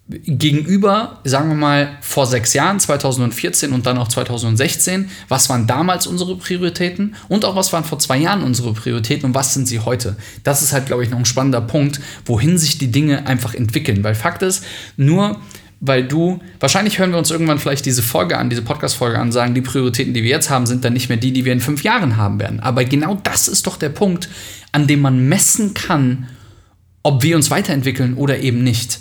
gegenüber, 0.09 1.21
sagen 1.25 1.49
wir 1.49 1.57
mal, 1.57 1.99
vor 2.01 2.27
sechs 2.27 2.53
Jahren, 2.53 2.79
2014 2.79 3.73
und 3.73 3.87
dann 3.87 3.99
auch 3.99 4.07
2016, 4.07 5.11
was 5.29 5.49
waren 5.49 5.67
damals 5.67 6.07
unsere 6.07 6.37
Prioritäten 6.37 7.17
und 7.29 7.45
auch 7.45 7.57
was 7.57 7.73
waren 7.73 7.83
vor 7.83 7.99
zwei 7.99 8.19
Jahren 8.19 8.45
unsere 8.45 8.73
Prioritäten 8.73 9.27
und 9.27 9.35
was 9.35 9.53
sind 9.53 9.67
sie 9.67 9.81
heute? 9.81 10.17
Das 10.45 10.63
ist 10.63 10.73
halt, 10.73 10.87
glaube 10.87 11.03
ich, 11.03 11.11
noch 11.11 11.19
ein 11.19 11.25
spannender 11.25 11.61
Punkt, 11.61 12.01
wohin 12.25 12.57
sich 12.57 12.79
die 12.79 12.93
Dinge 12.93 13.27
einfach 13.27 13.55
entwickeln. 13.55 14.05
Weil 14.05 14.15
Fakt 14.15 14.43
ist, 14.43 14.65
nur 14.97 15.41
weil 15.87 16.07
du, 16.07 16.41
wahrscheinlich 16.61 16.99
hören 16.99 17.11
wir 17.11 17.19
uns 17.19 17.31
irgendwann 17.31 17.59
vielleicht 17.59 17.87
diese 17.87 18.03
Folge 18.03 18.39
an, 18.39 18.51
diese 18.51 18.63
Podcast-Folge 18.63 19.19
an, 19.19 19.33
sagen, 19.33 19.55
die 19.55 19.61
Prioritäten, 19.61 20.15
die 20.15 20.23
wir 20.23 20.31
jetzt 20.31 20.51
haben, 20.51 20.67
sind 20.67 20.85
dann 20.85 20.93
nicht 20.93 21.09
mehr 21.09 21.19
die, 21.19 21.33
die 21.33 21.45
wir 21.45 21.53
in 21.53 21.61
fünf 21.61 21.83
Jahren 21.83 22.17
haben 22.17 22.41
werden. 22.41 22.61
Aber 22.61 22.85
genau 22.85 23.19
das 23.23 23.49
ist 23.49 23.67
doch 23.67 23.77
der 23.77 23.91
Punkt, 23.91 24.29
an 24.73 24.87
dem 24.87 25.01
man 25.01 25.29
messen 25.29 25.75
kann, 25.75 26.29
ob 27.03 27.23
wir 27.23 27.37
uns 27.37 27.51
weiterentwickeln 27.51 28.15
oder 28.15 28.39
eben 28.39 28.63
nicht. 28.63 29.01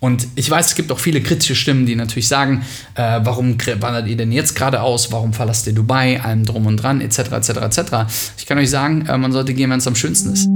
Und 0.00 0.28
ich 0.36 0.48
weiß, 0.48 0.66
es 0.66 0.74
gibt 0.76 0.92
auch 0.92 1.00
viele 1.00 1.20
kritische 1.20 1.56
Stimmen, 1.56 1.86
die 1.86 1.96
natürlich 1.96 2.28
sagen, 2.28 2.64
äh, 2.94 3.20
warum 3.22 3.56
wandert 3.80 4.06
ihr 4.06 4.16
denn 4.16 4.30
jetzt 4.30 4.54
gerade 4.54 4.80
aus, 4.80 5.10
warum 5.10 5.32
verlasst 5.32 5.66
ihr 5.66 5.72
Dubai, 5.72 6.20
allem 6.20 6.44
drum 6.44 6.66
und 6.66 6.76
dran, 6.76 7.00
etc., 7.00 7.32
etc., 7.32 7.48
etc. 7.48 7.80
Ich 8.36 8.46
kann 8.46 8.58
euch 8.58 8.70
sagen, 8.70 9.06
äh, 9.06 9.18
man 9.18 9.32
sollte 9.32 9.54
gehen, 9.54 9.70
wenn 9.70 9.78
es 9.78 9.88
am 9.88 9.96
schönsten 9.96 10.32
ist. 10.32 10.48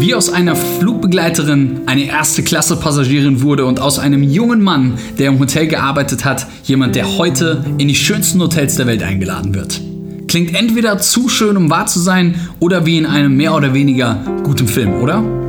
Wie 0.00 0.14
aus 0.14 0.30
einer 0.30 0.54
Flugbegleiterin 0.54 1.80
eine 1.86 2.04
erste 2.04 2.44
Klasse 2.44 2.76
Passagierin 2.76 3.42
wurde 3.42 3.64
und 3.64 3.80
aus 3.80 3.98
einem 3.98 4.22
jungen 4.22 4.62
Mann, 4.62 4.94
der 5.18 5.26
im 5.28 5.40
Hotel 5.40 5.66
gearbeitet 5.66 6.24
hat, 6.24 6.46
jemand, 6.62 6.94
der 6.94 7.18
heute 7.18 7.64
in 7.78 7.88
die 7.88 7.96
schönsten 7.96 8.40
Hotels 8.40 8.76
der 8.76 8.86
Welt 8.86 9.02
eingeladen 9.02 9.56
wird. 9.56 9.80
Klingt 10.28 10.54
entweder 10.54 10.98
zu 10.98 11.28
schön, 11.28 11.56
um 11.56 11.68
wahr 11.68 11.86
zu 11.86 11.98
sein, 11.98 12.36
oder 12.60 12.86
wie 12.86 12.96
in 12.96 13.06
einem 13.06 13.36
mehr 13.36 13.56
oder 13.56 13.74
weniger 13.74 14.22
guten 14.44 14.68
Film, 14.68 14.94
oder? 15.02 15.47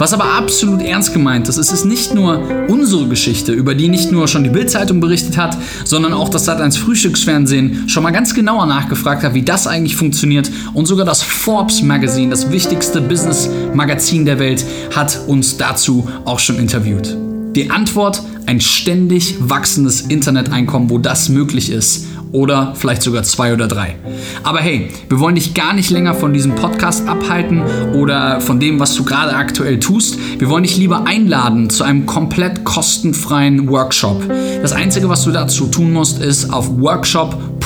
Was 0.00 0.14
aber 0.14 0.32
absolut 0.32 0.80
ernst 0.80 1.12
gemeint 1.12 1.46
ist, 1.46 1.58
es 1.58 1.70
ist 1.70 1.84
nicht 1.84 2.14
nur 2.14 2.42
unsere 2.68 3.06
Geschichte, 3.06 3.52
über 3.52 3.74
die 3.74 3.88
nicht 3.88 4.10
nur 4.10 4.28
schon 4.28 4.42
die 4.42 4.48
Bildzeitung 4.48 4.98
berichtet 4.98 5.36
hat, 5.36 5.58
sondern 5.84 6.14
auch 6.14 6.30
das 6.30 6.48
Sat1 6.48 6.78
Frühstücksfernsehen 6.78 7.86
schon 7.86 8.02
mal 8.02 8.10
ganz 8.10 8.32
genauer 8.32 8.64
nachgefragt 8.64 9.22
hat, 9.24 9.34
wie 9.34 9.42
das 9.42 9.66
eigentlich 9.66 9.96
funktioniert 9.96 10.50
und 10.72 10.86
sogar 10.86 11.04
das 11.04 11.22
Forbes 11.22 11.82
Magazine, 11.82 12.30
das 12.30 12.50
wichtigste 12.50 13.02
Business 13.02 13.50
Magazin 13.74 14.24
der 14.24 14.38
Welt, 14.38 14.64
hat 14.96 15.20
uns 15.26 15.58
dazu 15.58 16.08
auch 16.24 16.38
schon 16.38 16.58
interviewt. 16.58 17.14
Die 17.54 17.70
Antwort, 17.70 18.22
ein 18.46 18.62
ständig 18.62 19.36
wachsendes 19.38 20.00
Interneteinkommen, 20.00 20.88
wo 20.88 20.96
das 20.96 21.28
möglich 21.28 21.70
ist 21.70 22.06
oder 22.32 22.74
vielleicht 22.74 23.02
sogar 23.02 23.22
zwei 23.22 23.52
oder 23.52 23.68
drei. 23.68 23.96
Aber 24.42 24.58
hey, 24.60 24.90
wir 25.08 25.20
wollen 25.20 25.34
dich 25.34 25.54
gar 25.54 25.72
nicht 25.72 25.90
länger 25.90 26.14
von 26.14 26.32
diesem 26.32 26.54
Podcast 26.54 27.08
abhalten 27.08 27.62
oder 27.94 28.40
von 28.40 28.60
dem, 28.60 28.78
was 28.80 28.94
du 28.94 29.04
gerade 29.04 29.34
aktuell 29.34 29.80
tust. 29.80 30.18
Wir 30.38 30.48
wollen 30.48 30.62
dich 30.62 30.76
lieber 30.76 31.06
einladen 31.06 31.70
zu 31.70 31.84
einem 31.84 32.06
komplett 32.06 32.64
kostenfreien 32.64 33.68
Workshop. 33.68 34.22
Das 34.62 34.72
Einzige, 34.72 35.08
was 35.08 35.24
du 35.24 35.30
dazu 35.30 35.66
tun 35.66 35.92
musst, 35.92 36.22
ist 36.22 36.52
auf 36.52 36.70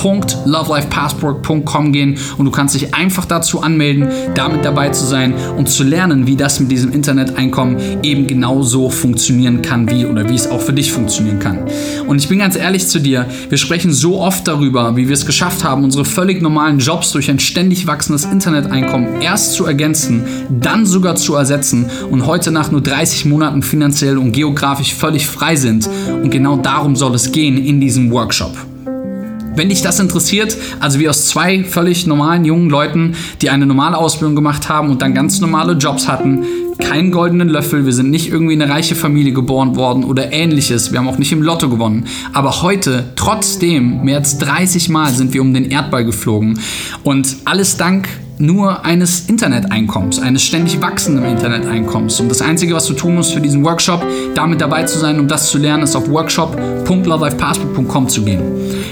workshop.lovelifepassport.com 0.04 1.92
gehen 1.92 2.18
und 2.36 2.44
du 2.44 2.50
kannst 2.50 2.74
dich 2.74 2.94
einfach 2.94 3.24
dazu 3.24 3.62
anmelden, 3.62 4.08
damit 4.34 4.64
dabei 4.64 4.90
zu 4.90 5.04
sein 5.04 5.34
und 5.56 5.68
zu 5.68 5.82
lernen, 5.82 6.26
wie 6.26 6.36
das 6.36 6.60
mit 6.60 6.70
diesem 6.70 6.92
Interneteinkommen 6.92 8.02
eben 8.02 8.26
genauso 8.26 8.90
funktionieren 8.90 9.62
kann, 9.62 9.90
wie 9.90 10.06
oder 10.06 10.28
wie 10.28 10.34
es 10.34 10.46
auch 10.50 10.60
für 10.60 10.72
dich 10.72 10.92
funktionieren 10.92 11.38
kann. 11.38 11.60
Und 12.06 12.18
ich 12.18 12.28
bin 12.28 12.38
ganz 12.38 12.56
ehrlich 12.56 12.86
zu 12.86 13.00
dir, 13.00 13.26
wir 13.48 13.58
sprechen 13.58 13.92
so 13.92 14.20
oft 14.20 14.46
darüber, 14.46 14.96
wie 14.96 15.08
wir 15.08 15.14
es 15.14 15.26
geschafft 15.26 15.64
haben, 15.64 15.84
unsere 15.84 16.04
völlig 16.04 16.42
normalen 16.42 16.78
Jobs 16.78 17.12
durch 17.12 17.30
ein 17.30 17.38
ständig 17.38 17.86
wachsendes 17.86 18.24
Interneteinkommen 18.24 19.22
erst 19.22 19.54
zu 19.54 19.64
ergänzen, 19.64 20.24
dann 20.50 20.86
sogar 20.86 21.16
zu 21.16 21.34
ersetzen 21.34 21.86
und 22.10 22.26
heute 22.26 22.50
nach 22.50 22.70
nur 22.70 22.80
30 22.82 23.24
Monaten 23.26 23.62
finanziell 23.62 24.18
und 24.18 24.32
geografisch 24.32 24.94
völlig 24.94 25.26
frei 25.26 25.56
sind. 25.56 25.88
Und 26.22 26.30
genau 26.30 26.56
darum 26.56 26.96
soll 26.96 27.14
es 27.14 27.32
gehen 27.32 27.56
in 27.56 27.80
diesem 27.80 28.10
Workshop. 28.10 28.73
Wenn 29.56 29.68
dich 29.68 29.82
das 29.82 30.00
interessiert, 30.00 30.56
also 30.80 30.98
wie 30.98 31.08
aus 31.08 31.26
zwei 31.26 31.64
völlig 31.64 32.06
normalen 32.06 32.44
jungen 32.44 32.70
Leuten, 32.70 33.14
die 33.40 33.50
eine 33.50 33.66
normale 33.66 33.96
Ausbildung 33.96 34.34
gemacht 34.34 34.68
haben 34.68 34.90
und 34.90 35.02
dann 35.02 35.14
ganz 35.14 35.40
normale 35.40 35.74
Jobs 35.74 36.08
hatten, 36.08 36.44
keinen 36.78 37.12
goldenen 37.12 37.48
Löffel, 37.48 37.86
wir 37.86 37.92
sind 37.92 38.10
nicht 38.10 38.30
irgendwie 38.30 38.54
in 38.54 38.62
eine 38.62 38.72
reiche 38.72 38.94
Familie 38.94 39.32
geboren 39.32 39.76
worden 39.76 40.02
oder 40.04 40.32
ähnliches, 40.32 40.90
wir 40.90 40.98
haben 40.98 41.08
auch 41.08 41.18
nicht 41.18 41.32
im 41.32 41.42
Lotto 41.42 41.68
gewonnen. 41.68 42.06
Aber 42.32 42.62
heute, 42.62 43.12
trotzdem, 43.16 44.02
mehr 44.02 44.18
als 44.18 44.38
30 44.38 44.88
Mal 44.88 45.12
sind 45.12 45.34
wir 45.34 45.40
um 45.40 45.54
den 45.54 45.70
Erdball 45.70 46.04
geflogen 46.04 46.58
und 47.04 47.36
alles 47.44 47.76
dank 47.76 48.08
nur 48.38 48.84
eines 48.84 49.28
Interneteinkommens, 49.28 50.18
eines 50.18 50.42
ständig 50.42 50.82
wachsenden 50.82 51.24
Interneteinkommens. 51.24 52.18
Und 52.18 52.28
das 52.28 52.42
Einzige, 52.42 52.74
was 52.74 52.86
du 52.86 52.94
tun 52.94 53.14
musst 53.14 53.32
für 53.32 53.40
diesen 53.40 53.64
Workshop, 53.64 54.04
damit 54.34 54.60
dabei 54.60 54.82
zu 54.84 54.98
sein, 54.98 55.20
um 55.20 55.28
das 55.28 55.50
zu 55.50 55.58
lernen, 55.58 55.84
ist 55.84 55.94
auf 55.94 56.10
workshop.lovelifepassport.com 56.10 58.08
zu 58.08 58.24
gehen. 58.24 58.42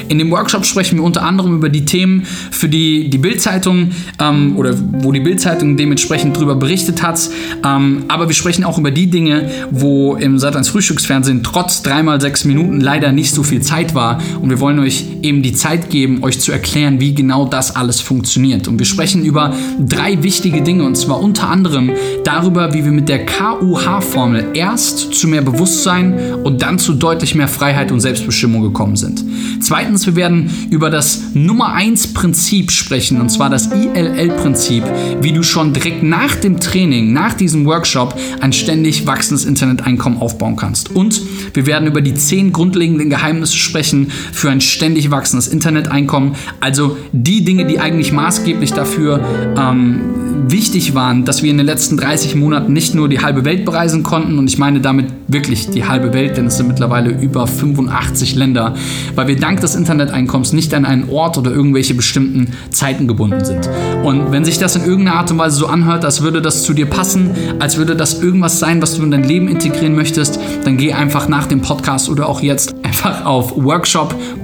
In 0.09 0.19
dem 0.19 0.31
Workshop 0.31 0.65
sprechen 0.65 0.99
wir 0.99 1.05
unter 1.05 1.23
anderem 1.23 1.55
über 1.55 1.69
die 1.69 1.85
Themen, 1.85 2.25
für 2.51 2.69
die 2.69 3.11
die 3.11 3.19
Bildzeitung 3.19 3.91
ähm, 4.21 4.57
oder 4.57 4.75
wo 4.77 5.13
die 5.13 5.21
Bildzeitung 5.21 5.77
dementsprechend 5.77 6.37
drüber 6.37 6.55
berichtet 6.55 7.03
hat. 7.03 7.29
Ähm, 7.65 8.05
aber 8.09 8.29
wir 8.29 8.35
sprechen 8.35 8.65
auch 8.65 8.79
über 8.79 8.91
die 8.91 9.09
Dinge, 9.09 9.51
wo 9.71 10.15
im 10.15 10.37
Sat1 10.37 10.71
Frühstücksfernsehen 10.71 11.43
trotz 11.43 11.83
dreimal 11.83 12.21
sechs 12.21 12.45
Minuten 12.45 12.81
leider 12.81 13.13
nicht 13.13 13.33
so 13.35 13.43
viel 13.43 13.63
Zeit 13.63 13.95
war. 13.95 14.21
Und 14.41 14.51
wir 14.51 14.61
wollen 14.61 14.79
euch 14.79 15.05
eben 15.23 15.43
die 15.43 15.53
Zeit 15.53 15.91
geben, 15.91 16.23
euch 16.23 16.41
zu 16.41 16.53
erklären, 16.53 17.01
wie 17.01 17.15
genau 17.15 17.47
das 17.47 17.77
alles 17.77 18.01
funktioniert. 18.01 18.69
Und 18.69 18.79
wir 18.79 18.87
sprechen 18.87 19.25
über 19.25 19.55
drei 19.79 20.23
wichtige 20.23 20.63
Dinge 20.63 20.85
und 20.85 20.97
zwar 20.97 21.21
unter 21.21 21.49
anderem 21.49 21.93
darüber, 22.25 22.73
wie 22.75 22.85
wir 22.85 22.93
mit 22.93 23.09
der 23.09 23.27
KUH-Formel 23.27 24.49
erst 24.55 25.15
zu 25.15 25.29
mehr 25.29 25.43
Bewusstsein 25.43 26.19
und 26.43 26.63
dann 26.63 26.79
zu 26.79 26.95
deutlich 26.95 27.35
mehr 27.35 27.49
Freiheit 27.49 27.93
und 27.93 28.01
Selbstbestimmung 28.01 28.63
gekommen 28.63 28.97
sind. 28.97 29.25
Zweitens, 29.61 29.92
wir 29.93 30.17
werden 30.17 30.51
über 30.71 30.91
das 30.91 31.23
Nummer 31.35 31.73
1 31.75 32.15
Prinzip 32.15 32.71
sprechen 32.71 33.21
und 33.21 33.31
zwar 33.31 33.51
das 33.51 33.71
ILL-Prinzip, 33.73 34.85
wie 35.21 35.33
du 35.33 35.43
schon 35.43 35.73
direkt 35.73 36.03
nach 36.03 36.35
dem 36.37 36.61
Training, 36.61 37.13
nach 37.13 37.35
diesem 37.35 37.67
Workshop 37.67 38.19
ein 38.41 38.53
ständig 38.53 39.07
wachsendes 39.07 39.45
Interneteinkommen 39.45 40.19
aufbauen 40.19 40.57
kannst. 40.57 40.91
Und 40.91 41.21
wir 41.53 41.67
werden 41.67 41.87
über 41.87 42.01
die 42.01 42.15
zehn 42.15 42.53
grundlegenden 42.53 43.11
Geheimnisse 43.11 43.57
sprechen 43.57 44.11
für 44.33 44.51
ein 44.51 44.61
ständig 44.61 45.11
wachsendes 45.11 45.49
Interneteinkommen, 45.49 46.35
also 46.61 46.97
die 47.13 47.45
Dinge, 47.45 47.67
die 47.67 47.79
eigentlich 47.79 48.13
maßgeblich 48.13 48.73
dafür 48.73 49.21
ähm, 49.59 50.32
wichtig 50.53 50.95
waren, 50.95 51.25
dass 51.25 51.43
wir 51.43 51.51
in 51.51 51.57
den 51.57 51.67
letzten 51.67 51.97
30 51.97 52.37
Monaten 52.37 52.73
nicht 52.73 52.95
nur 52.95 53.09
die 53.09 53.21
halbe 53.21 53.45
Welt 53.45 53.65
bereisen 53.65 54.03
konnten, 54.03 54.39
und 54.39 54.49
ich 54.49 54.59
meine 54.59 54.81
damit 54.81 55.07
wirklich 55.27 55.71
die 55.71 55.85
halbe 55.85 56.13
Welt, 56.13 56.37
denn 56.37 56.47
es 56.47 56.59
sind 56.59 56.69
mittlerweile 56.69 57.11
über 57.11 57.47
85 57.47 58.37
Länder, 58.37 58.75
weil 59.15 59.27
wir 59.27 59.37
dank 59.37 59.61
des 59.61 59.75
Interneteinkommens 59.75 60.53
nicht 60.53 60.73
an 60.75 60.85
einen 60.85 61.09
Ort 61.09 61.39
oder 61.39 61.51
irgendwelche 61.51 61.95
bestimmten 61.95 62.53
Zeiten 62.71 63.09
gebunden 63.09 63.45
sind. 63.45 63.69
Und 64.05 64.31
wenn 64.31 64.45
sich 64.45 64.59
das 64.59 64.77
in 64.77 64.85
irgendeiner 64.85 65.19
Art 65.19 65.31
und 65.31 65.39
Weise 65.39 65.57
so 65.57 65.67
anhört, 65.67 66.05
als 66.05 66.23
würde 66.23 66.43
das 66.43 66.63
zu 66.63 66.75
dir 66.75 66.87
passen, 66.87 67.31
als 67.59 67.79
würde 67.79 67.97
das 67.97 68.23
irgendwas 68.23 68.59
sein, 68.59 68.83
was 68.83 68.97
du 68.97 69.03
in 69.03 69.11
dein 69.11 69.25
Leben 69.25 69.49
integrieren 69.49 69.95
möchtest, 69.95 70.39
dann 70.65 70.77
geh 70.77 70.93
einfach 70.93 71.29
nach 71.29 71.47
dem 71.47 71.63
Podcast 71.63 72.09
oder 72.09 72.29
auch 72.29 72.43
jetzt 72.43 72.75
einfach 72.83 73.25
auf 73.25 73.57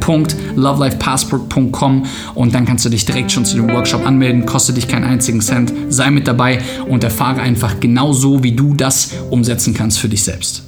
workshop.lovelifepassport.com 0.08 2.06
und 2.34 2.54
dann 2.54 2.64
kannst 2.64 2.84
du 2.84 2.88
dich 2.88 3.04
direkt 3.04 3.30
schon 3.30 3.44
zu 3.44 3.56
dem 3.56 3.70
Workshop 3.70 4.06
anmelden. 4.06 4.46
Kostet 4.46 4.76
dich 4.76 4.88
keinen 4.88 5.04
einzigen 5.04 5.40
Cent. 5.40 5.72
Sei 5.88 6.10
mit 6.10 6.26
dabei 6.26 6.60
und 6.88 7.04
erfahre 7.04 7.40
einfach 7.40 7.78
genau 7.80 8.12
so, 8.12 8.42
wie 8.42 8.52
du 8.52 8.74
das 8.74 9.12
umsetzen 9.30 9.74
kannst 9.74 9.98
für 9.98 10.08
dich 10.08 10.24
selbst. 10.24 10.64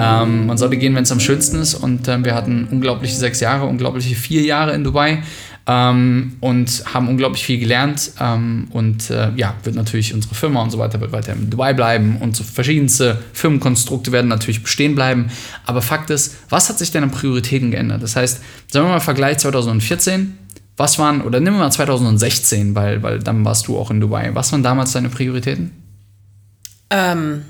Ähm, 0.00 0.46
man 0.46 0.56
sollte 0.56 0.76
gehen, 0.76 0.94
wenn 0.94 1.02
es 1.02 1.12
am 1.12 1.20
schönsten 1.20 1.60
ist. 1.60 1.74
Und 1.74 2.06
äh, 2.08 2.24
wir 2.24 2.34
hatten 2.34 2.68
unglaubliche 2.70 3.14
sechs 3.14 3.40
Jahre, 3.40 3.66
unglaubliche 3.66 4.14
vier 4.14 4.42
Jahre 4.42 4.74
in 4.74 4.84
Dubai 4.84 5.22
ähm, 5.68 6.32
und 6.40 6.82
haben 6.92 7.08
unglaublich 7.08 7.44
viel 7.44 7.58
gelernt. 7.60 8.12
Ähm, 8.18 8.68
und 8.70 9.10
äh, 9.10 9.30
ja, 9.36 9.54
wird 9.62 9.76
natürlich 9.76 10.14
unsere 10.14 10.34
Firma 10.34 10.62
und 10.62 10.70
so 10.70 10.78
weiter 10.78 11.00
wird 11.00 11.12
weiter 11.12 11.34
in 11.34 11.50
Dubai 11.50 11.74
bleiben 11.74 12.16
und 12.16 12.34
so 12.34 12.42
verschiedenste 12.42 13.22
Firmenkonstrukte 13.34 14.10
werden 14.10 14.28
natürlich 14.28 14.62
bestehen 14.62 14.94
bleiben. 14.94 15.30
Aber 15.66 15.82
Fakt 15.82 16.08
ist, 16.10 16.36
was 16.48 16.70
hat 16.70 16.78
sich 16.78 16.90
denn 16.90 17.04
an 17.04 17.10
Prioritäten 17.10 17.70
geändert? 17.70 18.02
Das 18.02 18.16
heißt, 18.16 18.40
sagen 18.72 18.86
wir 18.86 18.92
mal 18.92 19.00
Vergleich 19.00 19.38
2014. 19.38 20.38
Was 20.78 20.98
waren, 20.98 21.22
oder 21.22 21.40
nimm 21.40 21.58
mal 21.58 21.70
2016, 21.70 22.74
weil, 22.74 23.02
weil 23.02 23.18
dann 23.18 23.44
warst 23.44 23.66
du 23.66 23.76
auch 23.76 23.90
in 23.90 24.00
Dubai. 24.00 24.30
Was 24.34 24.52
waren 24.52 24.62
damals 24.62 24.92
deine 24.92 25.08
Prioritäten? 25.08 25.72
Ähm, 26.90 27.42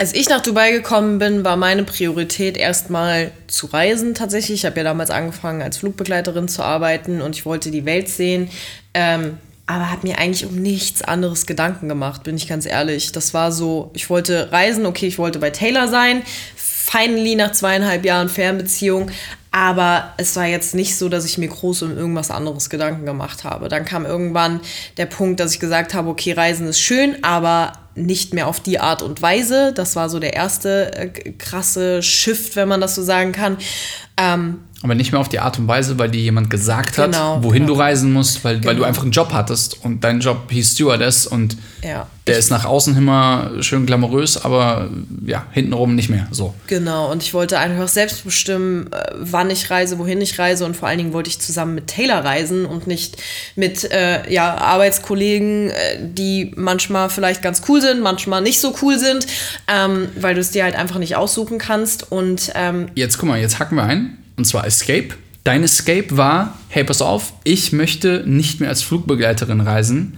Als 0.00 0.14
ich 0.14 0.30
nach 0.30 0.40
Dubai 0.40 0.70
gekommen 0.70 1.18
bin, 1.18 1.44
war 1.44 1.58
meine 1.58 1.84
Priorität 1.84 2.56
erstmal 2.56 3.32
zu 3.48 3.66
reisen 3.66 4.14
tatsächlich. 4.14 4.60
Ich 4.60 4.64
habe 4.64 4.78
ja 4.78 4.82
damals 4.82 5.10
angefangen, 5.10 5.60
als 5.60 5.76
Flugbegleiterin 5.76 6.48
zu 6.48 6.62
arbeiten 6.62 7.20
und 7.20 7.36
ich 7.36 7.44
wollte 7.44 7.70
die 7.70 7.84
Welt 7.84 8.08
sehen. 8.08 8.48
Ähm, 8.94 9.36
aber 9.66 9.90
habe 9.90 10.08
mir 10.08 10.18
eigentlich 10.18 10.46
um 10.46 10.54
nichts 10.54 11.02
anderes 11.02 11.44
Gedanken 11.44 11.86
gemacht, 11.86 12.22
bin 12.22 12.34
ich 12.34 12.48
ganz 12.48 12.64
ehrlich. 12.64 13.12
Das 13.12 13.34
war 13.34 13.52
so, 13.52 13.90
ich 13.92 14.08
wollte 14.08 14.50
reisen, 14.50 14.86
okay, 14.86 15.06
ich 15.06 15.18
wollte 15.18 15.38
bei 15.38 15.50
Taylor 15.50 15.86
sein. 15.86 16.22
Finally 16.56 17.34
nach 17.34 17.52
zweieinhalb 17.52 18.02
Jahren 18.02 18.30
Fernbeziehung. 18.30 19.10
Aber 19.50 20.14
es 20.16 20.34
war 20.34 20.46
jetzt 20.46 20.74
nicht 20.74 20.96
so, 20.96 21.10
dass 21.10 21.26
ich 21.26 21.36
mir 21.36 21.48
groß 21.48 21.82
um 21.82 21.94
irgendwas 21.94 22.30
anderes 22.30 22.70
Gedanken 22.70 23.04
gemacht 23.04 23.44
habe. 23.44 23.68
Dann 23.68 23.84
kam 23.84 24.06
irgendwann 24.06 24.60
der 24.96 25.04
Punkt, 25.04 25.40
dass 25.40 25.52
ich 25.52 25.60
gesagt 25.60 25.92
habe, 25.92 26.08
okay, 26.08 26.32
Reisen 26.32 26.68
ist 26.68 26.80
schön, 26.80 27.22
aber 27.22 27.74
nicht 27.94 28.34
mehr 28.34 28.46
auf 28.46 28.60
die 28.60 28.78
Art 28.78 29.02
und 29.02 29.20
Weise. 29.22 29.72
Das 29.74 29.96
war 29.96 30.08
so 30.08 30.18
der 30.18 30.34
erste 30.34 30.92
äh, 30.94 31.08
krasse 31.32 32.02
Shift, 32.02 32.56
wenn 32.56 32.68
man 32.68 32.80
das 32.80 32.94
so 32.94 33.02
sagen 33.02 33.32
kann. 33.32 33.58
Ähm, 34.16 34.60
aber 34.82 34.94
nicht 34.94 35.12
mehr 35.12 35.20
auf 35.20 35.28
die 35.28 35.40
Art 35.40 35.58
und 35.58 35.68
Weise, 35.68 35.98
weil 35.98 36.10
dir 36.10 36.20
jemand 36.22 36.48
gesagt 36.48 36.96
hat, 36.96 37.12
Genau, 37.12 37.42
wohin 37.42 37.64
genau. 37.66 37.74
du 37.74 37.80
reisen 37.80 38.12
musst, 38.12 38.42
weil, 38.44 38.56
weil 38.64 38.74
du 38.74 38.76
Genau. 38.76 38.84
einfach 38.84 39.02
einen 39.02 39.12
Job 39.12 39.30
hattest 39.32 39.84
und 39.84 40.02
dein 40.04 40.20
Job 40.20 40.50
hieß 40.50 40.72
Stewardess 40.72 41.26
und 41.26 41.56
Ja. 41.84 42.06
der 42.26 42.38
ist 42.38 42.50
nach 42.50 42.64
außen 42.64 42.96
immer 42.96 43.50
schön 43.60 43.84
glamourös, 43.84 44.42
aber 44.42 44.88
ja, 45.26 45.44
hintenrum 45.52 45.94
nicht 45.94 46.08
mehr 46.08 46.26
so. 46.30 46.54
Genau, 46.66 47.10
und 47.12 47.22
ich 47.22 47.34
wollte 47.34 47.58
einfach 47.58 47.88
selbst 47.88 48.24
bestimmen, 48.24 48.90
äh, 48.90 49.12
wann 49.20 49.50
ich 49.50 49.68
reise, 49.70 49.98
wohin 49.98 50.20
ich 50.22 50.38
reise 50.38 50.64
und 50.64 50.74
vor 50.76 50.88
allen 50.88 50.96
Dingen 50.98 51.12
wollte 51.12 51.28
ich 51.28 51.40
zusammen 51.40 51.74
mit 51.74 51.86
Taylor 51.88 52.24
reisen 52.24 52.64
und 52.64 52.86
nicht 52.86 53.18
mit 53.56 53.84
äh, 53.90 54.32
ja, 54.32 54.54
Arbeitskollegen, 54.56 55.70
äh, 55.70 55.74
die 56.00 56.52
manchmal 56.56 57.10
vielleicht 57.10 57.42
ganz 57.42 57.62
cool 57.68 57.80
sind, 57.82 58.00
manchmal 58.02 58.40
nicht 58.40 58.60
so 58.60 58.74
cool 58.82 58.98
sind, 58.98 59.26
ähm, 59.68 60.08
weil 60.18 60.34
du 60.34 60.40
es 60.40 60.50
dir 60.52 60.64
halt 60.64 60.74
einfach 60.74 60.98
nicht 60.98 61.16
aussuchen 61.16 61.58
kannst. 61.58 62.10
Und 62.10 62.50
ähm, 62.54 62.86
Jetzt 62.94 63.18
guck 63.18 63.28
mal, 63.28 63.38
jetzt 63.38 63.58
hacken 63.58 63.76
wir 63.76 63.84
ein. 63.84 64.16
Und 64.40 64.46
zwar 64.46 64.66
Escape. 64.66 65.08
Dein 65.44 65.62
Escape 65.62 66.16
war, 66.16 66.58
hey, 66.70 66.82
pass 66.82 67.02
auf, 67.02 67.34
ich 67.44 67.72
möchte 67.72 68.24
nicht 68.26 68.58
mehr 68.58 68.70
als 68.70 68.82
Flugbegleiterin 68.82 69.60
reisen. 69.60 70.16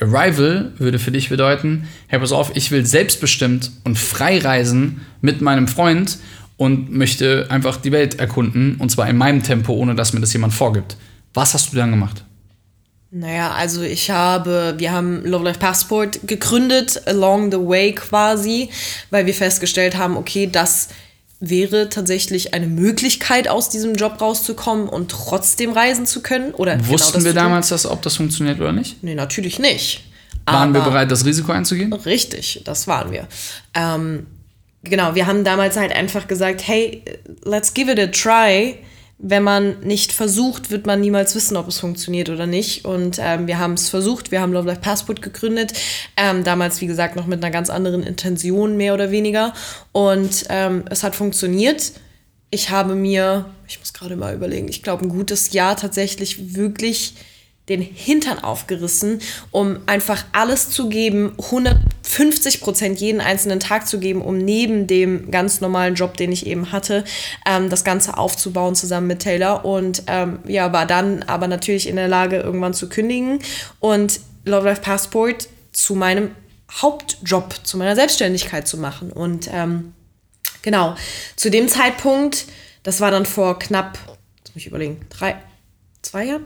Arrival 0.00 0.70
würde 0.78 1.00
für 1.00 1.10
dich 1.10 1.30
bedeuten, 1.30 1.88
hey, 2.06 2.20
pass 2.20 2.30
auf, 2.30 2.52
ich 2.54 2.70
will 2.70 2.86
selbstbestimmt 2.86 3.72
und 3.82 3.98
frei 3.98 4.38
reisen 4.38 5.00
mit 5.20 5.40
meinem 5.40 5.66
Freund 5.66 6.18
und 6.56 6.92
möchte 6.92 7.46
einfach 7.48 7.76
die 7.76 7.90
Welt 7.90 8.20
erkunden. 8.20 8.76
Und 8.76 8.92
zwar 8.92 9.10
in 9.10 9.16
meinem 9.16 9.42
Tempo, 9.42 9.72
ohne 9.72 9.96
dass 9.96 10.12
mir 10.12 10.20
das 10.20 10.32
jemand 10.32 10.54
vorgibt. 10.54 10.96
Was 11.34 11.52
hast 11.52 11.72
du 11.72 11.76
dann 11.76 11.90
gemacht? 11.90 12.22
Naja, 13.10 13.50
also 13.50 13.82
ich 13.82 14.12
habe, 14.12 14.74
wir 14.76 14.92
haben 14.92 15.24
Love 15.24 15.42
Life 15.42 15.58
Passport 15.58 16.20
gegründet, 16.24 17.02
along 17.06 17.50
the 17.50 17.58
way 17.58 17.92
quasi, 17.92 18.70
weil 19.10 19.26
wir 19.26 19.34
festgestellt 19.34 19.96
haben, 19.98 20.16
okay, 20.16 20.48
das 20.50 20.90
wäre 21.40 21.88
tatsächlich 21.88 22.54
eine 22.54 22.66
Möglichkeit, 22.66 23.48
aus 23.48 23.68
diesem 23.68 23.94
Job 23.94 24.20
rauszukommen 24.20 24.88
und 24.88 25.10
trotzdem 25.10 25.72
reisen 25.72 26.06
zu 26.06 26.22
können. 26.22 26.52
Oder 26.54 26.76
genau 26.76 26.88
Wussten 26.90 27.14
das 27.18 27.24
wir 27.24 27.34
damals, 27.34 27.68
dass, 27.68 27.86
ob 27.86 28.02
das 28.02 28.16
funktioniert 28.16 28.58
oder 28.60 28.72
nicht? 28.72 29.02
Nee, 29.02 29.14
natürlich 29.14 29.58
nicht. 29.58 30.02
Waren 30.46 30.72
wir 30.72 30.80
Aber- 30.80 30.90
bereit, 30.92 31.10
das 31.10 31.24
Risiko 31.24 31.52
einzugehen? 31.52 31.92
Richtig, 31.92 32.62
das 32.64 32.86
waren 32.86 33.10
wir. 33.12 33.26
Ähm, 33.74 34.26
genau, 34.82 35.14
wir 35.14 35.26
haben 35.26 35.44
damals 35.44 35.76
halt 35.76 35.92
einfach 35.92 36.26
gesagt, 36.28 36.66
hey, 36.66 37.02
let's 37.44 37.74
give 37.74 37.90
it 37.90 37.98
a 37.98 38.06
try. 38.06 38.78
Wenn 39.18 39.42
man 39.42 39.80
nicht 39.80 40.12
versucht, 40.12 40.70
wird 40.70 40.86
man 40.86 41.00
niemals 41.00 41.34
wissen, 41.34 41.56
ob 41.56 41.68
es 41.68 41.80
funktioniert 41.80 42.28
oder 42.28 42.46
nicht. 42.46 42.84
Und 42.84 43.18
ähm, 43.18 43.46
wir 43.46 43.58
haben 43.58 43.72
es 43.72 43.88
versucht, 43.88 44.30
wir 44.30 44.42
haben 44.42 44.52
Love 44.52 44.66
Life 44.66 44.82
Passport 44.82 45.22
gegründet. 45.22 45.72
Ähm, 46.18 46.44
damals, 46.44 46.80
wie 46.82 46.86
gesagt, 46.86 47.16
noch 47.16 47.26
mit 47.26 47.42
einer 47.42 47.50
ganz 47.50 47.70
anderen 47.70 48.02
Intention, 48.02 48.76
mehr 48.76 48.92
oder 48.92 49.10
weniger. 49.10 49.54
Und 49.92 50.44
ähm, 50.50 50.84
es 50.90 51.02
hat 51.02 51.16
funktioniert. 51.16 51.92
Ich 52.50 52.68
habe 52.70 52.94
mir, 52.94 53.46
ich 53.66 53.78
muss 53.78 53.94
gerade 53.94 54.16
mal 54.16 54.34
überlegen, 54.34 54.68
ich 54.68 54.82
glaube, 54.82 55.06
ein 55.06 55.08
gutes 55.08 55.52
Jahr 55.52 55.76
tatsächlich 55.76 56.54
wirklich 56.54 57.14
den 57.68 57.80
Hintern 57.80 58.38
aufgerissen, 58.38 59.20
um 59.50 59.78
einfach 59.86 60.24
alles 60.32 60.70
zu 60.70 60.88
geben, 60.88 61.34
150 61.38 62.60
Prozent 62.60 63.00
jeden 63.00 63.20
einzelnen 63.20 63.60
Tag 63.60 63.88
zu 63.88 63.98
geben, 63.98 64.22
um 64.22 64.38
neben 64.38 64.86
dem 64.86 65.30
ganz 65.30 65.60
normalen 65.60 65.94
Job, 65.94 66.16
den 66.16 66.30
ich 66.30 66.46
eben 66.46 66.72
hatte, 66.72 67.04
ähm, 67.46 67.68
das 67.68 67.84
Ganze 67.84 68.16
aufzubauen 68.16 68.74
zusammen 68.74 69.08
mit 69.08 69.20
Taylor 69.20 69.64
und 69.64 70.04
ähm, 70.06 70.38
ja, 70.46 70.72
war 70.72 70.86
dann 70.86 71.22
aber 71.24 71.48
natürlich 71.48 71.88
in 71.88 71.96
der 71.96 72.08
Lage, 72.08 72.38
irgendwann 72.38 72.74
zu 72.74 72.88
kündigen 72.88 73.40
und 73.80 74.20
Love 74.44 74.66
Life 74.66 74.82
Passport 74.82 75.48
zu 75.72 75.94
meinem 75.94 76.30
Hauptjob, 76.70 77.54
zu 77.64 77.76
meiner 77.76 77.96
Selbstständigkeit 77.96 78.68
zu 78.68 78.78
machen 78.78 79.10
und 79.10 79.48
ähm, 79.52 79.92
Genau. 80.66 80.96
Zu 81.36 81.48
dem 81.48 81.68
Zeitpunkt, 81.68 82.46
das 82.82 83.00
war 83.00 83.12
dann 83.12 83.24
vor 83.24 83.56
knapp, 83.56 84.00
jetzt 84.38 84.52
muss 84.52 84.62
ich 84.62 84.66
überlegen, 84.66 85.00
drei, 85.10 85.40
zwei 86.02 86.24
Jahren? 86.24 86.44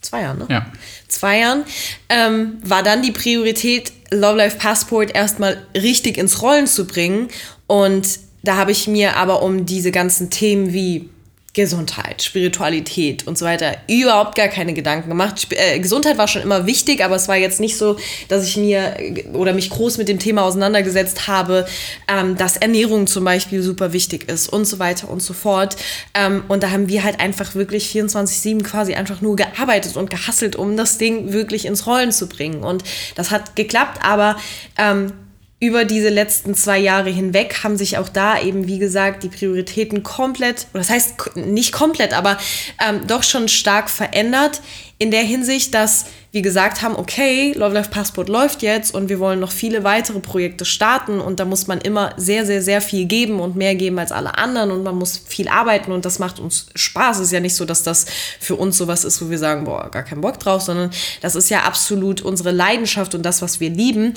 Zwei 0.00 0.22
Jahren, 0.22 0.38
ne? 0.38 0.46
Ja. 0.48 0.66
Zwei 1.08 1.40
Jahren, 1.40 1.64
ähm, 2.08 2.58
war 2.62 2.82
dann 2.82 3.02
die 3.02 3.12
Priorität, 3.12 3.92
Love 4.10 4.36
Life 4.36 4.58
Passport 4.58 5.14
erstmal 5.14 5.58
richtig 5.74 6.18
ins 6.18 6.40
Rollen 6.40 6.66
zu 6.66 6.86
bringen. 6.86 7.28
Und 7.66 8.20
da 8.42 8.56
habe 8.56 8.72
ich 8.72 8.86
mir 8.86 9.16
aber 9.16 9.42
um 9.42 9.66
diese 9.66 9.90
ganzen 9.90 10.30
Themen 10.30 10.72
wie 10.72 11.10
Gesundheit, 11.54 12.22
Spiritualität 12.22 13.26
und 13.26 13.38
so 13.38 13.44
weiter 13.46 13.78
überhaupt 13.88 14.34
gar 14.34 14.48
keine 14.48 14.74
Gedanken 14.74 15.08
gemacht. 15.08 15.38
Sp 15.40 15.56
äh, 15.56 15.78
Gesundheit 15.80 16.18
war 16.18 16.28
schon 16.28 16.42
immer 16.42 16.66
wichtig, 16.66 17.02
aber 17.02 17.16
es 17.16 17.26
war 17.26 17.36
jetzt 17.36 17.58
nicht 17.58 17.76
so, 17.78 17.96
dass 18.28 18.46
ich 18.46 18.56
mir 18.56 18.96
äh, 19.00 19.24
oder 19.32 19.54
mich 19.54 19.70
groß 19.70 19.96
mit 19.98 20.08
dem 20.08 20.18
Thema 20.18 20.42
auseinandergesetzt 20.42 21.26
habe, 21.26 21.66
ähm, 22.06 22.36
dass 22.36 22.58
Ernährung 22.58 23.06
zum 23.06 23.24
Beispiel 23.24 23.62
super 23.62 23.92
wichtig 23.92 24.28
ist 24.28 24.48
und 24.48 24.66
so 24.66 24.78
weiter 24.78 25.08
und 25.10 25.22
so 25.22 25.32
fort. 25.32 25.76
Ähm, 26.14 26.44
und 26.48 26.62
da 26.62 26.70
haben 26.70 26.88
wir 26.88 27.02
halt 27.02 27.18
einfach 27.18 27.54
wirklich 27.54 27.90
24-7 27.90 28.62
quasi 28.62 28.94
einfach 28.94 29.22
nur 29.22 29.34
gearbeitet 29.34 29.96
und 29.96 30.10
gehasselt, 30.10 30.54
um 30.54 30.76
das 30.76 30.98
Ding 30.98 31.32
wirklich 31.32 31.64
ins 31.64 31.86
Rollen 31.86 32.12
zu 32.12 32.28
bringen. 32.28 32.62
Und 32.62 32.84
das 33.14 33.30
hat 33.30 33.56
geklappt, 33.56 34.00
aber 34.02 34.36
ähm, 34.76 35.12
über 35.60 35.84
diese 35.84 36.08
letzten 36.08 36.54
zwei 36.54 36.78
Jahre 36.78 37.10
hinweg 37.10 37.64
haben 37.64 37.76
sich 37.76 37.98
auch 37.98 38.08
da 38.08 38.40
eben, 38.40 38.68
wie 38.68 38.78
gesagt, 38.78 39.24
die 39.24 39.28
Prioritäten 39.28 40.04
komplett, 40.04 40.66
oder 40.72 40.80
das 40.80 40.90
heißt 40.90 41.36
nicht 41.36 41.72
komplett, 41.72 42.12
aber 42.12 42.38
ähm, 42.86 43.06
doch 43.08 43.24
schon 43.24 43.48
stark 43.48 43.90
verändert. 43.90 44.60
In 44.98 45.10
der 45.10 45.22
Hinsicht, 45.22 45.74
dass 45.74 46.06
wir 46.30 46.42
gesagt 46.42 46.82
haben, 46.82 46.94
okay, 46.94 47.54
Love 47.56 47.72
Life 47.72 47.90
Passport 47.90 48.28
läuft 48.28 48.60
jetzt 48.60 48.94
und 48.94 49.08
wir 49.08 49.18
wollen 49.18 49.40
noch 49.40 49.50
viele 49.50 49.82
weitere 49.82 50.20
Projekte 50.20 50.66
starten 50.66 51.20
und 51.20 51.40
da 51.40 51.46
muss 51.46 51.66
man 51.66 51.80
immer 51.80 52.12
sehr, 52.18 52.44
sehr, 52.44 52.60
sehr 52.60 52.82
viel 52.82 53.06
geben 53.06 53.40
und 53.40 53.56
mehr 53.56 53.74
geben 53.74 53.98
als 53.98 54.12
alle 54.12 54.36
anderen 54.36 54.70
und 54.70 54.82
man 54.82 54.94
muss 54.94 55.16
viel 55.16 55.48
arbeiten 55.48 55.90
und 55.90 56.04
das 56.04 56.18
macht 56.18 56.38
uns 56.38 56.66
Spaß. 56.74 57.16
Es 57.18 57.26
ist 57.26 57.32
ja 57.32 57.40
nicht 57.40 57.56
so, 57.56 57.64
dass 57.64 57.82
das 57.82 58.04
für 58.40 58.56
uns 58.56 58.76
sowas 58.76 59.04
ist, 59.04 59.22
wo 59.22 59.30
wir 59.30 59.38
sagen, 59.38 59.64
boah, 59.64 59.90
gar 59.90 60.02
keinen 60.02 60.20
Bock 60.20 60.38
drauf, 60.38 60.60
sondern 60.60 60.90
das 61.22 61.34
ist 61.34 61.48
ja 61.48 61.60
absolut 61.60 62.20
unsere 62.20 62.50
Leidenschaft 62.50 63.14
und 63.14 63.22
das, 63.22 63.40
was 63.40 63.58
wir 63.58 63.70
lieben. 63.70 64.12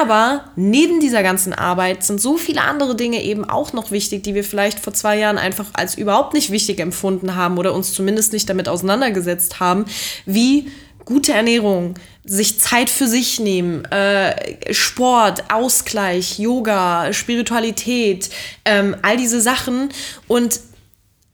Aber 0.00 0.46
neben 0.56 0.98
dieser 0.98 1.22
ganzen 1.22 1.52
Arbeit 1.52 2.02
sind 2.02 2.20
so 2.20 2.38
viele 2.38 2.62
andere 2.62 2.96
Dinge 2.96 3.22
eben 3.22 3.48
auch 3.48 3.72
noch 3.72 3.92
wichtig, 3.92 4.24
die 4.24 4.34
wir 4.34 4.42
vielleicht 4.42 4.80
vor 4.80 4.94
zwei 4.94 5.16
Jahren 5.16 5.38
einfach 5.38 5.66
als 5.74 5.96
überhaupt 5.96 6.34
nicht 6.34 6.50
wichtig 6.50 6.80
empfunden 6.80 7.36
haben 7.36 7.56
oder 7.56 7.72
uns 7.72 7.92
zumindest 7.92 8.32
nicht 8.32 8.48
damit 8.48 8.68
auseinandergesetzt 8.68 9.60
haben, 9.60 9.84
wie 10.26 10.66
gute 11.04 11.32
Ernährung, 11.32 11.94
sich 12.24 12.60
Zeit 12.60 12.90
für 12.90 13.06
sich 13.06 13.40
nehmen, 13.40 13.84
äh, 13.86 14.72
Sport, 14.72 15.50
Ausgleich, 15.52 16.38
Yoga, 16.38 17.12
Spiritualität, 17.12 18.30
ähm, 18.64 18.96
all 19.02 19.16
diese 19.16 19.40
Sachen. 19.40 19.90
Und 20.28 20.60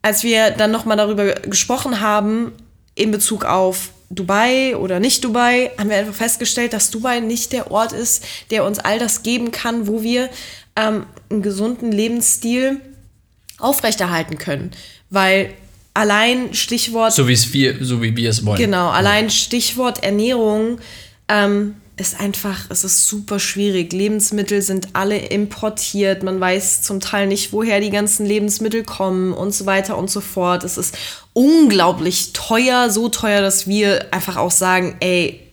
als 0.02 0.22
wir 0.22 0.50
dann 0.50 0.70
nochmal 0.70 0.96
darüber 0.96 1.34
gesprochen 1.34 2.00
haben, 2.00 2.52
in 2.94 3.10
Bezug 3.10 3.44
auf 3.44 3.90
Dubai 4.10 4.76
oder 4.76 5.00
nicht 5.00 5.22
Dubai, 5.24 5.70
haben 5.78 5.90
wir 5.90 5.98
einfach 5.98 6.14
festgestellt, 6.14 6.72
dass 6.72 6.90
Dubai 6.90 7.20
nicht 7.20 7.52
der 7.52 7.70
Ort 7.70 7.92
ist, 7.92 8.24
der 8.50 8.64
uns 8.64 8.78
all 8.78 8.98
das 8.98 9.22
geben 9.22 9.50
kann, 9.50 9.86
wo 9.86 10.02
wir 10.02 10.30
ähm, 10.76 11.06
einen 11.30 11.42
gesunden 11.42 11.92
Lebensstil 11.92 12.80
aufrechterhalten 13.58 14.38
können. 14.38 14.70
Weil 15.10 15.52
allein 15.94 16.54
Stichwort 16.54 17.12
So, 17.12 17.28
wir, 17.28 17.84
so 17.84 18.02
wie 18.02 18.16
wir 18.16 18.30
es 18.30 18.44
wollen. 18.44 18.58
Genau, 18.58 18.88
allein 18.90 19.30
Stichwort 19.30 20.02
Ernährung 20.02 20.78
ähm, 21.28 21.74
ist 21.96 22.20
einfach, 22.20 22.66
es 22.70 22.84
ist 22.84 23.08
super 23.08 23.38
schwierig. 23.38 23.92
Lebensmittel 23.92 24.62
sind 24.62 24.88
alle 24.92 25.18
importiert. 25.18 26.22
Man 26.22 26.38
weiß 26.38 26.82
zum 26.82 27.00
Teil 27.00 27.26
nicht, 27.26 27.52
woher 27.52 27.80
die 27.80 27.90
ganzen 27.90 28.24
Lebensmittel 28.24 28.84
kommen 28.84 29.32
und 29.32 29.52
so 29.52 29.66
weiter 29.66 29.98
und 29.98 30.10
so 30.10 30.20
fort. 30.20 30.64
Es 30.64 30.78
ist 30.78 30.96
unglaublich 31.32 32.32
teuer, 32.32 32.90
so 32.90 33.08
teuer, 33.08 33.40
dass 33.40 33.66
wir 33.66 34.12
einfach 34.12 34.36
auch 34.36 34.50
sagen, 34.50 34.96
ey, 35.00 35.47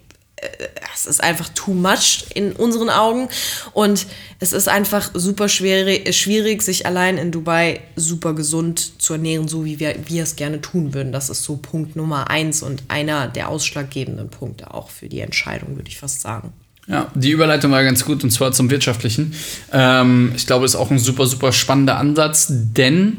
es 0.94 1.06
ist 1.06 1.24
einfach 1.24 1.50
too 1.50 1.74
much 1.74 2.26
in 2.34 2.52
unseren 2.54 2.90
Augen 2.90 3.30
und 3.74 4.06
es 4.40 4.54
ist 4.54 4.68
einfach 4.68 5.12
super 5.14 5.50
schwierig, 5.50 6.16
schwierig, 6.16 6.62
sich 6.62 6.86
allein 6.86 7.18
in 7.18 7.32
Dubai 7.32 7.82
super 7.96 8.34
gesund 8.34 9.02
zu 9.02 9.14
ernähren, 9.14 9.48
so 9.48 9.66
wie 9.66 9.80
wir, 9.80 9.96
wir 10.08 10.24
es 10.24 10.36
gerne 10.36 10.62
tun 10.62 10.94
würden. 10.94 11.12
Das 11.12 11.30
ist 11.30 11.44
so 11.44 11.58
Punkt 11.58 11.96
Nummer 11.96 12.30
eins 12.30 12.64
und 12.64 12.84
einer 12.90 13.28
der 13.28 13.50
ausschlaggebenden 13.50 14.30
Punkte 14.30 14.74
auch 14.74 14.90
für 14.90 15.08
die 15.08 15.20
Entscheidung, 15.20 15.76
würde 15.76 15.90
ich 15.90 16.00
fast 16.00 16.22
sagen. 16.22 16.54
Ja, 16.88 17.12
die 17.16 17.32
Überleitung 17.32 17.72
war 17.72 17.84
ganz 17.84 18.06
gut 18.06 18.24
und 18.24 18.30
zwar 18.30 18.52
zum 18.52 18.70
Wirtschaftlichen. 18.70 19.34
Ähm, 19.72 20.34
ich 20.36 20.46
glaube, 20.46 20.66
es 20.66 20.74
ist 20.76 20.80
auch 20.80 20.92
ein 20.92 21.00
super, 21.00 21.26
super 21.26 21.52
spannender 21.52 21.98
Ansatz, 21.98 22.48
denn 22.50 23.18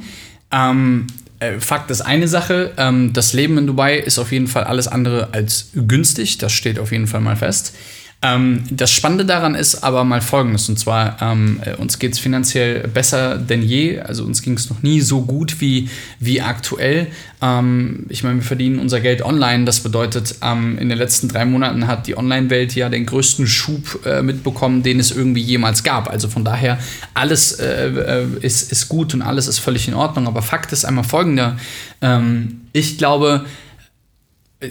ähm, 0.53 1.09
äh, 1.41 1.61
Fakt 1.61 1.91
ist 1.91 2.01
eine 2.01 2.29
Sache, 2.29 2.73
ähm, 2.77 3.13
das 3.13 3.33
Leben 3.33 3.59
in 3.59 3.67
Dubai 3.67 3.97
ist 3.97 4.19
auf 4.19 4.33
jeden 4.33 4.47
Fall 4.47 4.65
alles 4.65 4.89
andere 4.89 5.29
als 5.33 5.71
günstig, 5.75 6.39
das 6.39 6.53
steht 6.53 6.79
auf 6.79 6.93
jeden 6.93 7.07
Fall 7.07 7.21
mal 7.21 7.37
fest. 7.37 7.75
Ähm, 8.23 8.65
das 8.71 8.91
Spannende 8.93 9.27
daran 9.27 9.55
ist 9.55 9.85
aber 9.85 10.03
mal 10.05 10.23
folgendes: 10.23 10.69
Und 10.71 10.79
zwar, 10.79 11.21
ähm, 11.21 11.61
äh, 11.65 11.75
uns 11.75 11.99
geht 11.99 12.15
es 12.15 12.19
finanziell 12.19 12.89
besser 12.89 13.37
denn 13.37 13.63
je. 13.63 14.01
Also 14.01 14.25
uns 14.25 14.41
ging 14.41 14.55
es 14.55 14.71
noch 14.71 14.83
nie 14.83 15.03
so 15.03 15.23
gut 15.23 15.61
wie, 15.61 15.91
wie 16.19 16.41
aktuell. 16.41 17.09
Ähm, 17.43 18.07
ich 18.09 18.25
meine, 18.25 18.37
wir 18.37 18.43
verdienen 18.43 18.79
unser 18.79 19.01
Geld 19.01 19.23
online. 19.23 19.67
Das 19.67 19.81
bedeutet, 19.81 20.37
ähm, 20.43 20.79
in 20.79 20.89
den 20.89 20.97
letzten 20.97 21.29
drei 21.29 21.45
Monaten 21.45 21.87
hat 21.87 22.07
die 22.07 22.17
Online-Welt 22.17 22.75
ja 22.75 22.89
den 22.89 23.05
größten 23.05 23.47
Schub 23.47 24.07
äh, 24.07 24.23
mitbekommen, 24.23 24.83
den 24.83 24.99
es 24.99 25.11
irgendwie 25.11 25.43
jemals 25.43 25.83
gab. 25.83 26.09
Also 26.09 26.29
von 26.29 26.45
daher, 26.45 26.79
alles 27.13 27.53
äh, 27.53 27.89
äh 27.89 28.27
ist, 28.41 28.73
ist 28.73 28.89
gut 28.89 29.13
und 29.13 29.21
alles 29.21 29.47
ist 29.47 29.59
völlig 29.59 29.89
in 29.89 29.95
Ordnung. 29.95 30.27
Aber 30.27 30.41
Fakt 30.41 30.73
ist 30.73 30.87
einmal 30.87 31.05
folgender. 31.05 31.59
Ähm, 32.01 32.63
ich 32.73 32.97
glaube, 32.97 33.45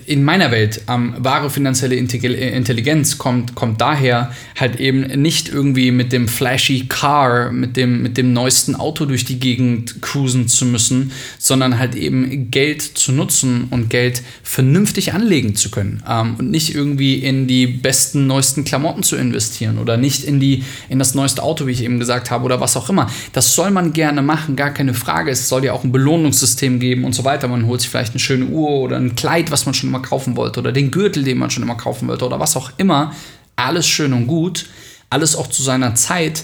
in 0.06 0.24
meiner 0.24 0.52
Welt 0.52 0.82
ähm, 0.88 1.16
wahre 1.18 1.50
finanzielle 1.50 1.96
Intelligenz 1.96 3.18
kommt, 3.18 3.56
kommt 3.56 3.82
daher 3.82 4.32
halt 4.60 4.80
eben 4.80 5.02
nicht 5.22 5.50
irgendwie 5.50 5.91
mit 5.91 6.12
dem 6.12 6.28
flashy 6.28 6.86
Car, 6.88 7.52
mit 7.52 7.78
dem, 7.78 8.02
mit 8.02 8.18
dem 8.18 8.34
neuesten 8.34 8.76
Auto 8.76 9.06
durch 9.06 9.26
die 9.26 9.39
Gegend 9.39 10.02
cruisen 10.02 10.48
zu 10.48 10.66
müssen, 10.66 11.12
sondern 11.38 11.80
halt 11.80 11.96
eben 11.96 12.52
Geld 12.52 12.82
zu 12.82 13.12
nutzen 13.12 13.68
und 13.70 13.89
Geld 13.89 14.22
vernünftig 14.43 15.14
anlegen 15.14 15.56
zu 15.56 15.72
können 15.72 16.04
ähm, 16.08 16.36
und 16.38 16.52
nicht 16.52 16.76
irgendwie 16.76 17.16
in 17.16 17.48
die 17.48 17.68
besten, 17.68 18.28
neuesten 18.28 18.64
Klamotten 18.64 19.04
zu 19.04 19.16
investieren 19.16 19.78
oder 19.78 19.98
nicht 19.98 20.24
in, 20.24 20.39
die, 20.39 20.64
in 20.89 21.00
das 21.00 21.16
neueste 21.16 21.43
Auto, 21.43 21.68
wie 21.68 21.72
ich 21.72 21.84
eben 21.84 22.00
gesagt 22.00 22.32
habe, 22.32 22.46
oder 22.46 22.60
was 22.60 22.78
auch 22.78 22.89
immer. 22.89 23.10
Das 23.34 23.56
soll 23.56 23.72
man 23.72 23.93
gerne 23.93 24.22
machen, 24.22 24.56
gar 24.56 24.72
keine 24.72 24.93
Frage. 24.93 25.32
Es 25.32 25.50
soll 25.50 25.66
ja 25.66 25.74
auch 25.74 25.84
ein 25.84 25.91
Belohnungssystem 25.91 26.80
geben 26.80 27.04
und 27.06 27.14
so 27.14 27.24
weiter. 27.24 27.48
Man 27.48 27.66
holt 27.66 27.82
sich 27.82 27.89
vielleicht 27.89 28.12
eine 28.12 28.20
schöne 28.20 28.46
Uhr 28.46 28.70
oder 28.70 28.98
ein 28.98 29.16
Kleid, 29.16 29.52
was 29.52 29.66
man 29.66 29.74
schon 29.74 29.84
immer 29.88 30.01
kaufen 30.01 30.36
wollte 30.36 30.59
oder 30.59 30.71
den 30.71 30.91
Gürtel, 30.91 31.23
den 31.23 31.38
man 31.38 31.49
schon 31.49 31.63
immer 31.63 31.75
kaufen 31.75 32.07
wollte 32.07 32.25
oder 32.25 32.39
was 32.39 32.55
auch 32.55 32.71
immer. 32.77 33.13
Alles 33.55 33.88
schön 33.88 34.13
und 34.13 34.27
gut, 34.27 34.67
alles 35.09 35.36
auch 35.36 35.47
zu 35.47 35.63
seiner 35.63 35.95
Zeit, 35.95 36.43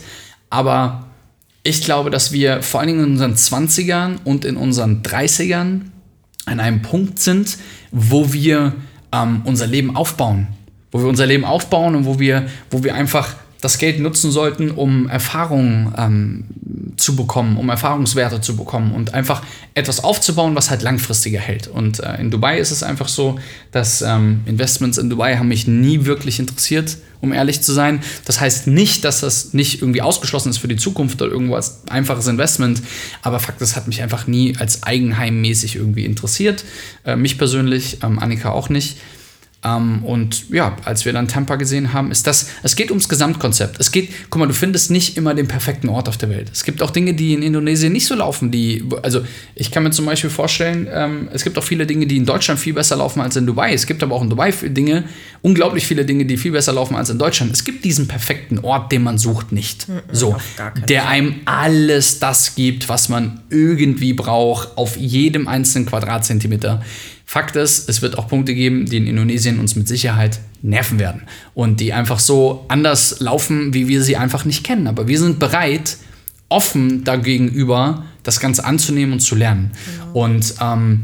aber 0.49 1.07
ich 1.63 1.83
glaube, 1.83 2.09
dass 2.09 2.31
wir 2.31 2.63
vor 2.63 2.79
allen 2.79 2.87
Dingen 2.87 3.03
in 3.03 3.11
unseren 3.11 3.35
20ern 3.35 4.17
und 4.23 4.45
in 4.45 4.57
unseren 4.57 5.03
30ern 5.03 5.81
an 6.45 6.59
einem 6.59 6.81
Punkt 6.81 7.19
sind, 7.19 7.57
wo 7.91 8.33
wir 8.33 8.73
ähm, 9.11 9.41
unser 9.45 9.67
Leben 9.67 9.95
aufbauen. 9.95 10.47
Wo 10.91 10.99
wir 10.99 11.07
unser 11.07 11.25
Leben 11.25 11.45
aufbauen 11.45 11.95
und 11.95 12.05
wo 12.05 12.19
wir, 12.19 12.47
wo 12.69 12.83
wir 12.83 12.95
einfach 12.95 13.35
das 13.61 13.77
Geld 13.77 13.99
nutzen 13.99 14.31
sollten, 14.31 14.71
um 14.71 15.07
Erfahrungen 15.07 15.93
ähm, 15.97 16.43
zu 16.97 17.15
bekommen, 17.15 17.57
um 17.57 17.69
Erfahrungswerte 17.69 18.41
zu 18.41 18.57
bekommen 18.57 18.93
und 18.93 19.13
einfach 19.13 19.43
etwas 19.73 20.03
aufzubauen, 20.03 20.55
was 20.55 20.69
halt 20.69 20.81
langfristiger 20.81 21.39
hält. 21.39 21.67
Und 21.67 21.99
äh, 21.99 22.19
in 22.19 22.31
Dubai 22.31 22.59
ist 22.59 22.71
es 22.71 22.83
einfach 22.83 23.07
so, 23.07 23.39
dass 23.71 24.01
ähm, 24.01 24.41
Investments 24.45 24.97
in 24.97 25.09
Dubai 25.09 25.37
haben 25.37 25.47
mich 25.47 25.67
nie 25.67 26.05
wirklich 26.05 26.39
interessiert, 26.39 26.97
um 27.21 27.33
ehrlich 27.33 27.61
zu 27.61 27.71
sein. 27.71 28.01
Das 28.25 28.41
heißt 28.41 28.67
nicht, 28.67 29.05
dass 29.05 29.21
das 29.21 29.53
nicht 29.53 29.81
irgendwie 29.81 30.01
ausgeschlossen 30.01 30.49
ist 30.49 30.57
für 30.57 30.67
die 30.67 30.75
Zukunft 30.75 31.21
oder 31.21 31.31
irgendwo 31.31 31.55
als 31.55 31.81
einfaches 31.87 32.27
Investment, 32.27 32.81
aber 33.21 33.39
Fakt 33.39 33.61
ist, 33.61 33.75
hat 33.75 33.87
mich 33.87 34.01
einfach 34.01 34.27
nie 34.27 34.55
als 34.57 34.83
eigenheimmäßig 34.83 35.75
irgendwie 35.75 36.05
interessiert. 36.05 36.65
Äh, 37.05 37.15
mich 37.15 37.37
persönlich, 37.37 37.99
ähm, 38.03 38.19
Annika 38.19 38.49
auch 38.49 38.69
nicht. 38.69 38.97
Ähm, 39.63 40.03
und 40.03 40.49
ja, 40.49 40.75
als 40.85 41.05
wir 41.05 41.13
dann 41.13 41.27
Tampa 41.27 41.55
gesehen 41.55 41.93
haben, 41.93 42.09
ist 42.09 42.25
das, 42.25 42.49
es 42.63 42.75
geht 42.75 42.89
ums 42.89 43.07
Gesamtkonzept. 43.09 43.79
Es 43.79 43.91
geht, 43.91 44.09
guck 44.29 44.39
mal, 44.39 44.47
du 44.47 44.53
findest 44.53 44.89
nicht 44.89 45.17
immer 45.17 45.35
den 45.35 45.47
perfekten 45.47 45.87
Ort 45.89 46.09
auf 46.09 46.17
der 46.17 46.29
Welt. 46.29 46.49
Es 46.51 46.63
gibt 46.63 46.81
auch 46.81 46.89
Dinge, 46.89 47.13
die 47.13 47.33
in 47.33 47.43
Indonesien 47.43 47.93
nicht 47.93 48.07
so 48.07 48.15
laufen, 48.15 48.49
die, 48.49 48.83
also 49.03 49.21
ich 49.53 49.69
kann 49.69 49.83
mir 49.83 49.91
zum 49.91 50.05
Beispiel 50.05 50.31
vorstellen, 50.31 50.87
ähm, 50.91 51.29
es 51.31 51.43
gibt 51.43 51.59
auch 51.59 51.63
viele 51.63 51.85
Dinge, 51.85 52.07
die 52.07 52.17
in 52.17 52.25
Deutschland 52.25 52.59
viel 52.59 52.73
besser 52.73 52.95
laufen 52.95 53.21
als 53.21 53.35
in 53.35 53.45
Dubai. 53.45 53.73
Es 53.73 53.85
gibt 53.85 54.01
aber 54.01 54.15
auch 54.15 54.23
in 54.23 54.31
Dubai 54.31 54.51
Dinge, 54.51 55.03
unglaublich 55.43 55.85
viele 55.85 56.05
Dinge, 56.05 56.25
die 56.25 56.37
viel 56.37 56.53
besser 56.53 56.73
laufen 56.73 56.95
als 56.95 57.11
in 57.11 57.19
Deutschland. 57.19 57.51
Es 57.51 57.63
gibt 57.63 57.85
diesen 57.85 58.07
perfekten 58.07 58.59
Ort, 58.59 58.91
den 58.91 59.03
man 59.03 59.19
sucht, 59.19 59.51
nicht. 59.51 59.87
Mhm, 59.87 60.01
so, 60.11 60.37
der 60.89 61.07
einem 61.07 61.35
alles 61.45 62.17
das 62.17 62.55
gibt, 62.55 62.89
was 62.89 63.09
man 63.09 63.41
irgendwie 63.51 64.13
braucht, 64.13 64.75
auf 64.77 64.97
jedem 64.97 65.47
einzelnen 65.47 65.85
Quadratzentimeter. 65.85 66.81
Fakt 67.31 67.55
ist, 67.55 67.87
es 67.87 68.01
wird 68.01 68.17
auch 68.17 68.27
Punkte 68.27 68.53
geben, 68.53 68.87
die 68.87 68.97
in 68.97 69.07
Indonesien 69.07 69.61
uns 69.61 69.77
mit 69.77 69.87
Sicherheit 69.87 70.41
nerven 70.61 70.99
werden 70.99 71.21
und 71.53 71.79
die 71.79 71.93
einfach 71.93 72.19
so 72.19 72.65
anders 72.67 73.21
laufen, 73.21 73.73
wie 73.73 73.87
wir 73.87 74.03
sie 74.03 74.17
einfach 74.17 74.43
nicht 74.43 74.65
kennen. 74.65 74.85
Aber 74.85 75.07
wir 75.07 75.17
sind 75.17 75.39
bereit, 75.39 75.95
offen 76.49 77.05
dagegenüber 77.05 78.03
das 78.23 78.41
Ganze 78.41 78.65
anzunehmen 78.65 79.13
und 79.13 79.21
zu 79.21 79.35
lernen. 79.35 79.71
Genau. 79.85 80.25
Und 80.25 80.55
ähm, 80.59 81.03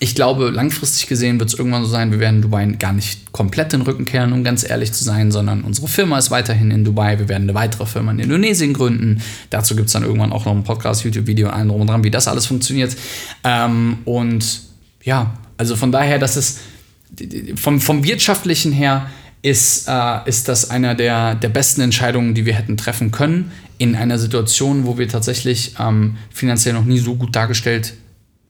ich 0.00 0.16
glaube, 0.16 0.50
langfristig 0.50 1.06
gesehen 1.06 1.38
wird 1.38 1.50
es 1.50 1.56
irgendwann 1.56 1.84
so 1.84 1.90
sein, 1.90 2.10
wir 2.10 2.18
werden 2.18 2.42
Dubai 2.42 2.66
gar 2.66 2.92
nicht 2.92 3.30
komplett 3.30 3.72
den 3.72 3.82
Rücken 3.82 4.04
kehren, 4.04 4.32
um 4.32 4.42
ganz 4.42 4.68
ehrlich 4.68 4.92
zu 4.92 5.04
sein, 5.04 5.30
sondern 5.30 5.62
unsere 5.62 5.86
Firma 5.86 6.18
ist 6.18 6.32
weiterhin 6.32 6.72
in 6.72 6.82
Dubai. 6.82 7.20
Wir 7.20 7.28
werden 7.28 7.44
eine 7.44 7.54
weitere 7.54 7.86
Firma 7.86 8.10
in 8.10 8.18
Indonesien 8.18 8.72
gründen. 8.72 9.22
Dazu 9.50 9.76
gibt 9.76 9.86
es 9.86 9.92
dann 9.92 10.02
irgendwann 10.02 10.32
auch 10.32 10.44
noch 10.44 10.56
ein 10.56 10.64
Podcast, 10.64 11.04
YouTube-Video 11.04 11.46
und 11.46 11.54
allem 11.54 11.68
drum 11.68 11.82
und 11.82 11.86
dran, 11.86 12.02
wie 12.02 12.10
das 12.10 12.26
alles 12.26 12.46
funktioniert. 12.46 12.96
Ähm, 13.44 13.98
und 14.04 14.62
ja, 15.04 15.34
also 15.56 15.76
von 15.76 15.92
daher, 15.92 16.18
dass 16.18 16.36
es 16.36 16.60
vom, 17.56 17.80
vom 17.80 18.04
wirtschaftlichen 18.04 18.72
her 18.72 19.10
ist, 19.42 19.88
äh, 19.88 20.28
ist 20.28 20.48
das 20.48 20.70
einer 20.70 20.94
der, 20.94 21.34
der 21.34 21.48
besten 21.48 21.80
Entscheidungen, 21.80 22.34
die 22.34 22.46
wir 22.46 22.54
hätten 22.54 22.76
treffen 22.76 23.10
können, 23.10 23.50
in 23.78 23.96
einer 23.96 24.18
Situation, 24.18 24.86
wo 24.86 24.98
wir 24.98 25.08
tatsächlich 25.08 25.74
ähm, 25.80 26.16
finanziell 26.30 26.74
noch 26.74 26.84
nie 26.84 26.98
so 26.98 27.16
gut 27.16 27.34
dargestellt 27.34 27.94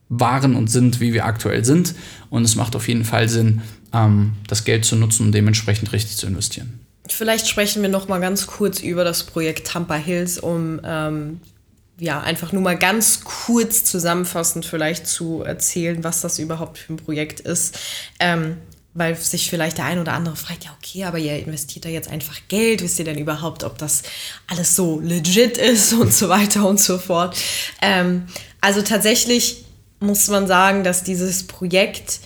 waren 0.09 0.55
und 0.55 0.69
sind, 0.69 0.99
wie 0.99 1.13
wir 1.13 1.25
aktuell 1.25 1.65
sind. 1.65 1.95
Und 2.29 2.43
es 2.43 2.55
macht 2.55 2.75
auf 2.75 2.87
jeden 2.87 3.03
Fall 3.03 3.27
Sinn, 3.27 3.61
ähm, 3.91 4.33
das 4.47 4.63
Geld 4.63 4.85
zu 4.85 4.95
nutzen 4.95 5.25
und 5.25 5.31
dementsprechend 5.31 5.91
richtig 5.91 6.17
zu 6.17 6.27
investieren. 6.27 6.79
Vielleicht 7.09 7.47
sprechen 7.47 7.81
wir 7.81 7.89
noch 7.89 8.07
mal 8.07 8.19
ganz 8.19 8.47
kurz 8.47 8.79
über 8.79 9.03
das 9.03 9.23
Projekt 9.23 9.67
Tampa 9.67 9.95
Hills, 9.95 10.37
um 10.37 10.79
ähm, 10.85 11.41
ja, 11.99 12.19
einfach 12.21 12.51
nur 12.51 12.61
mal 12.61 12.77
ganz 12.77 13.23
kurz 13.23 13.85
zusammenfassend 13.85 14.65
vielleicht 14.65 15.07
zu 15.07 15.43
erzählen, 15.43 16.03
was 16.03 16.21
das 16.21 16.39
überhaupt 16.39 16.77
für 16.77 16.93
ein 16.93 16.97
Projekt 16.97 17.39
ist. 17.39 17.77
Ähm, 18.19 18.57
weil 18.95 19.15
sich 19.15 19.49
vielleicht 19.49 19.79
der 19.79 19.85
ein 19.85 19.99
oder 19.99 20.13
andere 20.13 20.35
fragt, 20.35 20.65
ja, 20.65 20.75
okay, 20.77 21.05
aber 21.05 21.17
ihr 21.17 21.39
investiert 21.39 21.85
da 21.85 21.89
jetzt 21.89 22.09
einfach 22.09 22.39
Geld, 22.47 22.83
wisst 22.83 22.99
ihr 22.99 23.05
denn 23.05 23.17
überhaupt, 23.17 23.63
ob 23.63 23.77
das 23.79 24.03
alles 24.47 24.75
so 24.75 24.99
legit 24.99 25.57
ist 25.57 25.93
und 25.93 26.13
so 26.13 26.29
weiter 26.29 26.67
und 26.67 26.79
so 26.79 26.99
fort. 26.99 27.35
Ähm, 27.81 28.27
also 28.61 28.81
tatsächlich 28.83 29.65
muss 29.99 30.27
man 30.27 30.47
sagen, 30.47 30.83
dass 30.83 31.03
dieses 31.03 31.47
Projekt 31.47 32.19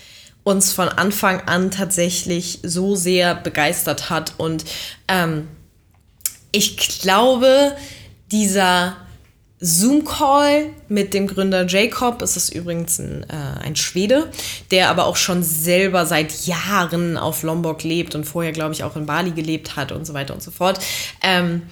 uns 0.43 0.74
von 0.74 0.89
Anfang 0.89 1.41
an 1.41 1.72
tatsächlich 1.72 2.59
so 2.63 2.95
sehr 2.95 3.36
begeistert 3.36 4.09
hat 4.09 4.34
und 4.38 4.65
ähm, 5.07 5.47
ich 6.51 6.78
glaube, 6.99 7.76
dieser 8.32 8.97
Zoom-Call 9.60 10.70
mit 10.88 11.14
dem 11.14 11.28
Gründer 11.28 11.66
Jacob. 11.66 12.22
Es 12.22 12.38
ist 12.38 12.53
übrigens 12.53 12.99
ein, 12.99 13.24
äh, 13.24 13.66
ein 13.66 13.76
Schwede, 13.76 14.30
der 14.70 14.89
aber 14.89 15.05
auch 15.05 15.16
schon 15.16 15.41
selber 15.41 16.05
seit 16.05 16.45
Jahren 16.45 17.18
auf 17.18 17.41
Lombok 17.41 17.84
lebt 17.84 18.14
und 18.14 18.26
vorher, 18.26 18.51
glaube 18.51 18.74
ich, 18.74 18.84
auch 18.84 18.95
in 18.95 19.08
Bali 19.08 19.32
gelebt 19.32 19.76
hat 19.76 19.91
und 19.91 20.05
so 20.05 20.14
weiter 20.14 20.34
und 20.34 20.43
so 20.43 20.51
fort. 20.51 20.80
Ähm, 21.24 21.64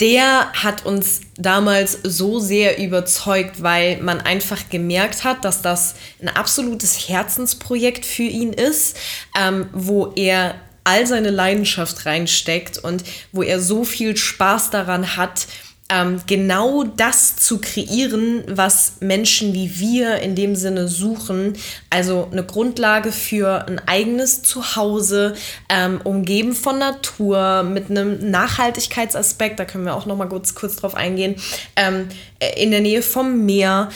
der 0.00 0.50
hat 0.52 0.86
uns 0.86 1.20
damals 1.36 1.98
so 2.02 2.40
sehr 2.40 2.78
überzeugt, 2.78 3.62
weil 3.62 3.98
man 3.98 4.20
einfach 4.20 4.70
gemerkt 4.70 5.24
hat, 5.24 5.44
dass 5.44 5.60
das 5.60 5.94
ein 6.20 6.28
absolutes 6.28 7.08
Herzensprojekt 7.08 8.06
für 8.06 8.22
ihn 8.22 8.52
ist, 8.52 8.96
ähm, 9.38 9.68
wo 9.72 10.12
er 10.16 10.54
all 10.84 11.06
seine 11.06 11.30
Leidenschaft 11.30 12.06
reinsteckt 12.06 12.78
und 12.78 13.04
wo 13.32 13.42
er 13.42 13.60
so 13.60 13.84
viel 13.84 14.16
Spaß 14.16 14.70
daran 14.70 15.16
hat, 15.16 15.46
ähm, 15.90 16.20
genau 16.26 16.84
das 16.84 17.36
zu 17.36 17.60
kreieren, 17.60 18.44
was 18.48 18.94
Menschen 19.00 19.52
wie 19.52 19.78
wir 19.78 20.16
in 20.20 20.34
dem 20.34 20.54
Sinne 20.54 20.88
suchen. 20.88 21.54
Also 21.90 22.28
eine 22.30 22.44
Grundlage 22.44 23.12
für 23.12 23.66
ein 23.66 23.80
eigenes 23.86 24.42
Zuhause, 24.42 25.34
ähm, 25.68 26.00
umgeben 26.04 26.54
von 26.54 26.78
Natur, 26.78 27.64
mit 27.64 27.90
einem 27.90 28.30
Nachhaltigkeitsaspekt, 28.30 29.58
da 29.58 29.64
können 29.64 29.84
wir 29.84 29.94
auch 29.94 30.06
noch 30.06 30.16
mal 30.16 30.28
kurz, 30.28 30.54
kurz 30.54 30.76
drauf 30.76 30.94
eingehen, 30.94 31.34
ähm, 31.76 32.08
in 32.56 32.70
der 32.70 32.80
Nähe 32.80 33.02
vom 33.02 33.44
Meer. 33.44 33.90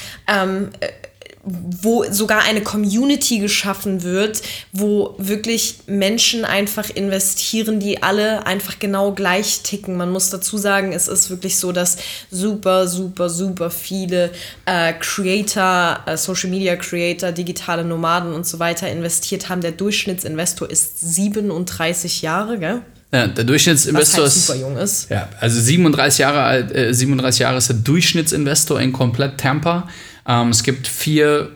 Wo 1.47 2.05
sogar 2.11 2.42
eine 2.42 2.62
Community 2.62 3.38
geschaffen 3.38 4.03
wird, 4.03 4.42
wo 4.72 5.14
wirklich 5.18 5.80
Menschen 5.86 6.45
einfach 6.45 6.90
investieren, 6.90 7.80
die 7.80 8.03
alle 8.03 8.47
einfach 8.47 8.78
genau 8.78 9.12
gleich 9.12 9.61
ticken. 9.62 9.97
Man 9.97 10.11
muss 10.11 10.30
dazu 10.30 10.57
sagen, 10.57 10.92
es 10.92 11.09
ist 11.09 11.30
wirklich 11.30 11.59
so, 11.59 11.72
dass 11.72 11.99
super, 12.30 12.88
super, 12.88 13.28
super 13.28 13.70
viele 13.70 14.30
äh, 14.64 14.95
Creator, 14.95 16.01
äh, 16.07 16.16
Social 16.16 16.51
Media 16.51 16.76
Creator, 16.76 17.32
digitale 17.32 17.84
Nomaden 17.84 18.32
und 18.32 18.47
so 18.47 18.59
weiter 18.59 18.90
investiert 18.90 19.49
haben. 19.49 19.61
Der 19.61 19.72
Durchschnittsinvestor 19.72 20.70
ist 20.70 21.01
37 21.01 22.22
Jahre, 22.22 22.59
gell? 22.59 22.82
Ja, 23.14 23.28
der 23.28 23.45
Durchschnittsinvestor 23.45 24.24
halt 24.24 24.34
ist. 24.34 24.47
super 24.47 24.59
jung 24.59 24.76
ist. 24.76 25.09
Ja, 25.09 25.28
also 25.38 25.61
37 25.61 26.18
Jahre 26.18 26.42
alt, 26.42 26.74
äh, 26.74 26.92
37 26.92 27.40
Jahre 27.40 27.59
ist 27.59 27.68
der 27.68 27.76
Durchschnittsinvestor 27.76 28.80
in 28.80 28.92
komplett 28.92 29.38
Tampa. 29.38 29.88
Ähm, 30.27 30.49
es 30.51 30.62
gibt 30.62 30.87
vier, 30.87 31.51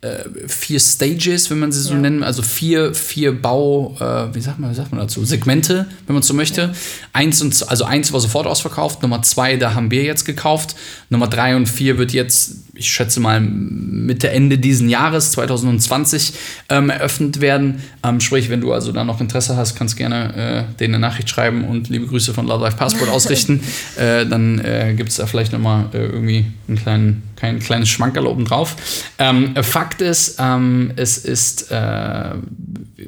äh, 0.00 0.24
vier 0.46 0.78
Stages, 0.78 1.50
wenn 1.50 1.58
man 1.58 1.72
sie 1.72 1.80
so 1.80 1.94
Ja. 1.94 2.00
nennen, 2.00 2.22
also 2.22 2.42
vier, 2.42 2.94
vier 2.94 3.32
Bau, 3.40 3.96
äh, 3.98 4.34
wie 4.34 4.40
sagt 4.40 4.58
man, 4.58 4.70
wie 4.70 4.74
sagt 4.74 4.92
man 4.92 5.00
dazu? 5.00 5.24
Segmente, 5.24 5.86
wenn 6.06 6.14
man 6.14 6.22
so 6.22 6.34
möchte. 6.34 6.72
Eins 7.12 7.40
und 7.42 7.68
also 7.68 7.84
eins 7.84 8.12
war 8.12 8.20
sofort 8.20 8.46
ausverkauft, 8.46 9.02
Nummer 9.02 9.22
zwei, 9.22 9.56
da 9.56 9.74
haben 9.74 9.90
wir 9.90 10.02
jetzt 10.04 10.24
gekauft. 10.24 10.76
Nummer 11.08 11.26
drei 11.28 11.56
und 11.56 11.66
vier 11.66 11.98
wird 11.98 12.12
jetzt, 12.12 12.65
ich 12.76 12.88
schätze 12.88 13.20
mal, 13.20 13.40
Mitte 13.40 14.30
Ende 14.30 14.58
diesen 14.58 14.88
Jahres, 14.88 15.32
2020, 15.32 16.32
ähm, 16.68 16.90
eröffnet 16.90 17.40
werden. 17.40 17.82
Ähm, 18.04 18.20
sprich, 18.20 18.50
wenn 18.50 18.60
du 18.60 18.72
also 18.72 18.92
da 18.92 19.04
noch 19.04 19.20
Interesse 19.20 19.56
hast, 19.56 19.76
kannst 19.76 19.96
gerne 19.96 20.66
äh, 20.70 20.76
denen 20.78 20.94
eine 20.94 21.00
Nachricht 21.00 21.28
schreiben 21.28 21.64
und 21.64 21.88
liebe 21.88 22.06
Grüße 22.06 22.34
von 22.34 22.46
Love 22.46 22.64
Life 22.64 22.76
Passport 22.76 23.10
ausrichten. 23.12 23.60
äh, 23.96 24.26
dann 24.26 24.58
äh, 24.58 24.94
gibt 24.96 25.10
es 25.10 25.16
da 25.16 25.26
vielleicht 25.26 25.52
nochmal 25.52 25.86
äh, 25.92 25.98
irgendwie 25.98 26.46
einen 26.68 26.78
kleinen, 26.78 27.22
kein 27.36 27.58
kleines 27.58 27.88
Schmankerl 27.88 28.26
oben 28.26 28.44
drauf. 28.44 28.76
Ähm, 29.18 29.54
Fakt 29.62 30.00
ist, 30.00 30.36
ähm, 30.38 30.92
es 30.96 31.18
ist 31.18 31.70
äh, 31.70 32.34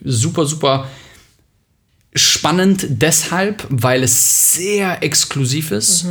super, 0.04 0.46
super 0.46 0.86
spannend 2.14 2.86
deshalb, 2.88 3.66
weil 3.68 4.02
es 4.02 4.52
sehr 4.52 5.02
exklusiv 5.02 5.70
ist. 5.70 6.06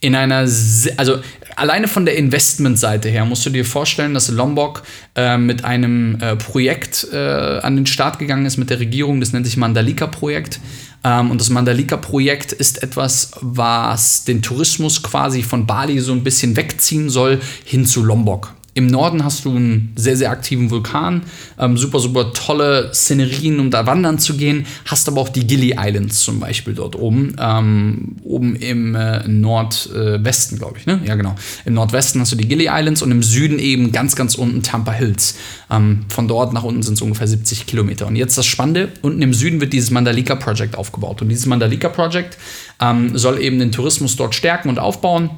In 0.00 0.14
einer, 0.14 0.48
also 0.96 1.20
alleine 1.56 1.88
von 1.88 2.04
der 2.04 2.16
Investmentseite 2.16 3.08
her 3.08 3.24
musst 3.24 3.44
du 3.46 3.50
dir 3.50 3.64
vorstellen, 3.64 4.14
dass 4.14 4.28
Lombok 4.28 4.82
äh, 5.14 5.36
mit 5.36 5.64
einem 5.64 6.20
äh, 6.20 6.36
Projekt 6.36 7.08
äh, 7.12 7.16
an 7.16 7.76
den 7.76 7.86
Start 7.86 8.18
gegangen 8.18 8.46
ist 8.46 8.56
mit 8.56 8.70
der 8.70 8.80
Regierung. 8.80 9.20
Das 9.20 9.32
nennt 9.32 9.46
sich 9.46 9.56
Mandalika-Projekt. 9.56 10.60
Ähm, 11.04 11.30
und 11.30 11.40
das 11.40 11.50
Mandalika-Projekt 11.50 12.52
ist 12.52 12.82
etwas, 12.82 13.32
was 13.40 14.24
den 14.24 14.42
Tourismus 14.42 15.02
quasi 15.02 15.42
von 15.42 15.66
Bali 15.66 15.98
so 16.00 16.12
ein 16.12 16.24
bisschen 16.24 16.56
wegziehen 16.56 17.10
soll 17.10 17.40
hin 17.64 17.86
zu 17.86 18.04
Lombok. 18.04 18.54
Im 18.74 18.86
Norden 18.86 19.22
hast 19.22 19.44
du 19.44 19.50
einen 19.50 19.92
sehr, 19.96 20.16
sehr 20.16 20.30
aktiven 20.30 20.70
Vulkan, 20.70 21.22
ähm, 21.58 21.76
super, 21.76 21.98
super 21.98 22.32
tolle 22.32 22.90
Szenerien, 22.94 23.60
um 23.60 23.70
da 23.70 23.84
wandern 23.86 24.18
zu 24.18 24.34
gehen. 24.34 24.64
Hast 24.86 25.08
aber 25.08 25.20
auch 25.20 25.28
die 25.28 25.46
Gili 25.46 25.74
Islands 25.78 26.20
zum 26.20 26.40
Beispiel 26.40 26.72
dort 26.72 26.96
oben, 26.96 27.36
ähm, 27.38 28.16
oben 28.24 28.56
im 28.56 28.94
äh, 28.94 29.28
Nordwesten, 29.28 30.58
glaube 30.58 30.78
ich, 30.78 30.86
ne? 30.86 31.00
Ja, 31.04 31.16
genau. 31.16 31.34
Im 31.66 31.74
Nordwesten 31.74 32.20
hast 32.22 32.32
du 32.32 32.36
die 32.36 32.48
Gili 32.48 32.68
Islands 32.70 33.02
und 33.02 33.10
im 33.10 33.22
Süden 33.22 33.58
eben 33.58 33.92
ganz, 33.92 34.16
ganz 34.16 34.36
unten 34.36 34.62
Tampa 34.62 34.92
Hills. 34.92 35.36
Ähm, 35.70 36.06
von 36.08 36.26
dort 36.26 36.54
nach 36.54 36.64
unten 36.64 36.82
sind 36.82 36.94
es 36.94 37.02
ungefähr 37.02 37.28
70 37.28 37.66
Kilometer. 37.66 38.06
Und 38.06 38.16
jetzt 38.16 38.38
das 38.38 38.46
Spannende, 38.46 38.88
unten 39.02 39.20
im 39.20 39.34
Süden 39.34 39.60
wird 39.60 39.74
dieses 39.74 39.90
Mandalika 39.90 40.34
Project 40.34 40.78
aufgebaut. 40.78 41.20
Und 41.20 41.28
dieses 41.28 41.44
Mandalika 41.44 41.90
Project 41.90 42.38
ähm, 42.80 43.18
soll 43.18 43.38
eben 43.38 43.58
den 43.58 43.70
Tourismus 43.70 44.16
dort 44.16 44.34
stärken 44.34 44.70
und 44.70 44.78
aufbauen. 44.78 45.28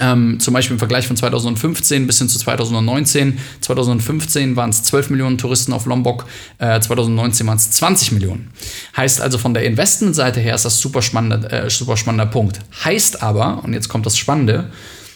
Ähm, 0.00 0.40
zum 0.40 0.54
Beispiel 0.54 0.74
im 0.74 0.78
Vergleich 0.78 1.06
von 1.06 1.16
2015 1.16 2.06
bis 2.06 2.18
hin 2.18 2.28
zu 2.28 2.38
2019. 2.38 3.38
2015 3.60 4.56
waren 4.56 4.70
es 4.70 4.82
12 4.84 5.10
Millionen 5.10 5.38
Touristen 5.38 5.72
auf 5.72 5.86
Lombok, 5.86 6.26
äh, 6.58 6.80
2019 6.80 7.46
waren 7.46 7.56
es 7.56 7.70
20 7.72 8.12
Millionen. 8.12 8.50
Heißt 8.96 9.20
also 9.20 9.38
von 9.38 9.54
der 9.54 9.64
Investmentseite 9.64 10.40
her 10.40 10.54
ist 10.54 10.64
das 10.64 10.80
super 10.80 11.02
spannender, 11.02 11.52
äh, 11.52 11.70
super 11.70 11.96
spannender 11.96 12.26
Punkt. 12.26 12.60
Heißt 12.84 13.22
aber, 13.22 13.62
und 13.64 13.74
jetzt 13.74 13.88
kommt 13.88 14.06
das 14.06 14.16
Spannende, 14.16 14.70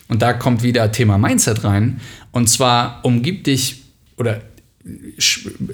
und 0.08 0.22
da 0.22 0.32
kommt 0.32 0.62
wieder 0.62 0.92
Thema 0.92 1.18
Mindset 1.18 1.64
rein, 1.64 2.00
und 2.30 2.48
zwar 2.48 3.00
umgib 3.02 3.44
dich 3.44 3.82
oder 4.16 4.40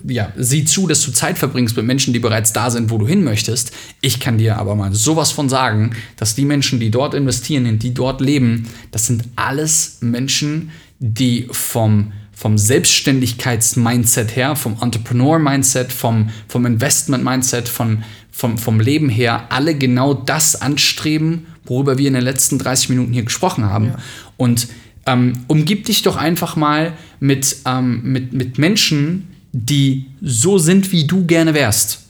ja, 0.06 0.32
sieh 0.36 0.64
zu, 0.64 0.86
dass 0.86 1.02
du 1.02 1.12
Zeit 1.12 1.38
verbringst 1.38 1.76
mit 1.76 1.84
Menschen, 1.84 2.12
die 2.12 2.18
bereits 2.18 2.52
da 2.52 2.70
sind, 2.70 2.90
wo 2.90 2.98
du 2.98 3.06
hin 3.06 3.22
möchtest. 3.24 3.72
Ich 4.00 4.20
kann 4.20 4.38
dir 4.38 4.56
aber 4.56 4.74
mal 4.74 4.94
sowas 4.94 5.32
von 5.32 5.48
sagen, 5.48 5.90
dass 6.16 6.34
die 6.34 6.44
Menschen, 6.44 6.80
die 6.80 6.90
dort 6.90 7.14
investieren, 7.14 7.78
die 7.78 7.92
dort 7.92 8.20
leben, 8.20 8.68
das 8.90 9.06
sind 9.06 9.24
alles 9.36 9.98
Menschen, 10.00 10.70
die 10.98 11.48
vom 11.50 12.12
vom 12.34 12.58
Selbstständigkeits-Mindset 12.58 14.34
her, 14.34 14.56
vom 14.56 14.76
Entrepreneur-Mindset, 14.80 15.92
vom, 15.92 16.30
vom 16.48 16.66
Investment-Mindset, 16.66 17.68
von, 17.68 18.02
vom, 18.32 18.58
vom 18.58 18.80
Leben 18.80 19.08
her, 19.08 19.46
alle 19.50 19.76
genau 19.76 20.12
das 20.12 20.60
anstreben, 20.60 21.46
worüber 21.64 21.98
wir 21.98 22.08
in 22.08 22.14
den 22.14 22.24
letzten 22.24 22.58
30 22.58 22.88
Minuten 22.88 23.12
hier 23.12 23.22
gesprochen 23.22 23.66
haben. 23.66 23.92
Und 24.36 24.66
ähm, 25.07 25.44
umgib 25.48 25.84
dich 25.86 26.03
doch 26.03 26.16
einfach 26.16 26.57
mal 26.57 26.96
mit, 27.20 27.57
ähm, 27.66 28.03
mit, 28.05 28.32
mit 28.32 28.59
Menschen, 28.59 29.28
die 29.53 30.07
so 30.20 30.59
sind, 30.59 30.92
wie 30.92 31.07
du 31.07 31.26
gerne 31.26 31.55
wärst. 31.55 32.00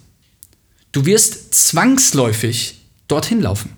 Du 0.92 1.06
wirst 1.06 1.54
zwangsläufig 1.54 2.80
dorthin 3.08 3.40
laufen. 3.40 3.70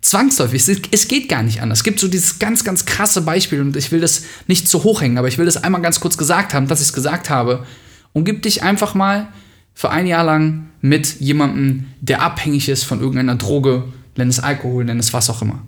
Zwangsläufig. 0.00 0.68
Es, 0.68 0.80
es 0.90 1.08
geht 1.08 1.28
gar 1.28 1.42
nicht 1.42 1.60
anders. 1.60 1.80
Es 1.80 1.84
gibt 1.84 2.00
so 2.00 2.08
dieses 2.08 2.38
ganz, 2.38 2.64
ganz 2.64 2.86
krasse 2.86 3.22
Beispiel 3.22 3.60
und 3.60 3.76
ich 3.76 3.92
will 3.92 4.00
das 4.00 4.22
nicht 4.46 4.68
zu 4.68 4.84
hoch 4.84 5.00
hängen, 5.00 5.18
aber 5.18 5.28
ich 5.28 5.38
will 5.38 5.46
das 5.46 5.62
einmal 5.62 5.82
ganz 5.82 6.00
kurz 6.00 6.16
gesagt 6.16 6.54
haben, 6.54 6.68
dass 6.68 6.80
ich 6.80 6.88
es 6.88 6.92
gesagt 6.92 7.28
habe. 7.28 7.66
Umgib 8.12 8.42
dich 8.42 8.62
einfach 8.62 8.94
mal 8.94 9.28
für 9.74 9.90
ein 9.90 10.06
Jahr 10.06 10.24
lang 10.24 10.70
mit 10.80 11.20
jemandem, 11.20 11.86
der 12.00 12.22
abhängig 12.22 12.68
ist 12.68 12.84
von 12.84 13.00
irgendeiner 13.00 13.34
Droge, 13.34 13.84
nenn 14.16 14.28
es 14.28 14.40
Alkohol, 14.40 14.84
nenn 14.84 14.98
es 14.98 15.12
was 15.12 15.28
auch 15.28 15.42
immer 15.42 15.62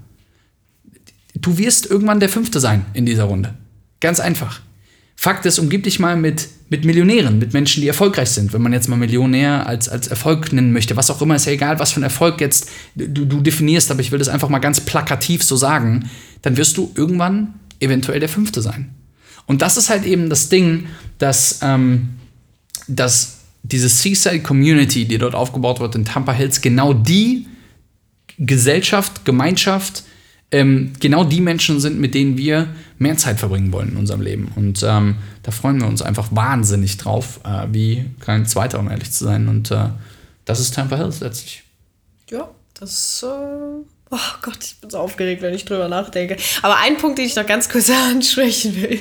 du 1.40 1.58
wirst 1.58 1.86
irgendwann 1.86 2.20
der 2.20 2.28
Fünfte 2.28 2.60
sein 2.60 2.84
in 2.94 3.06
dieser 3.06 3.24
Runde. 3.24 3.54
Ganz 4.00 4.20
einfach. 4.20 4.60
Fakt 5.16 5.46
ist, 5.46 5.58
umgib 5.58 5.82
dich 5.82 5.98
mal 5.98 6.16
mit, 6.16 6.48
mit 6.68 6.84
Millionären, 6.84 7.40
mit 7.40 7.52
Menschen, 7.52 7.80
die 7.80 7.88
erfolgreich 7.88 8.30
sind. 8.30 8.52
Wenn 8.52 8.62
man 8.62 8.72
jetzt 8.72 8.88
mal 8.88 8.96
Millionär 8.96 9.66
als, 9.66 9.88
als 9.88 10.06
Erfolg 10.06 10.52
nennen 10.52 10.72
möchte, 10.72 10.96
was 10.96 11.10
auch 11.10 11.20
immer, 11.20 11.34
ist 11.34 11.46
ja 11.46 11.52
egal, 11.52 11.80
was 11.80 11.90
für 11.90 12.00
ein 12.00 12.04
Erfolg 12.04 12.40
jetzt 12.40 12.70
du, 12.94 13.24
du 13.24 13.40
definierst, 13.40 13.90
aber 13.90 14.00
ich 14.00 14.12
will 14.12 14.20
das 14.20 14.28
einfach 14.28 14.48
mal 14.48 14.60
ganz 14.60 14.80
plakativ 14.80 15.42
so 15.42 15.56
sagen, 15.56 16.08
dann 16.42 16.56
wirst 16.56 16.76
du 16.76 16.92
irgendwann 16.94 17.54
eventuell 17.80 18.20
der 18.20 18.28
Fünfte 18.28 18.62
sein. 18.62 18.94
Und 19.46 19.60
das 19.60 19.76
ist 19.76 19.90
halt 19.90 20.04
eben 20.04 20.30
das 20.30 20.50
Ding, 20.50 20.86
dass, 21.18 21.60
ähm, 21.62 22.10
dass 22.86 23.38
diese 23.64 23.88
Seaside 23.88 24.40
Community, 24.40 25.04
die 25.04 25.18
dort 25.18 25.34
aufgebaut 25.34 25.80
wird 25.80 25.96
in 25.96 26.04
Tampa 26.04 26.32
Hills, 26.32 26.60
genau 26.60 26.94
die 26.94 27.46
Gesellschaft, 28.38 29.24
Gemeinschaft, 29.24 30.04
ähm, 30.50 30.92
genau 30.98 31.24
die 31.24 31.40
Menschen 31.40 31.80
sind, 31.80 32.00
mit 32.00 32.14
denen 32.14 32.38
wir 32.38 32.68
mehr 32.98 33.16
Zeit 33.16 33.38
verbringen 33.38 33.72
wollen 33.72 33.90
in 33.90 33.96
unserem 33.96 34.20
Leben. 34.20 34.50
Und 34.56 34.82
ähm, 34.82 35.16
da 35.42 35.50
freuen 35.50 35.80
wir 35.80 35.86
uns 35.86 36.02
einfach 36.02 36.28
wahnsinnig 36.30 36.96
drauf, 36.96 37.40
äh, 37.44 37.66
wie 37.70 38.06
kein 38.20 38.46
zweiter, 38.46 38.78
um 38.78 38.90
ehrlich 38.90 39.10
zu 39.12 39.24
sein. 39.24 39.48
Und 39.48 39.70
äh, 39.70 39.90
das 40.44 40.60
ist 40.60 40.74
Tampa 40.74 40.96
Hills 40.96 41.20
letztlich. 41.20 41.64
Ja, 42.30 42.48
das. 42.78 43.22
Äh, 43.22 43.84
oh 44.10 44.18
Gott, 44.42 44.58
ich 44.62 44.76
bin 44.76 44.90
so 44.90 44.98
aufgeregt, 44.98 45.42
wenn 45.42 45.52
ich 45.52 45.64
drüber 45.64 45.88
nachdenke. 45.88 46.36
Aber 46.62 46.76
ein 46.78 46.96
Punkt, 46.96 47.18
den 47.18 47.26
ich 47.26 47.36
noch 47.36 47.46
ganz 47.46 47.68
kurz 47.68 47.90
ansprechen 48.10 48.80
will, 48.80 49.00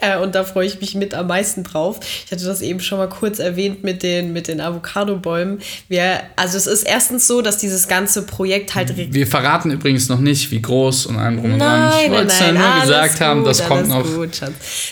äh, 0.00 0.18
und 0.18 0.34
da 0.34 0.44
freue 0.44 0.66
ich 0.66 0.80
mich 0.80 0.94
mit 0.94 1.14
am 1.14 1.26
meisten 1.26 1.64
drauf. 1.64 2.00
Ich 2.24 2.32
hatte 2.32 2.44
das 2.44 2.62
eben 2.62 2.80
schon 2.80 2.98
mal 2.98 3.08
kurz 3.08 3.38
erwähnt 3.38 3.82
mit 3.82 4.02
den, 4.02 4.32
mit 4.32 4.48
den 4.48 4.60
Avocado-Bäumen. 4.60 5.60
Wir, 5.88 6.20
also, 6.36 6.56
es 6.56 6.66
ist 6.66 6.84
erstens 6.84 7.26
so, 7.26 7.42
dass 7.42 7.58
dieses 7.58 7.88
ganze 7.88 8.22
Projekt 8.22 8.74
halt. 8.74 8.94
Wir 8.96 9.26
verraten 9.26 9.70
übrigens 9.70 10.08
noch 10.08 10.20
nicht, 10.20 10.50
wie 10.50 10.62
groß 10.62 11.06
und 11.06 11.16
allem 11.16 11.40
drum 11.40 11.54
und 11.54 11.58
dran. 11.58 11.92
Ich 12.04 12.10
wollte 12.10 12.26
es 12.28 12.40
ja 12.40 12.52
nur 12.52 12.80
gesagt 12.80 13.20
haben, 13.20 13.40
gut, 13.40 13.48
das 13.48 13.66
kommt 13.66 13.88
noch. 13.88 14.04
Gut. 14.04 14.40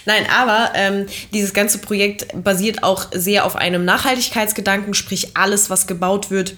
Nein, 0.07 0.27
aber 0.37 0.73
ähm, 0.75 1.07
dieses 1.33 1.53
ganze 1.53 1.79
Projekt 1.79 2.27
basiert 2.43 2.83
auch 2.83 3.07
sehr 3.13 3.45
auf 3.45 3.57
einem 3.57 3.85
Nachhaltigkeitsgedanken, 3.85 4.95
sprich 4.95 5.37
alles, 5.37 5.71
was 5.71 5.87
gebaut 5.87 6.31
wird, 6.31 6.55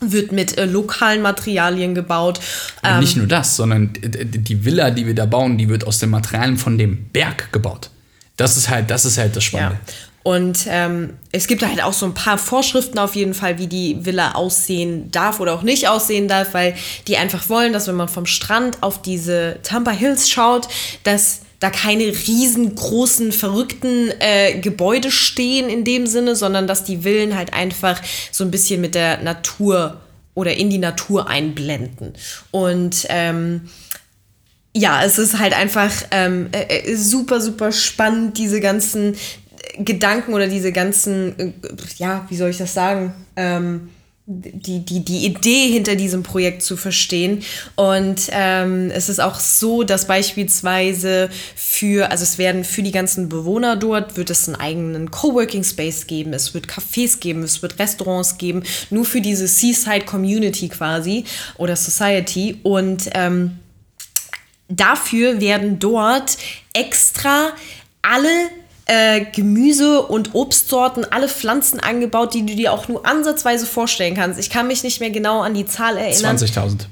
wird 0.00 0.32
mit 0.32 0.58
äh, 0.58 0.66
lokalen 0.66 1.22
Materialien 1.22 1.94
gebaut. 1.94 2.38
Und 2.82 2.90
Ähm, 2.90 3.00
nicht 3.00 3.16
nur 3.16 3.26
das, 3.26 3.56
sondern 3.56 3.90
die 3.94 4.64
Villa, 4.64 4.90
die 4.90 5.06
wir 5.06 5.14
da 5.14 5.26
bauen, 5.26 5.58
die 5.58 5.68
wird 5.68 5.86
aus 5.86 5.98
den 5.98 6.10
Materialien 6.10 6.58
von 6.58 6.78
dem 6.78 7.06
Berg 7.12 7.52
gebaut. 7.52 7.90
Das 8.36 8.56
ist 8.56 8.68
halt, 8.68 8.90
das 8.90 9.04
ist 9.04 9.16
halt 9.16 9.34
das 9.34 9.44
Spannende. 9.44 9.78
Ja. 9.86 9.92
Und 10.22 10.66
ähm, 10.68 11.12
es 11.30 11.46
gibt 11.46 11.64
halt 11.64 11.80
auch 11.80 11.92
so 11.92 12.04
ein 12.04 12.12
paar 12.12 12.36
Vorschriften 12.36 12.98
auf 12.98 13.14
jeden 13.14 13.32
Fall, 13.32 13.58
wie 13.58 13.68
die 13.68 14.04
Villa 14.04 14.32
aussehen 14.32 15.08
darf 15.12 15.38
oder 15.38 15.54
auch 15.54 15.62
nicht 15.62 15.86
aussehen 15.86 16.26
darf, 16.26 16.52
weil 16.52 16.74
die 17.06 17.16
einfach 17.16 17.48
wollen, 17.48 17.72
dass 17.72 17.86
wenn 17.86 17.94
man 17.94 18.08
vom 18.08 18.26
Strand 18.26 18.82
auf 18.82 19.00
diese 19.00 19.58
Tampa 19.62 19.92
Hills 19.92 20.28
schaut, 20.28 20.66
dass 21.04 21.42
da 21.60 21.70
keine 21.70 22.04
riesengroßen, 22.04 23.32
verrückten 23.32 24.10
äh, 24.20 24.58
Gebäude 24.60 25.10
stehen 25.10 25.68
in 25.68 25.84
dem 25.84 26.06
Sinne, 26.06 26.36
sondern 26.36 26.66
dass 26.66 26.84
die 26.84 26.98
Villen 26.98 27.36
halt 27.36 27.54
einfach 27.54 28.00
so 28.30 28.44
ein 28.44 28.50
bisschen 28.50 28.80
mit 28.80 28.94
der 28.94 29.22
Natur 29.22 30.00
oder 30.34 30.54
in 30.54 30.68
die 30.68 30.78
Natur 30.78 31.28
einblenden. 31.28 32.12
Und 32.50 33.06
ähm, 33.08 33.62
ja, 34.74 35.02
es 35.02 35.18
ist 35.18 35.38
halt 35.38 35.54
einfach 35.54 35.90
ähm, 36.10 36.48
äh, 36.52 36.80
äh, 36.80 36.96
super, 36.96 37.40
super 37.40 37.72
spannend, 37.72 38.36
diese 38.36 38.60
ganzen 38.60 39.16
Gedanken 39.78 40.34
oder 40.34 40.46
diese 40.46 40.72
ganzen, 40.72 41.38
äh, 41.38 41.52
ja, 41.96 42.26
wie 42.28 42.36
soll 42.36 42.50
ich 42.50 42.58
das 42.58 42.74
sagen? 42.74 43.14
Ähm, 43.36 43.88
die, 44.28 44.80
die, 44.80 45.04
die 45.04 45.24
Idee 45.24 45.70
hinter 45.70 45.94
diesem 45.94 46.24
Projekt 46.24 46.62
zu 46.62 46.76
verstehen. 46.76 47.44
Und 47.76 48.28
ähm, 48.32 48.90
es 48.90 49.08
ist 49.08 49.20
auch 49.20 49.38
so, 49.38 49.84
dass 49.84 50.08
beispielsweise 50.08 51.30
für, 51.54 52.10
also 52.10 52.24
es 52.24 52.36
werden 52.36 52.64
für 52.64 52.82
die 52.82 52.90
ganzen 52.90 53.28
Bewohner 53.28 53.76
dort, 53.76 54.16
wird 54.16 54.30
es 54.30 54.48
einen 54.48 54.56
eigenen 54.56 55.12
Coworking 55.12 55.62
Space 55.62 56.08
geben, 56.08 56.32
es 56.32 56.54
wird 56.54 56.66
Cafés 56.66 57.20
geben, 57.20 57.44
es 57.44 57.62
wird 57.62 57.78
Restaurants 57.78 58.36
geben, 58.36 58.64
nur 58.90 59.04
für 59.04 59.20
diese 59.20 59.46
Seaside 59.46 60.04
Community 60.04 60.68
quasi 60.68 61.24
oder 61.56 61.76
Society. 61.76 62.58
Und 62.64 63.08
ähm, 63.14 63.60
dafür 64.68 65.40
werden 65.40 65.78
dort 65.78 66.36
extra 66.72 67.52
alle 68.02 68.48
äh, 68.86 69.24
Gemüse- 69.32 70.02
und 70.02 70.34
Obstsorten, 70.34 71.04
alle 71.04 71.28
Pflanzen 71.28 71.80
angebaut, 71.80 72.34
die 72.34 72.46
du 72.46 72.54
dir 72.54 72.72
auch 72.72 72.88
nur 72.88 73.04
ansatzweise 73.04 73.66
vorstellen 73.66 74.14
kannst. 74.14 74.38
Ich 74.38 74.48
kann 74.48 74.68
mich 74.68 74.84
nicht 74.84 75.00
mehr 75.00 75.10
genau 75.10 75.42
an 75.42 75.54
die 75.54 75.66
Zahl 75.66 75.96
erinnern. 75.96 76.36
20.000. 76.36 76.86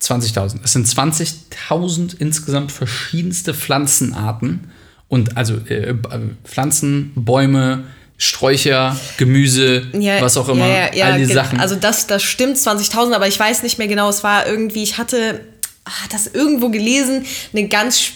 20.000. 0.00 0.60
Es 0.62 0.72
sind 0.72 0.86
20.000 0.86 2.16
insgesamt 2.18 2.70
verschiedenste 2.70 3.52
Pflanzenarten 3.52 4.70
und 5.08 5.36
also 5.36 5.54
äh, 5.68 5.90
äh, 5.90 5.96
Pflanzen, 6.44 7.12
Bäume, 7.16 7.84
Sträucher, 8.16 8.96
Gemüse, 9.16 9.88
Ja, 9.92 10.20
was 10.20 10.36
auch 10.36 10.48
immer, 10.48 10.68
ja, 10.68 10.94
ja, 10.94 11.06
all 11.06 11.18
die 11.18 11.24
Sachen. 11.24 11.58
Also 11.58 11.74
das, 11.74 12.06
das 12.06 12.22
stimmt, 12.22 12.56
20.000, 12.56 13.12
aber 13.12 13.26
ich 13.26 13.38
weiß 13.38 13.64
nicht 13.64 13.78
mehr 13.78 13.88
genau. 13.88 14.08
Es 14.08 14.22
war 14.22 14.46
irgendwie, 14.46 14.84
ich 14.84 14.98
hatte 14.98 15.40
ah, 15.84 15.90
das 16.12 16.28
irgendwo 16.28 16.68
gelesen, 16.68 17.24
eine 17.52 17.68
ganz 17.68 18.12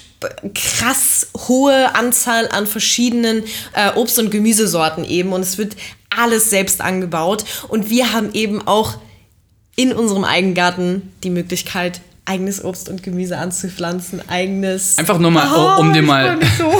krass 0.54 1.28
hohe 1.36 1.94
Anzahl 1.94 2.48
an 2.48 2.66
verschiedenen 2.66 3.44
äh, 3.72 3.90
Obst- 3.94 4.18
und 4.18 4.30
Gemüsesorten 4.30 5.04
eben. 5.04 5.32
Und 5.32 5.42
es 5.42 5.58
wird 5.58 5.76
alles 6.10 6.50
selbst 6.50 6.80
angebaut. 6.80 7.44
Und 7.68 7.90
wir 7.90 8.12
haben 8.12 8.32
eben 8.32 8.66
auch 8.66 8.98
in 9.76 9.92
unserem 9.92 10.24
Eigengarten 10.24 11.12
die 11.22 11.30
Möglichkeit, 11.30 12.00
eigenes 12.28 12.62
Obst 12.62 12.88
und 12.88 13.02
Gemüse 13.02 13.38
anzupflanzen, 13.38 14.20
eigenes. 14.28 14.98
Einfach 14.98 15.18
nur 15.18 15.30
mal, 15.30 15.44
Ah, 15.46 15.76
um 15.76 15.92
dir 15.92 16.02
mal, 16.02 16.38
so. 16.58 16.70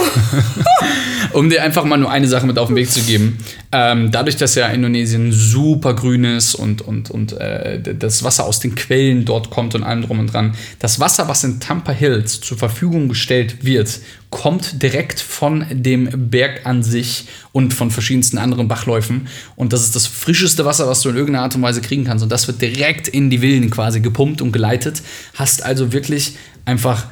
um 1.37 1.49
dir 1.49 1.63
einfach 1.63 1.83
mal 1.85 1.97
nur 1.97 2.11
eine 2.11 2.27
Sache 2.27 2.45
mit 2.45 2.57
auf 2.57 2.67
den 2.67 2.75
Weg 2.75 2.89
zu 2.89 3.01
geben. 3.01 3.37
Ähm, 3.71 4.11
dadurch, 4.11 4.37
dass 4.37 4.55
ja 4.55 4.67
Indonesien 4.67 5.31
super 5.31 5.93
grün 5.93 6.23
ist 6.23 6.55
und, 6.55 6.81
und, 6.81 7.09
und 7.09 7.33
äh, 7.33 7.81
das 7.81 8.23
Wasser 8.23 8.45
aus 8.45 8.59
den 8.59 8.75
Quellen 8.75 9.25
dort 9.25 9.49
kommt 9.49 9.75
und 9.75 9.83
allem 9.83 10.03
drum 10.03 10.19
und 10.19 10.31
dran, 10.33 10.53
das 10.79 10.99
Wasser, 10.99 11.27
was 11.27 11.43
in 11.43 11.59
Tampa 11.59 11.91
Hills 11.91 12.41
zur 12.41 12.57
Verfügung 12.57 13.09
gestellt 13.09 13.65
wird, 13.65 13.99
kommt 14.29 14.83
direkt 14.83 15.19
von 15.19 15.65
dem 15.71 16.29
Berg 16.29 16.65
an 16.65 16.83
sich 16.83 17.25
und 17.51 17.73
von 17.73 17.89
verschiedensten 17.89 18.37
anderen 18.37 18.67
Bachläufen. 18.67 19.27
Und 19.55 19.73
das 19.73 19.81
ist 19.81 19.95
das 19.95 20.05
frischeste 20.05 20.65
Wasser, 20.65 20.87
was 20.87 21.01
du 21.01 21.09
in 21.09 21.15
irgendeiner 21.15 21.43
Art 21.43 21.55
und 21.55 21.63
Weise 21.63 21.81
kriegen 21.81 22.03
kannst. 22.03 22.23
Und 22.23 22.31
das 22.31 22.47
wird 22.47 22.61
direkt 22.61 23.07
in 23.07 23.29
die 23.29 23.39
Villen 23.39 23.71
quasi 23.71 24.01
gepumpt 24.01 24.41
und 24.41 24.51
geleitet. 24.51 25.01
Hast 25.33 25.63
also 25.63 25.93
wirklich 25.93 26.37
einfach 26.65 27.07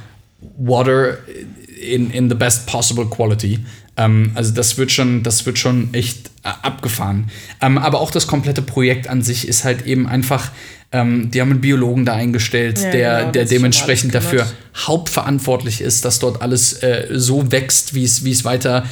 Water 0.57 1.17
in, 1.81 2.11
in 2.11 2.29
the 2.29 2.35
best 2.35 2.67
possible 2.67 3.05
quality. 3.05 3.59
Ähm, 3.97 4.31
also 4.35 4.53
das 4.53 4.77
wird 4.77 4.91
schon, 4.91 5.23
das 5.23 5.45
wird 5.45 5.57
schon 5.59 5.93
echt 5.93 6.27
äh, 6.43 6.49
abgefahren. 6.61 7.29
Ähm, 7.61 7.77
aber 7.77 7.99
auch 7.99 8.11
das 8.11 8.27
komplette 8.27 8.61
Projekt 8.61 9.07
an 9.07 9.21
sich 9.21 9.47
ist 9.47 9.63
halt 9.63 9.85
eben 9.85 10.07
einfach, 10.07 10.51
ähm, 10.91 11.31
die 11.31 11.41
haben 11.41 11.51
einen 11.51 11.61
Biologen 11.61 12.05
da 12.05 12.13
eingestellt, 12.13 12.79
Ja, 12.79 12.91
der, 12.91 13.19
genau, 13.19 13.31
der 13.31 13.45
dementsprechend 13.45 14.15
dafür 14.15 14.47
hauptverantwortlich 14.75 15.81
ist, 15.81 16.05
dass 16.05 16.19
dort 16.19 16.41
alles 16.41 16.73
äh, 16.83 17.07
so 17.11 17.51
wächst, 17.51 17.93
wie 17.93 18.03
es 18.03 18.23
wie 18.23 18.31
es 18.31 18.45
weiter 18.45 18.85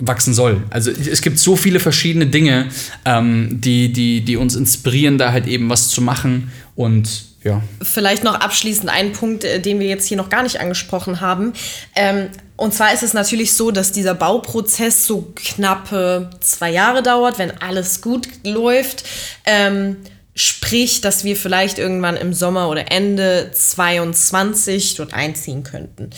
wachsen 0.00 0.34
soll. 0.34 0.62
Also 0.70 0.90
es 0.90 1.20
gibt 1.20 1.38
so 1.38 1.56
viele 1.56 1.78
verschiedene 1.78 2.26
Dinge, 2.26 2.68
ähm, 3.04 3.60
die, 3.60 3.92
die, 3.92 4.22
die 4.22 4.36
uns 4.36 4.56
inspirieren, 4.56 5.18
da 5.18 5.32
halt 5.32 5.46
eben 5.46 5.68
was 5.68 5.88
zu 5.88 6.00
machen. 6.00 6.50
Und 6.74 7.29
ja, 7.42 7.62
Vielleicht 7.82 8.22
noch 8.22 8.34
abschließend 8.34 8.90
ein 8.90 9.12
Punkt, 9.12 9.44
äh, 9.44 9.60
den 9.60 9.80
wir 9.80 9.86
jetzt 9.86 10.06
hier 10.06 10.16
noch 10.16 10.28
gar 10.28 10.42
nicht 10.42 10.60
angesprochen 10.60 11.20
haben. 11.20 11.54
Ähm, 11.96 12.28
und 12.56 12.74
zwar 12.74 12.92
ist 12.92 13.02
es 13.02 13.14
natürlich 13.14 13.54
so, 13.54 13.70
dass 13.70 13.92
dieser 13.92 14.14
Bauprozess 14.14 15.06
so 15.06 15.32
knappe 15.34 16.28
zwei 16.40 16.70
Jahre 16.70 17.02
dauert, 17.02 17.38
wenn 17.38 17.50
alles 17.62 18.02
gut 18.02 18.28
läuft. 18.44 19.04
Ähm, 19.46 19.96
sprich, 20.34 21.00
dass 21.00 21.24
wir 21.24 21.36
vielleicht 21.36 21.78
irgendwann 21.78 22.16
im 22.16 22.32
Sommer 22.32 22.68
oder 22.68 22.92
Ende 22.92 23.50
22 23.52 24.94
dort 24.94 25.12
einziehen 25.12 25.64
könnten. 25.64 26.10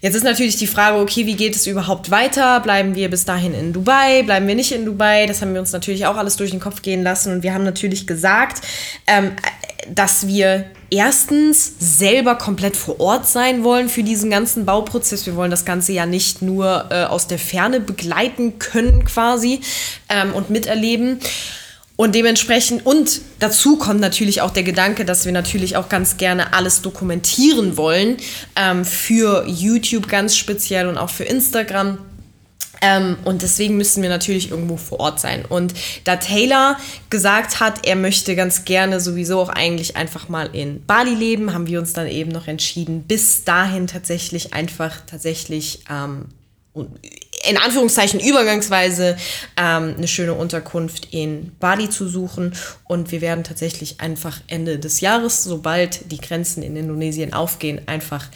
Jetzt 0.00 0.14
ist 0.14 0.24
natürlich 0.24 0.56
die 0.56 0.66
Frage, 0.66 0.98
okay, 0.98 1.26
wie 1.26 1.36
geht 1.36 1.54
es 1.54 1.66
überhaupt 1.66 2.10
weiter? 2.10 2.60
Bleiben 2.60 2.94
wir 2.94 3.08
bis 3.08 3.24
dahin 3.24 3.54
in 3.54 3.72
Dubai? 3.72 4.24
Bleiben 4.24 4.48
wir 4.48 4.54
nicht 4.54 4.72
in 4.72 4.84
Dubai? 4.84 5.26
Das 5.26 5.40
haben 5.42 5.54
wir 5.54 5.60
uns 5.60 5.72
natürlich 5.72 6.06
auch 6.06 6.16
alles 6.16 6.36
durch 6.36 6.50
den 6.50 6.60
Kopf 6.60 6.82
gehen 6.82 7.02
lassen. 7.02 7.32
Und 7.32 7.42
wir 7.42 7.54
haben 7.54 7.64
natürlich 7.64 8.06
gesagt, 8.06 8.62
ähm, 9.06 9.32
dass 9.88 10.26
wir 10.26 10.66
erstens 10.90 11.72
selber 11.78 12.36
komplett 12.36 12.76
vor 12.76 13.00
Ort 13.00 13.26
sein 13.26 13.64
wollen 13.64 13.88
für 13.88 14.02
diesen 14.02 14.30
ganzen 14.30 14.64
Bauprozess. 14.66 15.26
Wir 15.26 15.36
wollen 15.36 15.50
das 15.50 15.64
Ganze 15.64 15.92
ja 15.92 16.06
nicht 16.06 16.42
nur 16.42 16.86
äh, 16.90 17.04
aus 17.04 17.26
der 17.26 17.38
Ferne 17.38 17.80
begleiten 17.80 18.58
können 18.58 19.04
quasi 19.04 19.60
ähm, 20.08 20.34
und 20.34 20.50
miterleben. 20.50 21.18
Und 21.96 22.14
dementsprechend, 22.14 22.84
und 22.84 23.20
dazu 23.38 23.76
kommt 23.76 24.00
natürlich 24.00 24.40
auch 24.40 24.50
der 24.50 24.62
Gedanke, 24.62 25.04
dass 25.04 25.24
wir 25.24 25.32
natürlich 25.32 25.76
auch 25.76 25.88
ganz 25.88 26.16
gerne 26.16 26.52
alles 26.52 26.82
dokumentieren 26.82 27.76
wollen, 27.76 28.16
ähm, 28.56 28.84
für 28.84 29.44
YouTube 29.46 30.08
ganz 30.08 30.36
speziell 30.36 30.88
und 30.88 30.98
auch 30.98 31.10
für 31.10 31.24
Instagram. 31.24 31.98
Ähm, 32.82 33.16
und 33.24 33.42
deswegen 33.42 33.76
müssen 33.76 34.02
wir 34.02 34.10
natürlich 34.10 34.50
irgendwo 34.50 34.76
vor 34.76 35.00
Ort 35.00 35.20
sein. 35.20 35.44
Und 35.44 35.72
da 36.04 36.16
Taylor 36.16 36.76
gesagt 37.08 37.60
hat, 37.60 37.86
er 37.86 37.96
möchte 37.96 38.34
ganz 38.34 38.64
gerne 38.64 39.00
sowieso 39.00 39.40
auch 39.40 39.48
eigentlich 39.48 39.96
einfach 39.96 40.28
mal 40.28 40.54
in 40.54 40.84
Bali 40.84 41.14
leben, 41.14 41.54
haben 41.54 41.68
wir 41.68 41.78
uns 41.78 41.92
dann 41.92 42.08
eben 42.08 42.32
noch 42.32 42.48
entschieden, 42.48 43.04
bis 43.04 43.44
dahin 43.44 43.86
tatsächlich 43.86 44.52
einfach 44.52 44.96
tatsächlich 45.06 45.84
ähm, 45.88 46.26
in 46.74 47.58
Anführungszeichen 47.58 48.18
übergangsweise 48.18 49.16
ähm, 49.56 49.94
eine 49.96 50.08
schöne 50.08 50.34
Unterkunft 50.34 51.08
in 51.12 51.52
Bali 51.60 51.90
zu 51.90 52.08
suchen. 52.08 52.52
Und 52.84 53.12
wir 53.12 53.20
werden 53.20 53.44
tatsächlich 53.44 54.00
einfach 54.00 54.40
Ende 54.46 54.78
des 54.78 55.00
Jahres, 55.00 55.44
sobald 55.44 56.10
die 56.10 56.18
Grenzen 56.18 56.62
in 56.62 56.76
Indonesien 56.76 57.32
aufgehen, 57.32 57.82
einfach 57.86 58.26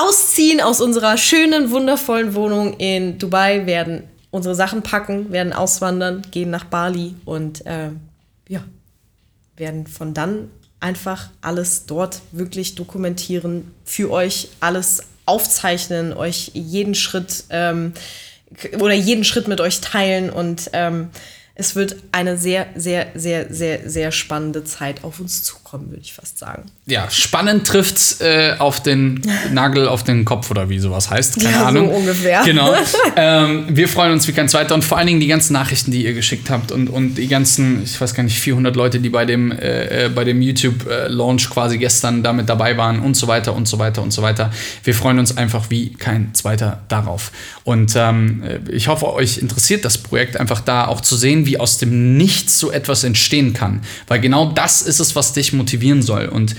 ausziehen 0.00 0.60
aus 0.60 0.80
unserer 0.80 1.16
schönen, 1.16 1.70
wundervollen 1.70 2.34
Wohnung 2.34 2.74
in 2.74 3.18
Dubai, 3.18 3.66
werden 3.66 4.04
unsere 4.30 4.54
Sachen 4.54 4.82
packen, 4.82 5.32
werden 5.32 5.52
auswandern, 5.52 6.22
gehen 6.30 6.50
nach 6.50 6.64
Bali 6.64 7.14
und 7.24 7.62
ähm, 7.64 8.00
ja, 8.48 8.62
werden 9.56 9.86
von 9.86 10.14
dann 10.14 10.50
einfach 10.80 11.30
alles 11.40 11.86
dort 11.86 12.20
wirklich 12.32 12.74
dokumentieren, 12.74 13.72
für 13.84 14.10
euch 14.10 14.50
alles 14.60 15.02
aufzeichnen, 15.26 16.12
euch 16.12 16.52
jeden 16.54 16.94
Schritt 16.94 17.44
ähm, 17.50 17.94
oder 18.78 18.94
jeden 18.94 19.24
Schritt 19.24 19.48
mit 19.48 19.60
euch 19.60 19.80
teilen 19.80 20.30
und 20.30 20.70
ähm, 20.72 21.08
es 21.54 21.74
wird 21.74 21.96
eine 22.12 22.38
sehr, 22.38 22.68
sehr, 22.76 23.08
sehr, 23.16 23.52
sehr, 23.52 23.90
sehr 23.90 24.12
spannende 24.12 24.62
Zeit 24.62 25.02
auf 25.02 25.18
uns 25.18 25.42
zukommen, 25.68 25.90
würde 25.90 26.02
ich 26.02 26.12
fast 26.12 26.38
sagen. 26.38 26.64
ja 26.86 27.08
spannend 27.10 27.66
trifft 27.66 28.20
äh, 28.20 28.54
auf 28.58 28.82
den 28.82 29.20
Nagel 29.52 29.88
auf 29.88 30.02
den 30.04 30.24
Kopf 30.24 30.50
oder 30.50 30.68
wie 30.68 30.78
sowas 30.78 31.10
heißt. 31.10 31.36
Keine 31.36 31.50
Ja, 31.50 31.58
so 31.60 31.66
Ahnung. 31.66 31.88
ungefähr. 31.90 32.42
Genau. 32.44 32.74
ähm, 33.16 33.64
wir 33.68 33.88
freuen 33.88 34.12
uns 34.12 34.26
wie 34.28 34.32
kein 34.32 34.48
zweiter 34.48 34.74
und 34.74 34.82
vor 34.84 34.98
allen 34.98 35.06
Dingen 35.06 35.20
die 35.20 35.26
ganzen 35.26 35.52
Nachrichten, 35.52 35.90
die 35.90 36.04
ihr 36.04 36.14
geschickt 36.14 36.50
habt 36.50 36.72
und, 36.72 36.88
und 36.88 37.16
die 37.16 37.28
ganzen, 37.28 37.82
ich 37.82 38.00
weiß 38.00 38.14
gar 38.14 38.22
nicht, 38.22 38.38
400 38.38 38.74
Leute, 38.76 39.00
die 39.00 39.10
bei 39.10 39.24
dem, 39.24 39.52
äh, 39.52 40.06
äh, 40.06 40.08
bei 40.08 40.24
dem 40.24 40.40
YouTube-Launch 40.42 41.50
quasi 41.50 41.78
gestern 41.78 42.22
damit 42.22 42.48
dabei 42.48 42.76
waren 42.76 43.00
und 43.00 43.14
so 43.14 43.28
weiter 43.28 43.54
und 43.54 43.68
so 43.68 43.78
weiter 43.78 44.02
und 44.02 44.12
so 44.12 44.22
weiter. 44.22 44.50
Wir 44.84 44.94
freuen 44.94 45.18
uns 45.18 45.36
einfach 45.36 45.70
wie 45.70 45.92
kein 45.92 46.34
zweiter 46.34 46.80
darauf. 46.88 47.30
Und 47.64 47.92
ähm, 47.96 48.42
ich 48.70 48.88
hoffe, 48.88 49.12
euch 49.12 49.38
interessiert 49.38 49.84
das 49.84 49.98
Projekt 49.98 50.38
einfach 50.38 50.60
da 50.60 50.86
auch 50.86 51.00
zu 51.00 51.16
sehen, 51.16 51.46
wie 51.46 51.58
aus 51.58 51.78
dem 51.78 52.16
Nichts 52.16 52.58
so 52.58 52.70
etwas 52.70 53.04
entstehen 53.04 53.52
kann. 53.52 53.80
Weil 54.06 54.20
genau 54.20 54.52
das 54.52 54.82
ist 54.82 55.00
es, 55.00 55.14
was 55.14 55.32
dich 55.32 55.52
motivieren 55.58 56.00
soll. 56.00 56.26
Und 56.26 56.56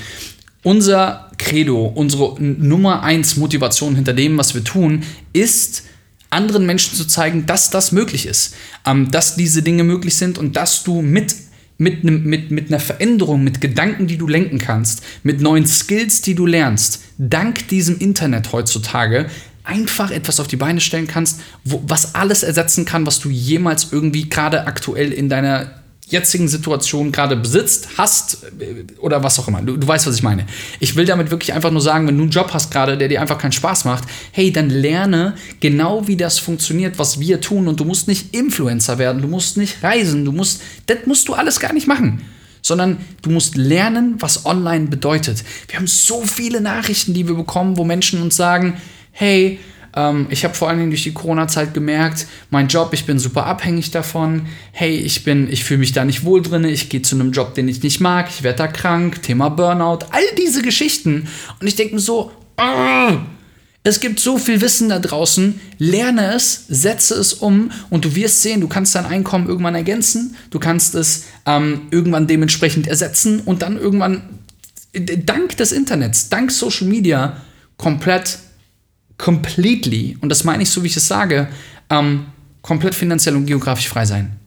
unser 0.64 1.32
Credo, 1.38 1.86
unsere 1.86 2.42
Nummer 2.42 3.02
eins 3.02 3.38
Motivation 3.38 3.96
hinter 3.96 4.14
dem, 4.14 4.38
was 4.38 4.54
wir 4.54 4.64
tun, 4.64 5.04
ist, 5.34 5.84
anderen 6.30 6.66
Menschen 6.66 6.96
zu 6.96 7.06
zeigen, 7.06 7.46
dass 7.48 7.72
das 7.72 7.92
möglich 7.92 8.28
ist, 8.28 8.56
ähm, 8.86 9.10
dass 9.10 9.36
diese 9.36 9.64
Dinge 9.64 9.84
möglich 9.84 10.16
sind 10.16 10.38
und 10.38 10.56
dass 10.56 10.84
du 10.84 11.02
mit 11.02 11.36
mit, 11.82 12.04
nem, 12.04 12.26
mit, 12.26 12.52
mit 12.52 12.68
einer 12.68 12.82
Veränderung, 12.82 13.42
mit 13.42 13.62
Gedanken, 13.62 14.06
die 14.06 14.18
du 14.18 14.28
lenken 14.28 14.58
kannst, 14.58 15.02
mit 15.24 15.40
neuen 15.40 15.66
Skills, 15.66 16.22
die 16.22 16.36
du 16.36 16.46
lernst, 16.46 17.04
dank 17.18 17.70
diesem 17.70 17.98
Internet 18.00 18.52
heutzutage 18.52 19.28
einfach 19.64 20.12
etwas 20.12 20.42
auf 20.42 20.48
die 20.48 20.58
Beine 20.58 20.82
stellen 20.82 21.08
kannst, 21.08 21.40
wo, 21.64 21.82
was 21.88 22.16
alles 22.16 22.44
ersetzen 22.44 22.84
kann, 22.84 23.06
was 23.06 23.20
du 23.20 23.30
jemals 23.30 23.94
irgendwie 23.94 24.28
gerade 24.28 24.68
aktuell 24.68 25.14
in 25.14 25.30
deiner 25.30 25.79
jetzigen 26.10 26.48
Situation 26.48 27.12
gerade 27.12 27.36
besitzt, 27.36 27.90
hast 27.98 28.44
äh, 28.60 28.86
oder 29.00 29.24
was 29.24 29.40
auch 29.40 29.48
immer. 29.48 29.62
Du, 29.62 29.78
du 29.78 29.88
weißt, 29.88 30.08
was 30.08 30.16
ich 30.16 30.24
meine. 30.24 30.46
Ich 30.80 30.96
will 30.96 31.06
damit 31.06 31.32
wirklich 31.32 31.54
einfach 31.54 31.72
nur 31.72 31.82
sagen, 31.82 32.08
wenn 32.08 32.18
du 32.18 32.24
einen 32.24 32.32
Job 32.32 32.52
hast 32.54 32.72
gerade, 32.72 32.98
der 32.98 33.08
dir 33.08 33.22
einfach 33.22 33.38
keinen 33.38 33.52
Spaß 33.52 33.86
macht, 33.86 34.04
hey, 34.32 34.52
dann 34.52 34.70
lerne 34.70 35.36
genau, 35.60 36.08
wie 36.08 36.18
das 36.18 36.40
funktioniert, 36.40 37.00
was 37.00 37.20
wir 37.20 37.42
tun 37.42 37.68
und 37.68 37.80
du 37.80 37.86
musst 37.86 38.08
nicht 38.08 38.34
Influencer 38.34 38.98
werden, 38.98 39.22
du 39.22 39.28
musst 39.28 39.58
nicht 39.58 39.84
reisen, 39.84 40.26
du 40.26 40.32
musst, 40.32 40.62
das 40.88 41.06
musst 41.06 41.28
du 41.28 41.34
alles 41.34 41.60
gar 41.60 41.74
nicht 41.74 41.88
machen 41.88 42.22
sondern 42.62 42.98
du 43.22 43.30
musst 43.30 43.56
lernen, 43.56 44.16
was 44.20 44.46
online 44.46 44.88
bedeutet. 44.88 45.44
Wir 45.70 45.80
haben 45.80 45.88
so 45.88 46.24
viele 46.24 46.60
Nachrichten, 46.62 47.14
die 47.14 47.28
wir 47.28 47.36
bekommen, 47.36 47.78
wo 47.78 47.84
Menschen 47.86 48.22
uns 48.22 48.36
sagen, 48.36 48.76
hey, 49.12 49.60
ähm, 49.96 50.28
ich 50.30 50.44
habe 50.44 50.54
vor 50.54 50.70
allen 50.70 50.80
Dingen 50.80 50.92
durch 50.92 51.04
die 51.04 51.14
Corona-Zeit 51.14 51.74
gemerkt, 51.74 52.28
mein 52.50 52.68
Job, 52.68 52.90
ich 52.94 53.06
bin 53.06 53.20
super 53.20 53.46
abhängig 53.46 53.92
davon. 53.92 54.48
Hey, 54.72 54.98
ich 54.98 55.24
bin, 55.24 55.52
ich 55.52 55.64
fühle 55.64 55.80
mich 55.80 55.92
da 55.92 56.06
nicht 56.06 56.24
wohl 56.24 56.42
drin. 56.42 56.64
Ich 56.66 56.90
gehe 56.90 57.02
zu 57.02 57.16
einem 57.16 57.32
Job, 57.32 57.54
den 57.56 57.68
ich 57.68 57.82
nicht 57.82 58.00
mag. 58.00 58.28
Ich 58.30 58.44
werde 58.44 58.58
da 58.58 58.68
krank. 58.68 59.22
Thema 59.24 59.50
Burnout. 59.50 60.06
All 60.12 60.24
diese 60.38 60.62
Geschichten. 60.62 61.28
Und 61.60 61.68
ich 61.68 61.76
denke 61.76 61.96
mir 61.96 62.02
so, 62.02 62.32
oh, 62.58 63.18
es 63.84 64.00
gibt 64.00 64.20
so 64.20 64.38
viel 64.38 64.62
Wissen 64.62 64.90
da 64.90 65.00
draußen. 65.00 65.60
Lerne 65.78 66.34
es, 66.34 66.66
setze 66.68 67.16
es 67.16 67.34
um 67.34 67.72
und 67.90 68.06
du 68.06 68.16
wirst 68.16 68.42
sehen, 68.42 68.62
du 68.62 68.68
kannst 68.68 68.94
dein 68.96 69.06
Einkommen 69.06 69.48
irgendwann 69.48 69.76
ergänzen. 69.76 70.36
Du 70.50 70.60
kannst 70.60 70.96
es 70.96 71.26
ähm, 71.46 71.84
irgendwann 71.90 72.28
dementsprechend 72.28 72.88
ersetzen 72.88 73.40
und 73.40 73.62
dann 73.62 73.78
irgendwann 73.78 74.40
dank 74.94 75.56
des 75.58 75.72
Internets, 75.72 76.30
dank 76.30 76.52
Social 76.52 76.88
Media 76.88 77.42
komplett 77.78 78.40
completely, 79.20 80.18
und 80.22 80.30
das 80.30 80.44
meine 80.44 80.64
ich 80.64 80.72
so, 80.72 80.82
wie 80.82 80.88
ich 80.88 80.98
es 80.98 81.08
sage, 81.08 81.48
ähm, 81.92 82.26
komplett 82.64 82.96
finanziell 82.96 83.36
und 83.36 83.46
geografisch 83.46 83.88
frei 83.88 84.06
sein. 84.06 84.38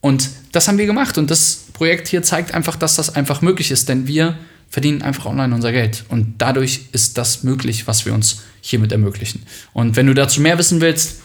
Und 0.00 0.28
das 0.50 0.66
haben 0.66 0.78
wir 0.78 0.86
gemacht 0.86 1.18
und 1.18 1.30
das 1.30 1.66
Projekt 1.72 2.08
hier 2.08 2.22
zeigt 2.22 2.54
einfach, 2.54 2.76
dass 2.76 2.96
das 2.96 3.14
einfach 3.14 3.42
möglich 3.42 3.70
ist, 3.70 3.88
denn 3.88 4.08
wir 4.08 4.36
verdienen 4.68 5.02
einfach 5.02 5.26
online 5.26 5.54
unser 5.54 5.70
Geld 5.70 6.04
und 6.08 6.34
dadurch 6.38 6.86
ist 6.92 7.18
das 7.18 7.44
möglich, 7.44 7.86
was 7.86 8.04
wir 8.04 8.14
uns 8.14 8.42
hiermit 8.60 8.90
ermöglichen. 8.90 9.42
Und 9.72 9.94
wenn 9.96 10.06
du 10.06 10.14
dazu 10.14 10.40
mehr 10.40 10.58
wissen 10.58 10.80
willst, 10.80 11.20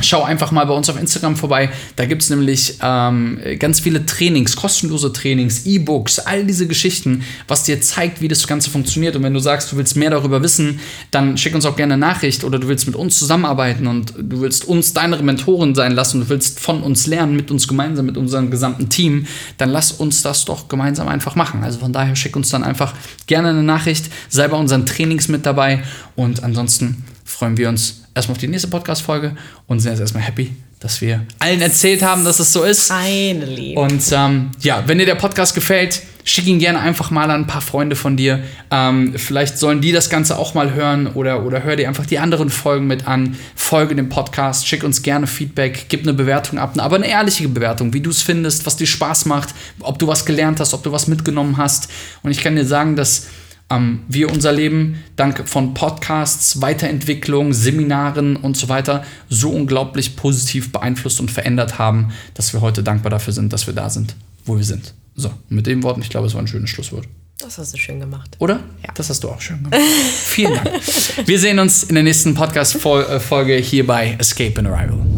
Schau 0.00 0.22
einfach 0.22 0.52
mal 0.52 0.64
bei 0.64 0.74
uns 0.74 0.88
auf 0.88 0.98
Instagram 0.98 1.34
vorbei. 1.34 1.70
Da 1.96 2.06
gibt 2.06 2.22
es 2.22 2.30
nämlich 2.30 2.78
ähm, 2.80 3.40
ganz 3.58 3.80
viele 3.80 4.06
Trainings, 4.06 4.54
kostenlose 4.54 5.12
Trainings, 5.12 5.66
E-Books, 5.66 6.20
all 6.20 6.44
diese 6.44 6.68
Geschichten, 6.68 7.24
was 7.48 7.64
dir 7.64 7.80
zeigt, 7.80 8.20
wie 8.20 8.28
das 8.28 8.46
Ganze 8.46 8.70
funktioniert. 8.70 9.16
Und 9.16 9.24
wenn 9.24 9.34
du 9.34 9.40
sagst, 9.40 9.72
du 9.72 9.76
willst 9.76 9.96
mehr 9.96 10.10
darüber 10.10 10.40
wissen, 10.40 10.78
dann 11.10 11.36
schick 11.36 11.52
uns 11.52 11.66
auch 11.66 11.74
gerne 11.74 11.94
eine 11.94 12.00
Nachricht 12.00 12.44
oder 12.44 12.60
du 12.60 12.68
willst 12.68 12.86
mit 12.86 12.94
uns 12.94 13.18
zusammenarbeiten 13.18 13.88
und 13.88 14.14
du 14.16 14.40
willst 14.40 14.66
uns 14.66 14.94
deine 14.94 15.20
Mentoren 15.20 15.74
sein 15.74 15.92
lassen, 15.92 16.20
du 16.20 16.28
willst 16.28 16.60
von 16.60 16.84
uns 16.84 17.08
lernen, 17.08 17.34
mit 17.34 17.50
uns 17.50 17.66
gemeinsam, 17.66 18.06
mit 18.06 18.16
unserem 18.16 18.52
gesamten 18.52 18.88
Team, 18.90 19.26
dann 19.56 19.70
lass 19.70 19.90
uns 19.90 20.22
das 20.22 20.44
doch 20.44 20.68
gemeinsam 20.68 21.08
einfach 21.08 21.34
machen. 21.34 21.64
Also 21.64 21.80
von 21.80 21.92
daher 21.92 22.14
schick 22.14 22.36
uns 22.36 22.50
dann 22.50 22.62
einfach 22.62 22.94
gerne 23.26 23.48
eine 23.48 23.64
Nachricht, 23.64 24.06
sei 24.28 24.46
bei 24.46 24.56
unseren 24.56 24.86
Trainings 24.86 25.26
mit 25.26 25.44
dabei 25.44 25.82
und 26.14 26.44
ansonsten 26.44 27.02
freuen 27.24 27.56
wir 27.56 27.68
uns 27.68 28.07
erstmal 28.18 28.34
auf 28.34 28.40
die 28.40 28.48
nächste 28.48 28.68
Podcast-Folge 28.68 29.36
und 29.66 29.80
sind 29.80 29.92
jetzt 29.92 30.00
erstmal 30.00 30.22
happy, 30.22 30.52
dass 30.80 31.00
wir 31.00 31.24
allen 31.38 31.60
erzählt 31.60 32.02
haben, 32.02 32.24
dass 32.24 32.38
es 32.38 32.52
so 32.52 32.64
ist. 32.64 32.92
Finally. 32.92 33.76
Und 33.76 34.02
ähm, 34.12 34.50
ja, 34.60 34.84
wenn 34.86 34.98
dir 34.98 35.06
der 35.06 35.14
Podcast 35.14 35.54
gefällt, 35.54 36.02
schick 36.24 36.46
ihn 36.46 36.58
gerne 36.58 36.78
einfach 36.80 37.10
mal 37.10 37.30
an 37.30 37.42
ein 37.42 37.46
paar 37.46 37.62
Freunde 37.62 37.96
von 37.96 38.16
dir. 38.16 38.42
Ähm, 38.70 39.14
vielleicht 39.16 39.56
sollen 39.58 39.80
die 39.80 39.92
das 39.92 40.10
Ganze 40.10 40.36
auch 40.36 40.54
mal 40.54 40.74
hören 40.74 41.06
oder, 41.06 41.44
oder 41.44 41.62
hör 41.62 41.74
dir 41.74 41.88
einfach 41.88 42.06
die 42.06 42.18
anderen 42.18 42.50
Folgen 42.50 42.86
mit 42.86 43.08
an. 43.08 43.36
Folge 43.54 43.94
dem 43.94 44.08
Podcast, 44.08 44.66
schick 44.66 44.84
uns 44.84 45.02
gerne 45.02 45.26
Feedback, 45.26 45.86
gib 45.88 46.02
eine 46.02 46.12
Bewertung 46.12 46.58
ab, 46.58 46.74
aber 46.76 46.96
eine 46.96 47.08
ehrliche 47.08 47.48
Bewertung, 47.48 47.94
wie 47.94 48.00
du 48.00 48.10
es 48.10 48.20
findest, 48.20 48.66
was 48.66 48.76
dir 48.76 48.86
Spaß 48.86 49.24
macht, 49.24 49.54
ob 49.80 49.98
du 49.98 50.06
was 50.06 50.26
gelernt 50.26 50.60
hast, 50.60 50.74
ob 50.74 50.82
du 50.82 50.92
was 50.92 51.06
mitgenommen 51.06 51.56
hast. 51.56 51.88
Und 52.22 52.30
ich 52.30 52.42
kann 52.42 52.56
dir 52.56 52.66
sagen, 52.66 52.94
dass 52.94 53.26
ähm, 53.70 54.00
wir 54.08 54.30
unser 54.30 54.52
Leben 54.52 55.02
dank 55.16 55.48
von 55.48 55.74
Podcasts, 55.74 56.60
Weiterentwicklung, 56.60 57.52
Seminaren 57.52 58.36
und 58.36 58.56
so 58.56 58.68
weiter 58.68 59.04
so 59.28 59.50
unglaublich 59.50 60.16
positiv 60.16 60.72
beeinflusst 60.72 61.20
und 61.20 61.30
verändert 61.30 61.78
haben, 61.78 62.12
dass 62.34 62.52
wir 62.52 62.60
heute 62.60 62.82
dankbar 62.82 63.10
dafür 63.10 63.32
sind, 63.32 63.52
dass 63.52 63.66
wir 63.66 63.74
da 63.74 63.90
sind, 63.90 64.16
wo 64.44 64.56
wir 64.56 64.64
sind. 64.64 64.94
So, 65.14 65.30
mit 65.48 65.66
den 65.66 65.82
Worten, 65.82 66.00
ich 66.00 66.10
glaube, 66.10 66.26
es 66.26 66.34
war 66.34 66.40
ein 66.40 66.46
schönes 66.46 66.70
Schlusswort. 66.70 67.06
Das 67.40 67.56
hast 67.58 67.72
du 67.72 67.78
schön 67.78 68.00
gemacht. 68.00 68.36
Oder? 68.40 68.60
Ja. 68.84 68.92
Das 68.94 69.10
hast 69.10 69.22
du 69.22 69.28
auch 69.28 69.40
schön 69.40 69.62
gemacht. 69.62 69.76
Vielen 70.24 70.54
Dank. 70.54 70.70
Wir 71.26 71.38
sehen 71.38 71.60
uns 71.60 71.84
in 71.84 71.94
der 71.94 72.02
nächsten 72.02 72.34
Podcast-Folge 72.34 73.54
hier 73.56 73.86
bei 73.86 74.16
Escape 74.18 74.58
and 74.58 74.68
Arrival. 74.68 75.17